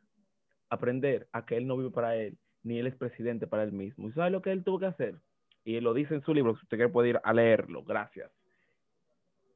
Aprender 0.69 1.27
a 1.31 1.45
que 1.45 1.57
él 1.57 1.67
no 1.67 1.77
vive 1.77 1.91
para 1.91 2.15
él, 2.15 2.37
ni 2.63 2.79
él 2.79 2.87
es 2.87 2.95
presidente 2.95 3.47
para 3.47 3.63
él 3.63 3.71
mismo. 3.71 4.07
¿Y 4.07 4.13
sabe 4.13 4.29
lo 4.29 4.41
que 4.41 4.51
él 4.51 4.63
tuvo 4.63 4.79
que 4.79 4.85
hacer? 4.85 5.15
Y 5.63 5.75
él 5.75 5.83
lo 5.83 5.93
dice 5.93 6.15
en 6.15 6.21
su 6.21 6.33
libro, 6.33 6.55
si 6.55 6.63
usted 6.63 6.77
quiere 6.77 6.91
puede 6.91 7.09
ir 7.09 7.19
a 7.23 7.33
leerlo, 7.33 7.83
gracias. 7.83 8.31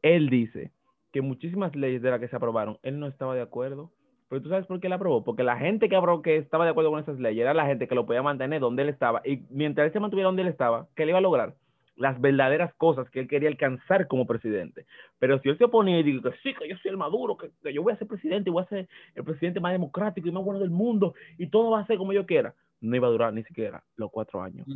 Él 0.02 0.30
dice 0.30 0.72
que 1.12 1.22
muchísimas 1.22 1.76
leyes 1.76 2.02
de 2.02 2.12
las 2.12 2.20
que 2.20 2.28
se 2.28 2.36
aprobaron, 2.36 2.78
él 2.84 3.00
no 3.00 3.08
estaba 3.08 3.36
de 3.36 3.41
acuerdo. 3.41 3.91
Pero 4.28 4.41
tú 4.41 4.50
sabes 4.50 4.65
por 4.65 4.80
qué 4.80 4.89
la 4.89 4.96
aprobó, 4.96 5.24
porque 5.24 5.44
la 5.44 5.58
gente 5.58 5.88
que 5.88 5.96
aprobó, 5.96 6.22
que 6.22 6.38
estaba 6.38 6.65
de 6.65 6.72
acuerdo 6.72 6.91
con 6.91 7.00
esas 7.00 7.20
leyes 7.20 7.41
era 7.41 7.54
la 7.54 7.65
gente 7.65 7.88
que 7.88 7.96
lo 7.96 8.06
podía 8.06 8.24
mantener 8.24 8.60
donde 8.60 8.84
él 8.84 8.89
estaba. 8.89 9.22
Y 9.24 9.46
mientras 9.50 9.86
él 9.88 9.94
se 9.94 10.00
mantuviera 10.00 10.28
donde 10.28 10.41
él 10.41 10.48
estaba, 10.48 10.88
¿qué 10.96 11.06
le 11.06 11.12
iba 11.12 11.20
a 11.20 11.22
lograr? 11.22 11.56
Las 11.95 12.19
verdaderas 12.19 12.73
cosas 12.75 13.10
que 13.10 13.21
él 13.21 13.27
quería 13.27 13.49
alcanzar 13.49 14.08
como 14.08 14.25
presidente. 14.25 14.86
Pero 15.19 15.39
si 15.39 15.49
él 15.49 15.58
se 15.58 15.63
oponía 15.63 15.99
y 15.99 16.03
dijo 16.03 16.29
que 16.29 16.38
sí, 16.43 16.53
que 16.53 16.67
yo 16.67 16.75
soy 16.77 16.91
el 16.91 16.97
maduro, 16.97 17.38
que, 17.38 17.51
que 17.63 17.73
yo 17.73 17.84
voy 17.84 17.93
a 17.93 17.97
ser 17.97 18.08
presidente 18.08 18.49
voy 18.49 18.63
a 18.63 18.67
ser 18.67 18.89
el 19.15 19.23
presidente 19.23 19.60
más 19.60 19.71
democrático 19.71 20.27
y 20.27 20.31
más 20.31 20.43
bueno 20.43 20.60
del 20.60 20.71
mundo 20.71 21.13
y 21.38 21.47
todo 21.47 21.71
va 21.71 21.81
a 21.81 21.88
ser 21.88 21.97
como 21.97 22.13
yo 22.13 22.25
quiera, 22.25 22.53
no 22.81 22.95
iba 22.95 23.08
a 23.08 23.12
durar 23.12 23.34
ni 23.34 23.43
siquiera 23.43 23.84
los 23.95 24.12
cuatro 24.12 24.41
años. 24.41 24.67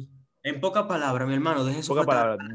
En 0.44 0.62
pocas 0.62 0.86
palabras, 0.86 1.28
mi 1.28 1.34
hermano, 1.34 1.66
deje 1.66 1.84
su 1.84 1.94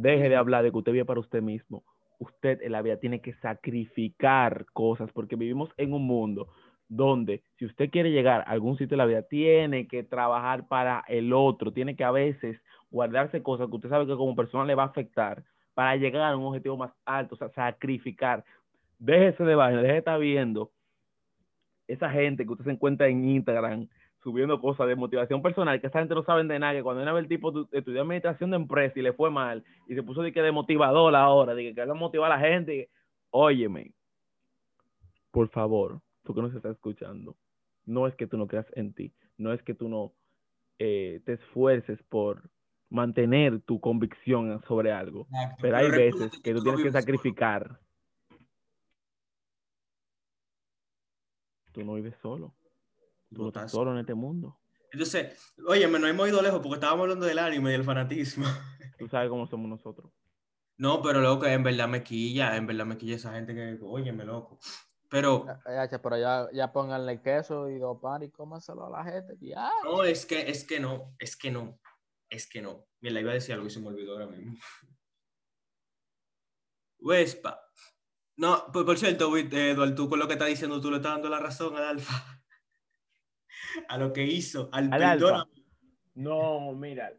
deje 0.00 0.29
de 0.29 0.37
hablar 0.37 0.64
de 0.64 0.70
que 0.70 0.79
usted 0.79 0.92
vive 0.92 1.05
para 1.05 1.20
usted 1.20 1.42
mismo. 1.42 1.85
usted 2.18 2.62
en 2.62 2.72
la 2.72 2.81
vida 2.81 2.96
tiene 2.96 3.20
que 3.20 3.35
sacrificar 3.35 4.66
cosas 4.72 5.11
porque 5.12 5.37
vivimos 5.37 5.70
en 5.77 5.92
un 5.92 6.07
mundo 6.07 6.48
donde 6.88 7.42
si 7.59 7.66
usted 7.66 7.90
quiere 7.90 8.11
llegar 8.11 8.40
a 8.40 8.50
algún 8.50 8.77
sitio 8.79 8.90
de 8.90 8.96
la 8.96 9.07
vida, 9.07 9.22
tiene 9.22 9.87
que 9.88 10.03
trabajar 10.03 10.68
para 10.68 11.05
el 11.09 11.33
otro, 11.33 11.72
tiene 11.72 11.96
que 11.96 12.05
a 12.05 12.11
veces 12.11 12.61
guardarse 12.94 13.42
cosas 13.42 13.68
que 13.68 13.74
usted 13.74 13.88
sabe 13.88 14.07
que 14.07 14.16
como 14.16 14.37
persona 14.37 14.64
le 14.64 14.76
va 14.76 14.85
a 14.85 14.87
afectar 14.87 15.42
para 15.74 15.96
llegar 15.96 16.22
a 16.22 16.37
un 16.37 16.44
objetivo 16.44 16.76
más 16.76 16.92
alto, 17.04 17.35
o 17.35 17.38
sea, 17.38 17.48
sacrificar. 17.50 18.44
Déjese 19.00 19.42
de 19.42 19.57
vaina, 19.57 19.78
déjese 19.78 19.94
de 19.94 19.98
estar 19.98 20.20
viendo 20.20 20.70
esa 21.88 22.09
gente 22.09 22.46
que 22.46 22.52
usted 22.52 22.66
se 22.66 22.70
encuentra 22.70 23.09
en 23.09 23.28
Instagram 23.28 23.88
subiendo 24.22 24.61
cosas 24.61 24.87
de 24.87 24.94
motivación 24.94 25.42
personal, 25.42 25.80
que 25.80 25.88
esa 25.88 25.98
gente 25.98 26.14
no 26.14 26.22
saben 26.22 26.46
de 26.46 26.59
nada, 26.59 26.72
que 26.72 26.83
cuando 26.85 27.02
viene 27.02 27.18
el 27.18 27.28
tipo 27.28 27.52
estudió 27.72 28.00
administración 28.00 28.50
de 28.50 28.57
empresa 28.57 28.98
y 28.98 29.02
le 29.02 29.12
fue 29.12 29.28
mal, 29.28 29.64
y 29.88 29.94
se 29.94 30.02
puso 30.02 30.22
de 30.22 30.33
que 30.33 30.40
de 30.40 30.52
motivador 30.52 31.14
ahora, 31.16 31.54
de 31.54 31.62
que 31.64 31.74
quiere 31.74 31.92
motivar 31.92 32.33
a 32.33 32.37
la 32.37 32.48
gente, 32.48 32.88
óyeme, 33.30 33.92
por 35.33 35.48
favor, 35.48 36.00
tú 36.22 36.33
que 36.33 36.40
nos 36.40 36.54
estás 36.54 36.72
escuchando, 36.72 37.37
no 37.85 38.07
es 38.07 38.14
que 38.14 38.26
tú 38.26 38.38
no 38.38 38.46
creas 38.46 38.66
en 38.76 38.94
ti, 38.94 39.12
no 39.37 39.52
es 39.52 39.61
que 39.62 39.74
tú 39.74 39.88
no 39.88 40.12
eh, 40.78 41.20
te 41.26 41.35
esfuerces 41.35 42.02
por 42.04 42.48
mantener 42.90 43.61
tu 43.62 43.81
convicción 43.81 44.62
sobre 44.66 44.92
algo, 44.92 45.27
Exacto, 45.31 45.57
pero 45.61 45.77
hay 45.77 45.90
veces 45.90 46.31
que 46.42 46.55
tú 46.55 46.62
tienes 46.62 46.81
que 46.83 46.90
solo. 46.90 47.01
sacrificar. 47.01 47.81
Tú 51.73 51.85
no 51.85 51.94
vives 51.94 52.14
solo. 52.23 52.55
Tú 53.35 53.42
no 53.42 53.49
estás 53.49 53.73
solo 53.73 53.92
en 53.92 53.99
este 53.99 54.14
mundo. 54.14 54.61
Entonces, 54.92 55.53
oye, 55.66 55.88
no 55.88 56.07
hemos 56.07 56.29
ido 56.29 56.40
lejos 56.40 56.61
porque 56.61 56.75
estábamos 56.75 57.03
hablando 57.03 57.27
del 57.27 57.40
anime 57.40 57.70
y 57.70 57.73
del 57.73 57.85
fanatismo. 57.85 58.44
Tú 58.99 59.09
sabes 59.09 59.29
cómo 59.29 59.47
somos 59.49 59.68
nosotros. 59.68 60.12
No, 60.77 61.03
pero 61.03 61.20
loco, 61.20 61.47
en 61.47 61.64
verdad 61.64 61.88
me 61.88 62.05
quilla, 62.05 62.57
en 62.57 62.66
verdad 62.66 62.87
me 62.87 62.97
quilla 62.97 63.16
esa 63.16 63.33
gente 63.33 63.55
que, 63.55 63.79
óyeme, 63.83 64.25
loco. 64.25 64.59
Pero, 65.09 65.47
Ya, 65.66 65.88
ya, 65.90 66.03
pero 66.03 66.16
ya, 66.16 66.49
ya 66.53 66.73
pónganle 66.73 67.20
queso 67.20 67.68
y 67.70 67.79
dos 67.79 67.99
pan 68.01 68.23
y 68.23 68.31
cómanselo 68.31 68.87
a 68.87 68.90
la 68.90 69.05
gente. 69.05 69.37
Ya. 69.40 69.68
no, 69.85 70.05
es 70.05 70.27
que, 70.27 70.49
es 70.49 70.64
que 70.64 70.79
no, 70.79 71.14
es 71.18 71.37
que 71.37 71.51
no, 71.51 71.79
es 72.35 72.49
que 72.49 72.61
no. 72.61 72.87
Mira, 73.01 73.20
iba 73.20 73.31
a 73.31 73.35
decir 73.35 73.55
algo 73.55 73.66
y 73.66 73.70
se 73.70 73.81
me 73.81 73.88
olvidó 73.88 74.12
ahora 74.12 74.27
mismo. 74.27 74.55
Wespa. 76.99 77.61
No, 78.37 78.64
pues 78.73 78.85
por 78.85 78.99
cierto, 78.99 79.35
Eduardo, 79.37 79.94
tú 79.94 80.09
con 80.09 80.18
lo 80.18 80.27
que 80.27 80.33
estás 80.33 80.49
diciendo, 80.49 80.81
tú 80.81 80.90
le 80.90 80.97
estás 80.97 81.12
dando 81.12 81.29
la 81.29 81.38
razón 81.38 81.77
al 81.77 81.85
Alfa. 81.85 82.14
A 83.88 83.99
lo 83.99 84.12
que 84.12 84.25
hizo, 84.25 84.68
al, 84.73 84.92
Al 84.92 85.18
perdón. 85.18 85.49
No, 86.14 86.73
mira. 86.73 87.12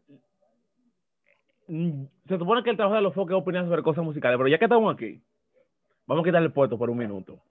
Mm, 1.66 2.04
Se 2.26 2.38
supone 2.38 2.62
que 2.62 2.70
el 2.70 2.76
trabajo 2.76 2.96
de 2.96 3.02
los 3.02 3.14
foques 3.14 3.34
es 3.34 3.42
opinar 3.42 3.66
sobre 3.66 3.82
cosas 3.82 4.04
musicales, 4.04 4.38
pero 4.38 4.48
ya 4.48 4.58
que 4.58 4.64
estamos 4.64 4.94
aquí, 4.94 5.22
vamos 6.06 6.22
a 6.22 6.26
quitarle 6.26 6.46
el 6.46 6.52
puesto 6.52 6.78
por 6.78 6.88
un 6.88 6.98
minuto. 6.98 7.42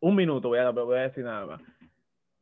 Un 0.00 0.14
minuto, 0.14 0.48
voy 0.48 0.58
a, 0.58 0.70
voy 0.70 0.98
a 0.98 1.02
decir 1.02 1.24
nada 1.24 1.46
más. 1.46 1.62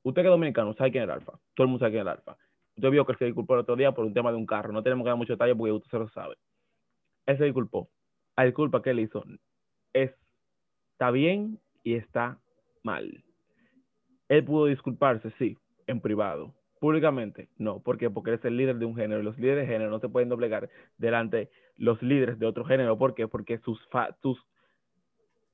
Usted 0.03 0.22
que 0.22 0.29
es 0.29 0.33
dominicano, 0.33 0.74
sabe 0.74 0.90
quién 0.90 1.05
es 1.05 1.09
el 1.09 1.14
Alfa. 1.14 1.33
Todo 1.55 1.64
el 1.64 1.68
mundo 1.68 1.79
sabe 1.79 1.92
quién 1.92 2.00
es 2.00 2.07
el 2.07 2.18
Alfa. 2.18 2.37
Usted 2.76 2.90
vio 2.90 3.06
que 3.06 3.14
se 3.14 3.24
disculpó 3.26 3.54
el 3.54 3.60
otro 3.60 3.76
día 3.76 3.92
por 3.92 4.04
un 4.04 4.14
tema 4.14 4.30
de 4.30 4.37
un 4.37 4.46
carro. 4.46 4.72
No 4.72 4.82
tenemos 4.82 5.04
que 5.04 5.10
dar 5.10 5.16
mucho 5.16 5.34
detalle 5.34 5.54
porque 5.54 5.72
usted 5.72 5.90
se 5.90 5.98
lo 5.98 6.08
sabe. 6.08 6.37
Él 7.26 7.38
se 7.38 7.44
disculpó. 7.44 7.88
La 8.37 8.44
disculpa 8.44 8.82
que 8.82 8.90
él 8.90 9.00
hizo 9.00 9.24
es, 9.92 10.12
está 10.92 11.10
bien 11.10 11.60
y 11.84 11.94
está 11.94 12.38
mal. 12.82 13.24
Él 14.28 14.44
pudo 14.44 14.66
disculparse, 14.66 15.30
sí, 15.38 15.56
en 15.87 16.00
privado. 16.00 16.54
Públicamente, 16.80 17.48
no. 17.56 17.80
¿Por 17.80 17.96
qué? 17.96 18.10
Porque 18.10 18.30
él 18.30 18.38
es 18.38 18.44
el 18.44 18.56
líder 18.56 18.76
de 18.76 18.84
un 18.84 18.96
género. 18.96 19.20
y 19.20 19.24
Los 19.24 19.38
líderes 19.38 19.66
de 19.66 19.72
género 19.72 19.90
no 19.90 20.00
se 20.00 20.08
pueden 20.08 20.28
doblegar 20.28 20.68
delante 20.98 21.37
de 21.37 21.50
los 21.76 22.02
líderes 22.02 22.38
de 22.38 22.46
otro 22.46 22.64
género. 22.64 22.98
¿Por 22.98 23.14
qué? 23.14 23.28
Porque 23.28 23.58
sus, 23.58 23.80
tus, 24.20 24.38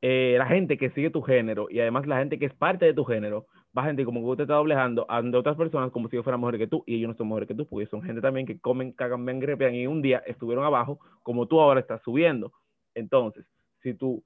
eh, 0.00 0.36
la 0.38 0.46
gente 0.46 0.78
que 0.78 0.90
sigue 0.90 1.10
tu 1.10 1.22
género 1.22 1.68
y 1.70 1.80
además 1.80 2.06
la 2.06 2.18
gente 2.18 2.38
que 2.38 2.46
es 2.46 2.54
parte 2.54 2.86
de 2.86 2.94
tu 2.94 3.04
género 3.04 3.46
va 3.76 3.84
a 3.84 4.04
como 4.04 4.20
que 4.20 4.26
usted 4.26 4.42
está 4.42 4.54
doblejando 4.54 5.06
a 5.08 5.20
otras 5.20 5.56
personas 5.56 5.92
como 5.92 6.08
si 6.08 6.16
yo 6.16 6.22
fuera 6.22 6.36
mejor 6.36 6.58
que 6.58 6.66
tú 6.66 6.82
y 6.86 6.96
ellos 6.96 7.08
no 7.08 7.14
son 7.14 7.28
mejores 7.28 7.46
que 7.46 7.54
tú 7.54 7.66
porque 7.66 7.86
son 7.86 8.02
gente 8.02 8.20
también 8.20 8.46
que 8.46 8.58
comen, 8.58 8.92
cagan, 8.92 9.24
ven, 9.24 9.38
grepean 9.38 9.74
y 9.74 9.86
un 9.86 10.02
día 10.02 10.22
estuvieron 10.26 10.64
abajo 10.64 10.98
como 11.22 11.46
tú 11.46 11.60
ahora 11.60 11.80
estás 11.80 12.02
subiendo. 12.02 12.52
Entonces, 12.94 13.46
si 13.82 13.94
tu 13.94 14.22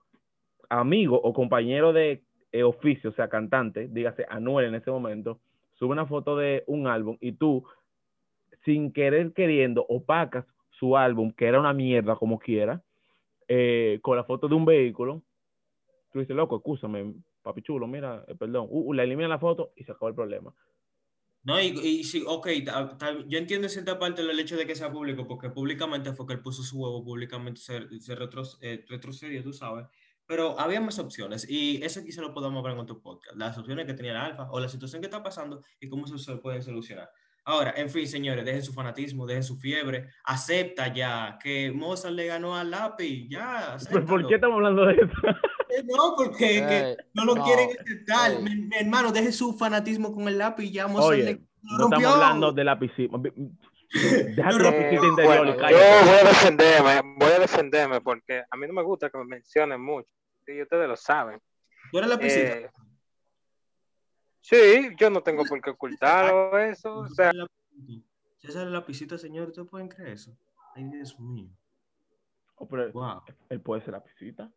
amigo 0.68 1.20
o 1.20 1.32
compañero 1.32 1.92
de 1.92 2.22
eh, 2.52 2.62
oficio, 2.62 3.10
o 3.10 3.12
sea, 3.12 3.28
cantante, 3.28 3.88
dígase 3.88 4.24
Anuel 4.28 4.66
en 4.66 4.76
ese 4.76 4.90
momento, 4.90 5.40
sube 5.74 5.92
una 5.92 6.06
foto 6.06 6.36
de 6.36 6.64
un 6.66 6.86
álbum 6.86 7.18
y 7.20 7.32
tú, 7.32 7.64
sin 8.64 8.92
querer 8.92 9.32
queriendo, 9.32 9.84
opacas 9.88 10.46
su 10.70 10.96
álbum, 10.96 11.32
que 11.32 11.46
era 11.46 11.60
una 11.60 11.72
mierda 11.72 12.16
como 12.16 12.38
quiera, 12.38 12.82
eh, 13.48 13.98
con 14.02 14.16
la 14.16 14.24
foto 14.24 14.48
de 14.48 14.54
un 14.54 14.64
vehículo, 14.64 15.22
tú 16.12 16.20
dices, 16.20 16.34
loco, 16.34 16.56
escúchame, 16.56 17.12
papi 17.44 17.62
chulo, 17.62 17.86
mira, 17.86 18.24
eh, 18.26 18.34
perdón, 18.34 18.66
uh, 18.70 18.88
uh, 18.90 18.92
le 18.94 19.02
elimina 19.04 19.28
la 19.28 19.38
foto 19.38 19.72
y 19.76 19.84
se 19.84 19.92
acabó 19.92 20.08
el 20.08 20.14
problema. 20.16 20.52
No, 21.44 21.60
y, 21.60 21.66
y 21.66 22.04
sí, 22.04 22.24
ok, 22.26 22.48
ta- 22.64 22.96
ta- 22.96 23.18
yo 23.28 23.38
entiendo 23.38 23.66
en 23.66 23.70
cierta 23.70 23.98
parte 23.98 24.22
el 24.22 24.40
hecho 24.40 24.56
de 24.56 24.66
que 24.66 24.74
sea 24.74 24.90
público, 24.90 25.28
porque 25.28 25.50
públicamente 25.50 26.14
fue 26.14 26.26
que 26.26 26.32
él 26.32 26.40
puso 26.40 26.62
su 26.62 26.78
huevo, 26.80 27.04
públicamente 27.04 27.60
se, 27.60 28.00
se 28.00 28.16
retros- 28.16 28.56
eh, 28.62 28.82
retrocedió, 28.88 29.42
tú 29.42 29.52
sabes, 29.52 29.86
pero 30.26 30.58
había 30.58 30.80
más 30.80 30.98
opciones, 30.98 31.46
y 31.48 31.84
eso 31.84 32.02
quizá 32.02 32.22
lo 32.22 32.32
podamos 32.32 32.62
ver 32.64 32.72
en 32.72 32.78
otro 32.78 32.98
podcast, 33.02 33.36
las 33.36 33.58
opciones 33.58 33.84
que 33.84 33.92
tenía 33.92 34.12
el 34.12 34.16
Alfa, 34.16 34.50
o 34.50 34.58
la 34.58 34.70
situación 34.70 35.02
que 35.02 35.06
está 35.08 35.22
pasando, 35.22 35.62
y 35.78 35.88
cómo 35.90 36.06
se, 36.06 36.18
se 36.18 36.36
pueden 36.36 36.62
solucionar. 36.62 37.10
Ahora, 37.46 37.74
en 37.76 37.90
fin, 37.90 38.06
señores, 38.08 38.44
dejen 38.44 38.62
su 38.62 38.72
fanatismo, 38.72 39.26
dejen 39.26 39.42
su 39.42 39.56
fiebre, 39.58 40.08
acepta 40.24 40.92
ya 40.92 41.38
que 41.42 41.70
Mozart 41.72 42.14
le 42.14 42.26
ganó 42.26 42.56
al 42.56 42.70
lápiz, 42.70 43.28
ya, 43.28 43.76
¿Pero 43.90 44.06
¿Por 44.06 44.20
acéptalo. 44.22 44.28
qué 44.28 44.34
estamos 44.36 44.56
hablando 44.56 44.86
de 44.86 44.94
eso? 44.94 45.04
Eh, 45.70 45.82
No, 45.84 46.14
porque 46.16 46.36
que 46.38 46.78
Ey, 46.90 46.96
no 47.14 47.24
lo 47.24 47.34
no, 47.34 47.44
quieren 47.44 47.68
aceptar. 47.78 48.30
ey. 48.32 48.38
Mi, 48.42 48.54
mi 48.56 48.76
hermano, 48.76 49.12
deje 49.12 49.32
su 49.32 49.56
fanatismo 49.58 50.12
con 50.14 50.26
el 50.28 50.38
lápiz, 50.38 50.70
ya 50.70 50.86
Mozart 50.86 51.12
Oye, 51.12 51.22
le 51.24 51.34
no 51.62 51.78
rompió. 51.78 51.98
estamos 51.98 52.22
hablando 52.22 52.52
de 52.52 52.64
piscina. 52.76 53.18
Deja 53.92 54.50
tu 54.50 54.56
Eh, 54.64 55.06
interior 55.08 55.44
bueno, 55.46 55.54
yo 55.70 55.76
voy 55.76 56.18
a 56.20 56.28
defenderme, 56.28 57.00
voy 57.16 57.30
a 57.30 57.38
defenderme 57.38 58.00
porque 58.00 58.42
a 58.50 58.56
mí 58.56 58.66
no 58.66 58.72
me 58.72 58.82
gusta 58.82 59.08
que 59.10 59.18
me 59.18 59.24
mencionen 59.24 59.80
mucho. 59.80 60.08
Y 60.46 60.62
ustedes 60.62 60.88
lo 60.88 60.96
saben. 60.96 61.38
Tú 61.92 61.98
eres 61.98 62.08
la. 62.10 62.16
Eh, 62.20 62.70
sí, 64.44 64.90
yo 64.98 65.08
no 65.10 65.22
tengo 65.22 65.44
por 65.44 65.60
qué 65.60 65.70
ocultarlo 65.70 66.58
eso. 66.58 66.98
O 66.98 67.08
sea, 67.08 67.32
César 68.38 68.66
es 68.66 68.72
la 68.72 68.84
pisita, 68.84 69.16
señor. 69.16 69.48
¿Ustedes 69.48 69.68
pueden 69.68 69.88
creer 69.88 70.10
eso? 70.12 70.36
Ay, 70.74 70.84
Dios 70.84 71.18
mío. 71.18 71.48
Oh, 72.56 72.68
pero 72.68 72.92
Wow. 72.92 73.22
él 73.48 73.60
puede 73.60 73.80
ser 73.82 73.92
la 73.92 74.04
pisita. 74.04 74.52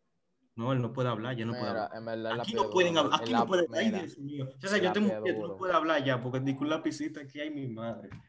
No, 0.56 0.72
él 0.72 0.82
no 0.82 0.92
puede 0.92 1.08
hablar, 1.08 1.36
ya 1.36 1.46
no 1.46 1.52
puede 1.52 1.68
hablar. 1.68 1.90
verdad, 2.04 2.40
Aquí 2.40 2.52
no 2.54 2.68
pueden 2.68 2.98
hablar, 2.98 3.20
aquí 3.22 3.32
no 3.32 3.46
pueden 3.46 3.66
Ay, 3.74 3.86
mira, 3.86 3.98
Dios 4.02 4.18
mío. 4.18 4.48
César, 4.60 4.78
el 4.78 4.84
yo 4.84 4.88
lápiz 4.88 5.00
muteé, 5.00 5.34
tú 5.34 5.46
no 5.46 5.56
puedes 5.56 5.74
hablar 5.74 6.04
ya, 6.04 6.22
porque 6.22 6.56
con 6.56 6.68
la 6.68 6.82
pisita 6.82 7.20
aquí 7.20 7.40
hay 7.40 7.50
mi 7.50 7.66
madre. 7.68 8.10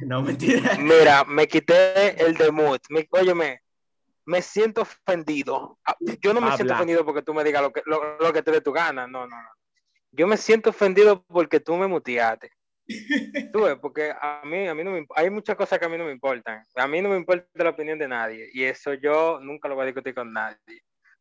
No, 0.00 0.22
mentira. 0.22 0.76
mira, 0.80 1.22
me 1.24 1.46
quité 1.46 2.20
el 2.26 2.34
de 2.34 2.50
mood. 2.50 2.80
Me, 2.90 3.06
óyeme, 3.12 3.62
me 4.24 4.42
siento 4.42 4.80
ofendido. 4.82 5.78
Ah, 5.86 5.96
Yo 6.20 6.34
no 6.34 6.40
me 6.40 6.48
siento 6.48 6.72
Habla. 6.72 6.74
ofendido 6.74 7.04
porque 7.04 7.22
tú 7.22 7.32
me 7.32 7.44
digas 7.44 7.62
lo 7.62 7.72
que, 7.72 7.80
lo, 7.86 8.18
lo 8.18 8.32
que 8.32 8.42
te 8.42 8.50
dé 8.50 8.60
tu 8.60 8.72
gana. 8.72 9.06
No, 9.06 9.20
no, 9.28 9.36
no. 9.40 9.48
Yo 10.16 10.26
me 10.26 10.36
siento 10.36 10.70
ofendido 10.70 11.24
porque 11.24 11.60
tú 11.60 11.76
me 11.76 11.86
muteaste. 11.86 12.50
Tú 13.52 13.62
ves, 13.62 13.76
porque 13.80 14.10
a 14.12 14.42
mí, 14.44 14.68
a 14.68 14.74
mí 14.74 14.84
no 14.84 14.90
me, 14.92 15.06
hay 15.16 15.30
muchas 15.30 15.56
cosas 15.56 15.78
que 15.78 15.86
a 15.86 15.88
mí 15.88 15.96
no 15.96 16.04
me 16.04 16.12
importan. 16.12 16.62
A 16.76 16.86
mí 16.86 17.00
no 17.00 17.08
me 17.08 17.16
importa 17.16 17.46
la 17.64 17.70
opinión 17.70 17.98
de 17.98 18.06
nadie. 18.08 18.48
Y 18.52 18.62
eso 18.64 18.94
yo 18.94 19.40
nunca 19.40 19.68
lo 19.68 19.74
voy 19.74 19.84
a 19.84 19.86
discutir 19.86 20.14
con 20.14 20.32
nadie. 20.32 20.58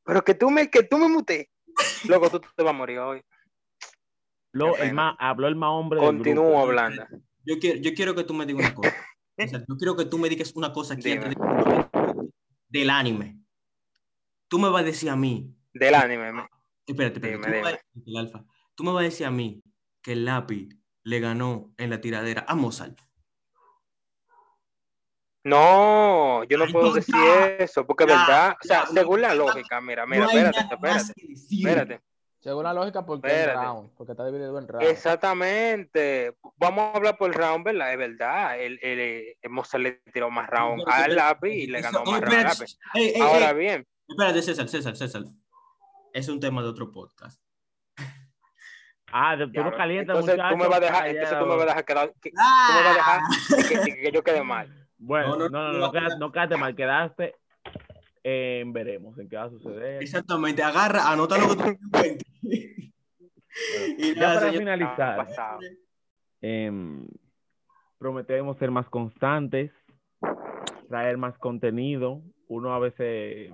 Pero 0.03 0.23
que 0.23 0.33
tú 0.35 0.49
me, 0.51 0.69
que 0.69 0.83
tú 0.83 0.97
me 0.97 1.07
mutees, 1.07 1.47
luego 2.07 2.29
tú 2.29 2.39
te 2.41 2.63
vas 2.63 2.73
a 2.73 2.77
morir 2.77 2.99
hoy. 2.99 3.21
Lo, 4.51 4.77
el 4.77 4.93
más, 4.93 5.15
habló 5.19 5.47
el 5.47 5.55
más 5.55 5.69
hombre 5.71 5.99
del 5.99 6.09
Continúo 6.09 6.43
grupo. 6.45 6.59
hablando. 6.61 7.07
Yo 7.45 7.57
quiero, 7.59 7.79
yo 7.79 7.93
quiero 7.93 8.13
que 8.13 8.23
tú 8.23 8.33
me 8.33 8.45
digas 8.45 8.65
una 8.65 8.75
cosa. 8.75 8.95
Yo 9.67 9.75
quiero 9.77 9.95
que 9.97 10.05
tú 10.05 10.19
me 10.19 10.29
digas 10.29 10.51
una 10.55 10.71
cosa 10.71 10.93
aquí 10.93 11.09
Dime. 11.09 11.25
antes 11.25 11.39
de- 11.39 12.29
del 12.67 12.89
anime. 12.91 13.39
Tú 14.47 14.59
me 14.59 14.69
vas 14.69 14.83
a 14.83 14.85
decir 14.85 15.09
a 15.09 15.15
mí 15.15 15.51
Del 15.73 15.95
anime. 15.95 16.31
me- 16.31 16.47
Espérate, 16.85 17.15
espérate. 17.17 17.19
Dime, 17.31 17.43
tú, 17.43 17.49
me 17.49 17.61
vas 17.61 17.65
a 17.65 17.69
dime. 17.71 17.81
decir, 17.95 18.03
el 18.05 18.17
alfa, 18.17 18.45
tú 18.75 18.83
me 18.83 18.91
vas 18.91 19.01
a 19.01 19.05
decir 19.05 19.25
a 19.25 19.31
mí 19.31 19.63
que 20.01 20.13
el 20.13 20.25
lápiz 20.25 20.69
le 21.03 21.19
ganó 21.19 21.73
en 21.77 21.89
la 21.89 22.01
tiradera 22.01 22.45
a 22.47 22.55
Mozart. 22.55 22.99
No, 25.45 26.43
yo 26.45 26.57
no 26.57 26.63
Ay, 26.65 26.71
puedo 26.71 26.87
no, 26.87 26.93
decir 26.93 27.15
eso, 27.59 27.85
porque 27.85 28.05
es 28.05 28.09
ya, 28.09 28.15
verdad, 28.17 28.55
o 28.63 28.65
sea, 28.65 28.79
ya, 28.83 28.85
no, 28.85 28.93
según 28.93 29.21
la 29.21 29.29
no, 29.29 29.45
lógica, 29.45 29.81
mira, 29.81 30.05
mira, 30.05 30.23
no 30.23 30.29
espérate, 30.29 30.59
espérate, 30.73 31.13
espérate. 31.51 32.01
Según 32.39 32.63
la 32.63 32.73
lógica, 32.73 33.05
porque 33.05 33.27
es 33.27 33.53
round, 33.53 33.91
porque 33.95 34.11
está 34.13 34.25
dividido 34.25 34.57
en 34.59 34.67
round. 34.67 34.85
Exactamente. 34.85 36.35
Vamos 36.57 36.79
a 36.79 36.97
hablar 36.97 37.17
por 37.17 37.33
round, 37.33 37.63
¿verdad? 37.63 37.93
Es 37.93 37.97
verdad. 37.97 38.59
El, 38.59 38.79
el, 38.81 38.99
el 39.41 39.49
Mozart 39.49 39.81
le 39.81 39.91
tiró 40.13 40.29
más 40.29 40.49
round 40.49 40.79
Espérate, 40.81 41.03
al 41.03 41.15
lápiz 41.15 41.53
y 41.53 41.67
le 41.67 41.79
Eso- 41.79 41.87
ganó 41.87 42.03
oh, 42.05 42.11
más 42.11 42.19
round 42.21 42.33
al 42.33 42.45
espérate. 42.51 42.59
lápiz. 42.59 42.79
Ey, 42.95 43.13
ey, 43.15 43.21
Ahora 43.21 43.49
ey, 43.51 43.55
bien, 43.55 43.87
Espérate, 44.09 44.41
César, 44.41 44.67
César, 44.67 44.97
César. 44.97 45.23
Es 46.13 46.27
un 46.27 46.39
tema 46.41 46.61
de 46.61 46.67
otro 46.67 46.91
podcast. 46.91 47.41
Ah, 49.15 49.35
de- 49.35 49.45
no 49.45 49.71
calientas, 49.71 50.17
entonces 50.17 50.41
tú 50.49 50.57
me 50.57 50.67
vas 50.67 50.77
a 50.77 50.79
dejar, 50.79 51.01
muchacho, 51.03 51.09
entonces 51.11 51.39
tú 51.39 51.45
me 51.45 51.51
vas 51.51 51.61
a 51.61 51.65
dejar 51.67 51.85
quedar, 51.85 52.13
que- 52.19 52.29
tú 52.31 52.35
me 52.35 52.83
vas 52.83 52.87
a 52.87 52.93
dejar 52.93 53.21
que, 53.69 53.91
que- 53.91 54.01
que 54.01 54.11
yo 54.11 54.23
quede 54.23 54.43
mal. 54.43 54.87
Bueno, 54.97 55.27
No, 55.27 55.37
no, 55.37 55.49
no, 55.49 55.49
no, 55.49 55.49
no, 55.49 55.73
no, 55.73 55.79
no, 55.85 55.91
quedaste- 55.91 56.13
no. 56.19 56.25
no 56.25 56.31
quedaste 56.31 56.57
mal, 56.57 56.75
quedaste 56.75 57.35
eh, 58.23 58.63
veremos 58.67 59.19
en 59.19 59.29
qué 59.29 59.35
va 59.35 59.43
a 59.43 59.49
suceder. 59.49 60.01
Exactamente, 60.01 60.63
agarra, 60.63 61.11
anota 61.11 61.37
lo 61.37 61.49
que 61.49 61.55
tú 61.55 61.77
cuentes. 61.91 62.23
Y 63.97 64.15
Ya 64.15 64.21
para 64.21 64.39
señor- 64.39 64.57
finalizar, 64.59 65.27
em, 66.41 67.05
prometemos 67.99 68.57
ser 68.57 68.71
más 68.71 68.89
constantes, 68.89 69.71
traer 70.89 71.17
más 71.17 71.37
contenido. 71.37 72.21
Uno 72.47 72.73
a 72.73 72.79
veces 72.79 73.51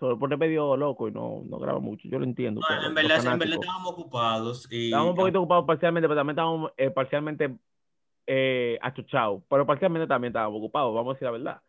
se 0.00 0.06
lo 0.06 0.18
pone 0.18 0.36
medio 0.36 0.76
loco 0.76 1.06
y 1.08 1.12
no, 1.12 1.42
no 1.48 1.58
graba 1.58 1.78
mucho. 1.78 2.08
Yo 2.08 2.18
lo 2.18 2.24
entiendo. 2.24 2.60
No, 2.62 2.66
en 2.88 2.94
verdad, 2.94 3.18
en 3.18 3.24
verdad 3.28 3.38
fanáticos- 3.38 3.60
estábamos 3.64 3.90
ocupados. 3.92 4.68
Y, 4.72 4.86
Estábamos 4.86 5.10
un 5.10 5.16
poquito 5.16 5.38
ocupados 5.40 5.66
parcialmente, 5.66 6.08
pero 6.08 6.18
también 6.20 6.32
estábamos 6.34 6.72
eh, 6.76 6.90
parcialmente 6.90 7.56
eh, 8.26 8.78
achuchados. 8.82 9.42
Pero 9.48 9.66
parcialmente 9.66 10.08
también 10.08 10.30
estábamos 10.30 10.58
ocupados, 10.58 10.94
vamos 10.94 11.10
a 11.10 11.14
decir 11.14 11.26
la 11.26 11.32
verdad. 11.32 11.62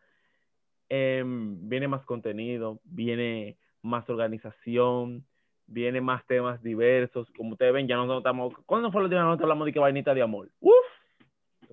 Em, 0.89 1.69
viene 1.69 1.87
más 1.87 2.03
contenido, 2.05 2.79
viene 2.83 3.57
más 3.81 4.09
organización, 4.09 5.25
viene 5.67 6.01
más 6.01 6.25
temas 6.27 6.61
diversos. 6.61 7.29
Como 7.37 7.51
ustedes 7.51 7.73
ven, 7.73 7.87
ya 7.87 7.95
no 7.95 8.17
estamos. 8.17 8.53
¿Cuándo 8.65 8.91
fue 8.91 9.01
la 9.01 9.05
última 9.05 9.29
vez 9.29 9.37
que 9.37 9.43
hablamos 9.43 9.65
de 9.65 9.73
que 9.73 9.79
vainita 9.79 10.13
de 10.13 10.21
amor? 10.21 10.49
¡Uf! 10.59 10.73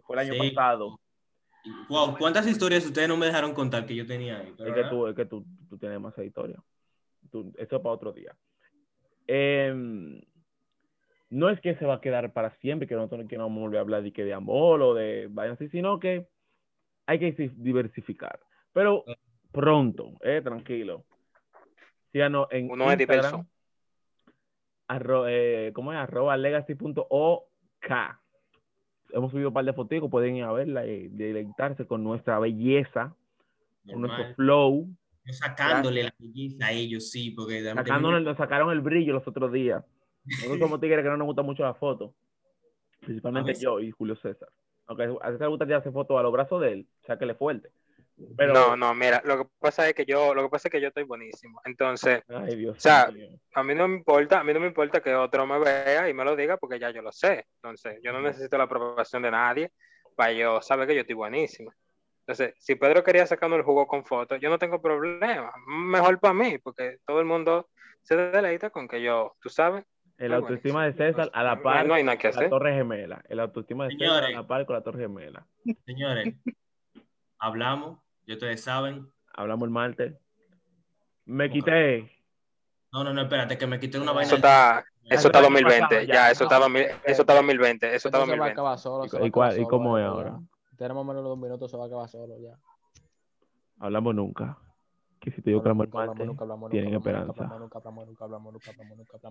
Fue 0.05 0.17
el 0.17 0.21
año 0.31 0.35
Sí. 0.43 0.51
pasado. 0.55 1.01
Wow, 1.89 2.16
¿cuántas 2.19 2.47
historias 2.47 2.85
ustedes 2.85 3.09
no 3.09 3.16
me 3.16 3.27
dejaron 3.27 3.55
contar 3.55 3.87
que 3.87 3.95
yo 3.95 4.07
tenía 4.07 4.39
ahí? 4.39 4.53
Pero 4.57 4.69
Es 4.69 4.75
que 4.75 4.85
tú, 4.85 5.07
es 5.07 5.14
que 5.16 5.25
tú, 5.25 5.47
tú 5.69 5.79
tienes 5.79 6.01
más 6.01 6.16
historia. 6.19 6.62
Tú- 7.31 7.53
eso 7.57 7.77
es 7.77 7.83
para 7.83 7.95
otro 7.95 8.12
día. 8.12 8.37
Em, 9.27 10.21
no 11.31 11.51
es 11.51 11.61
que 11.61 11.75
se 11.77 11.85
va 11.87 11.95
a 11.95 12.01
quedar 12.01 12.33
para 12.33 12.51
siempre, 12.59 12.89
que 12.89 12.95
nosotros 12.95 13.23
no 13.23 13.29
queramos 13.29 13.59
volver 13.59 13.79
a 13.79 13.83
hablar 13.83 14.03
de, 14.03 14.12
que 14.12 14.25
de 14.25 14.35
amor 14.35 14.81
o 14.83 14.95
de 14.95 15.29
vainas 15.31 15.57
así, 15.61 15.69
sino 15.71 15.99
que 15.99 16.27
hay 17.07 17.19
que 17.19 17.33
di- 17.33 17.53
diversificar. 17.57 18.41
Pero 18.73 19.05
pronto, 19.53 20.12
eh, 20.23 20.41
tranquilo. 20.43 21.05
Síganos 22.12 22.49
en 22.51 22.71
Uno 22.71 22.91
es 22.91 22.99
Instagram, 22.99 23.23
diverso. 23.33 23.47
arro- 24.89 25.27
eh, 25.29 25.73
¿cómo 25.75 25.93
es? 25.93 25.99
Arroba 25.99 26.37
legacy.ok. 26.37 27.93
Hemos 29.11 29.31
subido 29.31 29.49
un 29.49 29.55
par 29.55 29.65
de 29.65 29.73
fotos, 29.73 30.11
pueden 30.11 30.37
ir 30.37 30.45
a 30.45 30.53
verla 30.53 30.87
y 30.87 31.09
deleitarse 31.09 31.87
con 31.87 32.05
nuestra 32.05 32.39
belleza, 32.39 33.15
con 33.91 34.03
nuestro 34.03 34.19
Normal. 34.19 34.35
flow. 34.35 34.89
Yo 35.25 35.33
sacándole 35.33 36.05
la 36.05 36.15
belleza 36.19 36.67
a 36.67 36.73
ellos, 36.73 37.11
sí, 37.11 37.31
porque 37.31 37.63
Sacándonos, 37.63 38.23
nos 38.23 38.37
sacaron 38.37 38.71
el 38.71 38.81
brillo 38.81 39.13
los 39.13 39.27
otros 39.27 39.53
días. 39.53 39.85
Nosotros 40.25 40.59
somos 40.59 40.81
tigres 40.81 41.03
que 41.03 41.09
no 41.09 41.17
nos 41.17 41.27
gusta 41.27 41.43
mucho 41.43 41.63
la 41.63 41.75
foto. 41.75 42.15
Principalmente 43.01 43.55
yo 43.55 43.81
y 43.81 43.91
Julio 43.91 44.17
César. 44.17 44.49
Aunque 44.87 45.05
a 45.05 45.31
César 45.33 45.41
le 45.43 45.49
gusta 45.49 45.67
tirarse 45.67 45.91
fotos 45.91 46.19
a 46.19 46.23
los 46.23 46.33
brazos 46.33 46.61
de 46.61 46.73
él, 46.73 46.87
o 47.03 47.07
sea 47.07 47.19
que 47.19 47.27
le 47.27 47.35
fuerte. 47.35 47.71
Pero, 48.37 48.53
No, 48.53 48.77
no, 48.77 48.95
mira, 48.95 49.23
lo 49.25 49.39
que 49.39 49.51
pasa 49.59 49.89
es 49.89 49.95
que 49.95 50.05
yo, 50.05 50.35
lo 50.35 50.43
que 50.43 50.49
pasa 50.49 50.69
es 50.69 50.73
que 50.73 50.81
yo 50.81 50.89
estoy 50.89 51.05
buenísimo. 51.05 51.61
Entonces, 51.64 52.23
Ay, 52.29 52.57
Dios 52.57 52.77
O 52.77 52.81
sea, 52.81 53.11
a 53.55 53.62
mí 53.62 53.75
no 53.75 53.89
me 53.89 53.97
importa, 53.97 54.41
a 54.41 54.45
mí 54.45 54.53
no 54.53 54.61
me 54.61 54.66
importa 54.66 55.01
que 55.01 55.14
otro 55.14 55.47
me 55.47 55.59
vea 55.59 56.09
y 56.09 56.14
me 56.14 56.25
lo 56.25 56.35
diga 56.35 56.57
porque 56.57 56.79
ya 56.79 56.91
yo 56.91 57.03
lo 57.03 57.12
sé. 57.12 57.47
Entonces, 57.57 57.99
yo 58.03 58.12
no 58.12 58.21
necesito 58.21 58.59
la 58.59 58.64
aprobación 58.64 59.23
de 59.23 59.31
nadie 59.31 59.73
para 60.16 60.33
yo 60.33 60.61
saber 60.61 60.89
que 60.89 60.95
yo 60.95 61.03
estoy 61.03 61.14
buenísimo. 61.14 61.73
Entonces, 62.27 62.55
si 62.59 62.75
Pedro 62.75 63.03
quería 63.03 63.27
sacarnos 63.27 63.59
el 63.59 63.64
jugo 63.64 63.87
con 63.87 64.05
fotos, 64.05 64.39
yo 64.41 64.51
no 64.51 64.59
tengo 64.59 64.83
problema. 64.83 65.51
Mejor 65.66 66.19
para 66.19 66.35
mí, 66.35 66.59
porque 66.59 66.99
todo 67.07 67.21
el 67.21 67.27
mundo 67.27 67.71
se 68.03 68.16
deleita 68.16 68.71
con 68.71 68.87
que 68.87 69.01
yo, 69.01 69.35
tú 69.41 69.49
sabes, 69.49 69.85
El 70.19 70.35
autoestima 70.35 70.85
de. 70.85 70.93
César 70.93 71.31
a 71.33 71.43
la 71.43 71.62
par 71.62 71.87
no 71.87 71.95
hay 71.95 72.03
nada 72.03 72.19
que 72.19 72.29
con 72.29 72.35
la 72.35 72.41
hacer. 72.41 72.51
Torre 72.51 72.75
Gemela. 72.75 73.23
El 73.29 73.41
autoestima 73.41 73.87
de 73.87 73.97
César 73.97 74.25
a 74.25 74.31
la 74.31 74.47
par 74.47 74.66
con 74.66 74.75
la 74.77 74.83
Torre 74.83 75.03
Gemela. 75.03 75.47
Señores, 75.87 76.35
hablamos, 77.39 78.01
ya 78.29 78.35
ustedes 78.35 78.62
saben. 78.62 79.11
Hablamos 79.35 79.66
el 79.66 79.70
martes. 79.70 80.14
Me 81.24 81.51
quité. 81.51 82.11
No, 82.93 83.03
no, 83.05 83.12
no, 83.12 83.22
espérate, 83.22 83.57
que 83.59 83.66
me 83.66 83.81
quité 83.81 83.99
una 83.99 84.12
vaina. 84.12 84.26
eso 84.26 84.37
está, 84.37 84.85
eso 85.05 85.29
está 85.29 85.39
el 85.41 85.45
año 85.47 85.55
2020, 85.55 85.81
pasado 85.81 86.01
ya. 86.03 86.14
ya, 86.14 86.31
eso 86.31 86.45
está, 86.45 86.59
2000 86.59 86.83
eso 87.05 87.22
está 87.22 87.35
2020, 87.35 87.87
eso 87.95 88.09
está 88.09 88.09
Esto 88.09 88.11
se 88.11 88.18
va 88.18 88.18
a 88.18 88.26
2020. 88.26 88.53
acabar 88.53 88.79
solo. 88.79 89.05
¿Y 89.05 89.07
y 89.07 89.11
cuál- 89.11 89.24
acabar 89.29 89.53
y 89.53 89.57
solo, 89.57 89.68
cómo 89.68 89.99
es 89.99 90.05
ahora? 90.07 90.39
Tenemos 90.76 91.07
menos 91.07 91.22
de 91.22 91.29
dos 91.29 91.39
minutos, 91.39 91.70
se 91.70 91.76
va 91.76 91.85
a 91.85 91.87
acabar 91.87 92.09
solo 92.09 92.39
ya. 92.39 92.57
Hablamos 93.81 94.14
nunca. 94.14 94.59
Que 95.20 95.31
si 95.33 95.43
te 95.43 95.51
digo 95.51 95.62
que 95.62 95.68
hablamos 95.68 95.87
el 95.87 95.91
Nunca 95.91 95.99
hablamos, 96.01 96.16
martes, 96.16 96.26
nunca 96.29 96.45
hablamos, 96.45 96.70
tienen 96.70 96.93
nunca 96.93 97.09
hablamos, 97.11 97.29
esperanza. 97.37 97.59
Nunca 97.59 97.79
hablamos, 97.79 98.07
nunca 98.09 98.24
hablamos, 98.24 98.53
nunca 98.53 98.70
hablamos, 98.70 98.99
nunca 98.99 99.11
hablamos. 99.16 99.22